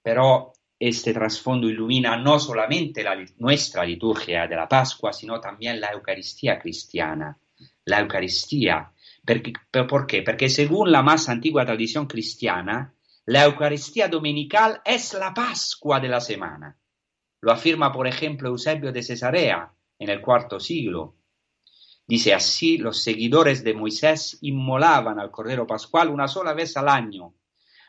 pero 0.00 0.54
este 0.78 1.12
trasfondo 1.12 1.68
ilumina 1.68 2.16
no 2.16 2.40
solamente 2.40 3.04
la, 3.04 3.22
nuestra 3.36 3.84
liturgia 3.84 4.46
de 4.46 4.56
la 4.56 4.66
Pascua, 4.66 5.12
sino 5.12 5.38
también 5.38 5.78
la 5.78 5.92
Eucaristía 5.92 6.58
cristiana. 6.58 7.38
La 7.84 8.00
Eucaristía. 8.00 8.90
¿Por 9.86 10.06
qué? 10.06 10.22
Porque 10.22 10.48
según 10.48 10.90
la 10.90 11.02
más 11.02 11.28
antigua 11.28 11.66
tradición 11.66 12.06
cristiana, 12.06 12.94
la 13.26 13.44
Eucaristía 13.44 14.08
dominical 14.08 14.80
es 14.82 15.12
la 15.12 15.34
Pascua 15.34 16.00
de 16.00 16.08
la 16.08 16.22
semana. 16.22 16.78
Lo 17.42 17.50
afirma, 17.50 17.92
por 17.92 18.06
ejemplo, 18.06 18.48
Eusebio 18.48 18.92
de 18.92 19.02
Cesarea 19.02 19.72
en 19.98 20.08
el 20.08 20.20
cuarto 20.20 20.60
siglo. 20.60 21.16
Dice 22.06 22.34
así, 22.34 22.78
los 22.78 23.02
seguidores 23.02 23.64
de 23.64 23.74
Moisés 23.74 24.38
inmolaban 24.42 25.18
al 25.18 25.32
Cordero 25.32 25.66
Pascual 25.66 26.08
una 26.08 26.28
sola 26.28 26.54
vez 26.54 26.76
al 26.76 26.88
año, 26.88 27.34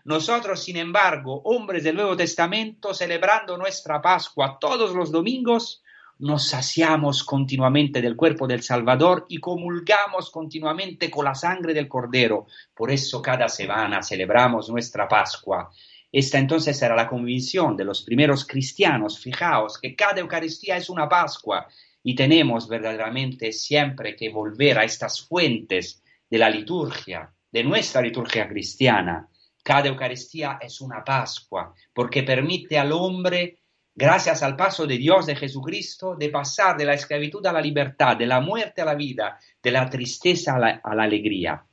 Nosotros, 0.05 0.61
sin 0.61 0.77
embargo, 0.77 1.41
hombres 1.45 1.83
del 1.83 1.95
Nuevo 1.95 2.17
Testamento, 2.17 2.93
celebrando 2.93 3.57
nuestra 3.57 4.01
Pascua 4.01 4.57
todos 4.59 4.93
los 4.93 5.11
domingos, 5.11 5.81
nos 6.19 6.47
saciamos 6.47 7.23
continuamente 7.23 8.01
del 8.01 8.15
cuerpo 8.15 8.47
del 8.47 8.63
Salvador 8.63 9.25
y 9.29 9.37
comulgamos 9.37 10.29
continuamente 10.29 11.09
con 11.09 11.25
la 11.25 11.35
sangre 11.35 11.73
del 11.73 11.87
Cordero. 11.87 12.47
Por 12.73 12.91
eso 12.91 13.21
cada 13.21 13.47
semana 13.47 14.01
celebramos 14.03 14.69
nuestra 14.69 15.07
Pascua. 15.07 15.69
Esta 16.13 16.37
entonces 16.37 16.79
era 16.79 16.95
la 16.95 17.09
convicción 17.09 17.75
de 17.75 17.85
los 17.85 18.03
primeros 18.03 18.45
cristianos. 18.45 19.19
Fijaos 19.19 19.79
que 19.79 19.95
cada 19.95 20.21
Eucaristía 20.21 20.77
es 20.77 20.87
una 20.87 21.09
Pascua 21.09 21.67
y 22.03 22.13
tenemos 22.13 22.67
verdaderamente 22.67 23.51
siempre 23.51 24.15
que 24.15 24.29
volver 24.29 24.77
a 24.77 24.83
estas 24.83 25.25
fuentes 25.25 26.03
de 26.29 26.37
la 26.37 26.51
liturgia, 26.51 27.33
de 27.51 27.63
nuestra 27.63 27.99
liturgia 28.03 28.47
cristiana. 28.47 29.27
Cada 29.63 29.87
Eucaristía 29.87 30.59
es 30.61 30.81
una 30.81 31.03
Pascua 31.03 31.73
porque 31.91 32.21
permite 32.21 32.77
al 32.77 32.91
hombre 32.91 33.63
gracias 33.95 34.43
al 34.43 34.55
paso 34.55 34.85
de 34.85 34.99
Dios 34.99 35.25
de 35.25 35.35
Jesucristo, 35.35 36.15
de 36.15 36.29
pasar 36.29 36.77
de 36.77 36.85
la 36.85 36.93
esclavitud 36.93 37.43
a 37.47 37.53
la 37.53 37.61
libertad, 37.61 38.17
de 38.17 38.27
la 38.27 38.39
muerte 38.39 38.83
a 38.83 38.85
la 38.85 38.93
vida, 38.95 39.39
de 39.63 39.71
la 39.71 39.89
tristeza 39.89 40.57
a 40.57 40.59
la, 40.59 41.03
alegría. 41.03 41.65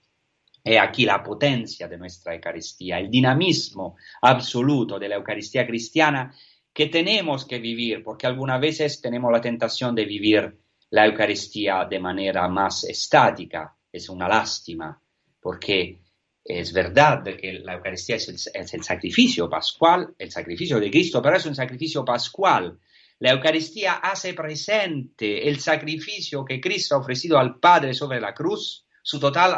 He 0.63 0.79
aquí 0.79 1.05
la 1.05 1.23
potencia 1.23 1.89
de 1.89 1.97
nuestra 1.97 2.35
Eucaristía, 2.35 2.99
el 2.99 3.11
dinamismo 3.11 3.97
absoluto 4.23 4.99
de 4.99 5.09
la 5.09 5.17
Eucaristía 5.17 5.67
cristiana 5.67 6.35
que 6.73 6.87
tenemos 6.87 7.47
que 7.47 7.59
vivir, 7.59 8.03
porque 8.03 8.27
algunas 8.27 8.61
veces 8.61 9.01
tenemos 9.01 9.33
la 9.33 9.41
tentación 9.41 9.95
de 9.95 10.05
vivir 10.05 10.59
la 10.91 11.07
Eucaristía 11.07 11.87
de 11.89 11.99
manera 11.99 12.49
más 12.49 12.85
estática. 12.85 13.75
Es 13.93 14.09
una 14.09 14.29
lástima, 14.29 15.01
porque 15.41 16.01
es 16.45 16.73
verdad 16.73 17.23
que 17.25 17.53
la 17.55 17.75
Eucaristía 17.75 18.17
es 18.17 18.51
el, 18.55 18.83
sacrificio 18.83 19.49
pascual, 19.49 20.15
el 20.19 20.31
sacrificio 20.31 20.81
de 20.81 20.91
Cristo, 20.91 21.21
pero 21.23 21.37
es 21.37 21.47
un 21.47 21.55
sacrificio 21.55 22.05
pascual. 22.05 22.79
La 23.19 23.33
Eucaristía 23.33 23.95
hace 23.95 24.33
presente 24.33 25.49
el 25.49 25.61
sacrificio 25.61 26.45
que 26.45 26.61
Cristo 26.61 26.95
ha 26.95 26.99
ofrecido 26.99 27.39
al 27.39 27.59
Padre 27.59 27.93
sobre 27.95 28.21
la 28.21 28.33
cruz, 28.33 28.87
su 29.03 29.19
total 29.19 29.57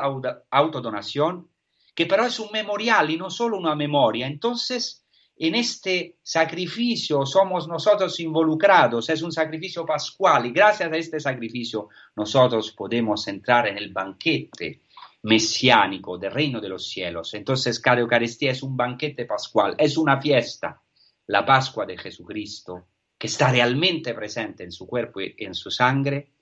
autodonación, 0.50 1.48
que 1.94 2.06
pero 2.06 2.24
es 2.24 2.38
un 2.38 2.50
memorial 2.52 3.10
y 3.10 3.16
no 3.16 3.30
solo 3.30 3.58
una 3.58 3.74
memoria. 3.74 4.26
Entonces, 4.26 5.02
en 5.36 5.54
este 5.54 6.18
sacrificio 6.22 7.26
somos 7.26 7.66
nosotros 7.66 8.18
involucrados, 8.20 9.08
es 9.08 9.22
un 9.22 9.32
sacrificio 9.32 9.84
pascual 9.84 10.46
y 10.46 10.52
gracias 10.52 10.92
a 10.92 10.96
este 10.96 11.18
sacrificio 11.18 11.88
nosotros 12.14 12.72
podemos 12.72 13.26
entrar 13.28 13.66
en 13.66 13.78
el 13.78 13.92
banquete 13.92 14.82
mesiánico 15.22 16.18
del 16.18 16.32
reino 16.32 16.60
de 16.60 16.68
los 16.68 16.86
cielos. 16.88 17.34
Entonces 17.34 17.80
cada 17.80 18.00
Eucaristía 18.00 18.52
es 18.52 18.62
un 18.62 18.76
banquete 18.76 19.24
pascual, 19.24 19.74
es 19.78 19.96
una 19.96 20.20
fiesta, 20.20 20.80
la 21.26 21.44
Pascua 21.46 21.86
de 21.86 21.96
Jesucristo, 21.96 22.86
que 23.18 23.28
está 23.28 23.50
realmente 23.50 24.14
presente 24.14 24.64
en 24.64 24.72
su 24.72 24.86
cuerpo 24.86 25.20
y 25.20 25.34
en 25.38 25.54
su 25.54 25.70
sangre, 25.70 26.32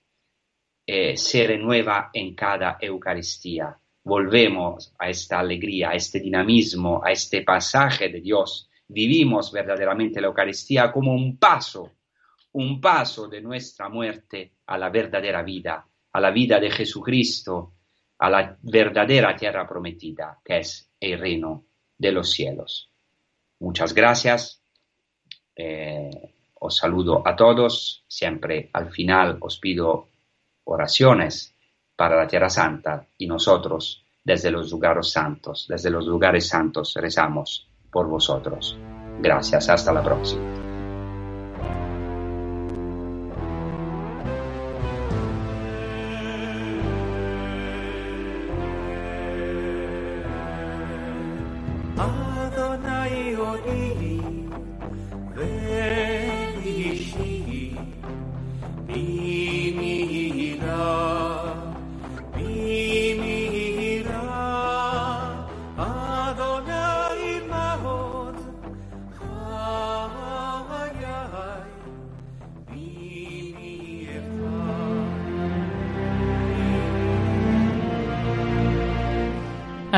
eh, 0.92 1.16
se 1.16 1.46
renueva 1.46 2.10
en 2.12 2.34
cada 2.34 2.76
Eucaristía. 2.80 3.78
Volvemos 4.02 4.92
a 4.98 5.08
esta 5.08 5.38
alegría, 5.38 5.90
a 5.90 5.94
este 5.94 6.18
dinamismo, 6.18 7.00
a 7.04 7.12
este 7.12 7.42
pasaje 7.42 8.08
de 8.08 8.20
Dios. 8.20 8.68
Vivimos 8.88 9.52
verdaderamente 9.52 10.20
la 10.20 10.26
Eucaristía 10.26 10.90
como 10.90 11.14
un 11.14 11.36
paso, 11.36 11.92
un 12.54 12.80
paso 12.80 13.28
de 13.28 13.40
nuestra 13.40 13.88
muerte 13.88 14.54
a 14.66 14.76
la 14.76 14.90
verdadera 14.90 15.44
vida, 15.44 15.86
a 16.12 16.20
la 16.20 16.32
vida 16.32 16.58
de 16.58 16.72
Jesucristo, 16.72 17.74
a 18.18 18.28
la 18.28 18.58
verdadera 18.60 19.36
tierra 19.36 19.68
prometida, 19.68 20.40
que 20.44 20.58
es 20.58 20.90
el 20.98 21.20
reino 21.20 21.66
de 21.96 22.10
los 22.10 22.32
cielos. 22.32 22.90
Muchas 23.60 23.94
gracias. 23.94 24.60
Eh, 25.54 26.34
os 26.54 26.76
saludo 26.76 27.22
a 27.24 27.36
todos. 27.36 28.04
Siempre 28.08 28.70
al 28.72 28.90
final 28.90 29.38
os 29.40 29.60
pido 29.60 30.09
oraciones 30.70 31.54
para 31.96 32.16
la 32.16 32.26
Tierra 32.26 32.48
Santa 32.48 33.06
y 33.18 33.26
nosotros 33.26 34.04
desde 34.24 34.50
los 34.50 34.70
lugares 34.70 35.10
santos, 35.10 35.66
desde 35.68 35.90
los 35.90 36.06
lugares 36.06 36.48
santos 36.48 36.94
rezamos 36.94 37.68
por 37.90 38.06
vosotros. 38.06 38.78
Gracias. 39.20 39.68
Hasta 39.68 39.92
la 39.92 40.02
próxima. 40.02 40.59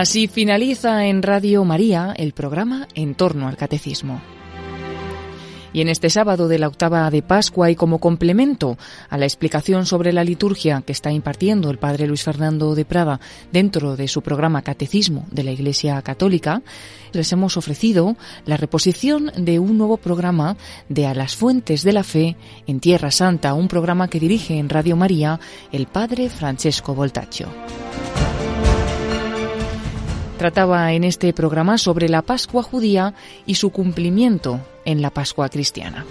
Así 0.02 0.26
finaliza 0.26 1.06
en 1.06 1.22
Radio 1.22 1.64
María 1.64 2.12
el 2.16 2.32
programa 2.32 2.88
En 2.96 3.14
torno 3.14 3.46
al 3.46 3.56
Catecismo. 3.56 4.20
Y 5.72 5.80
en 5.80 5.88
este 5.88 6.10
sábado 6.10 6.48
de 6.48 6.58
la 6.58 6.66
octava 6.66 7.08
de 7.08 7.22
Pascua 7.22 7.70
y 7.70 7.76
como 7.76 8.00
complemento 8.00 8.76
a 9.08 9.16
la 9.16 9.26
explicación 9.26 9.86
sobre 9.86 10.12
la 10.12 10.24
liturgia 10.24 10.82
que 10.84 10.90
está 10.90 11.12
impartiendo 11.12 11.70
el 11.70 11.78
Padre 11.78 12.08
Luis 12.08 12.24
Fernando 12.24 12.74
de 12.74 12.84
Prada 12.84 13.20
dentro 13.52 13.94
de 13.94 14.08
su 14.08 14.22
programa 14.22 14.62
Catecismo 14.62 15.24
de 15.30 15.44
la 15.44 15.52
Iglesia 15.52 16.02
Católica, 16.02 16.62
les 17.12 17.30
hemos 17.30 17.56
ofrecido 17.56 18.16
la 18.44 18.56
reposición 18.56 19.30
de 19.36 19.60
un 19.60 19.78
nuevo 19.78 19.98
programa 19.98 20.56
de 20.88 21.06
A 21.06 21.14
las 21.14 21.36
Fuentes 21.36 21.84
de 21.84 21.92
la 21.92 22.02
Fe 22.02 22.36
en 22.66 22.80
Tierra 22.80 23.12
Santa, 23.12 23.54
un 23.54 23.68
programa 23.68 24.08
que 24.08 24.18
dirige 24.18 24.58
en 24.58 24.68
Radio 24.68 24.96
María 24.96 25.38
el 25.70 25.86
Padre 25.86 26.28
Francesco 26.28 26.92
Voltaccio. 26.92 27.46
Trataba 30.42 30.92
en 30.92 31.04
este 31.04 31.32
programa 31.32 31.78
sobre 31.78 32.08
la 32.08 32.22
Pascua 32.22 32.64
judía 32.64 33.14
y 33.46 33.54
su 33.54 33.70
cumplimiento 33.70 34.58
en 34.84 35.00
la 35.00 35.10
Pascua 35.10 35.48
cristiana. 35.48 36.04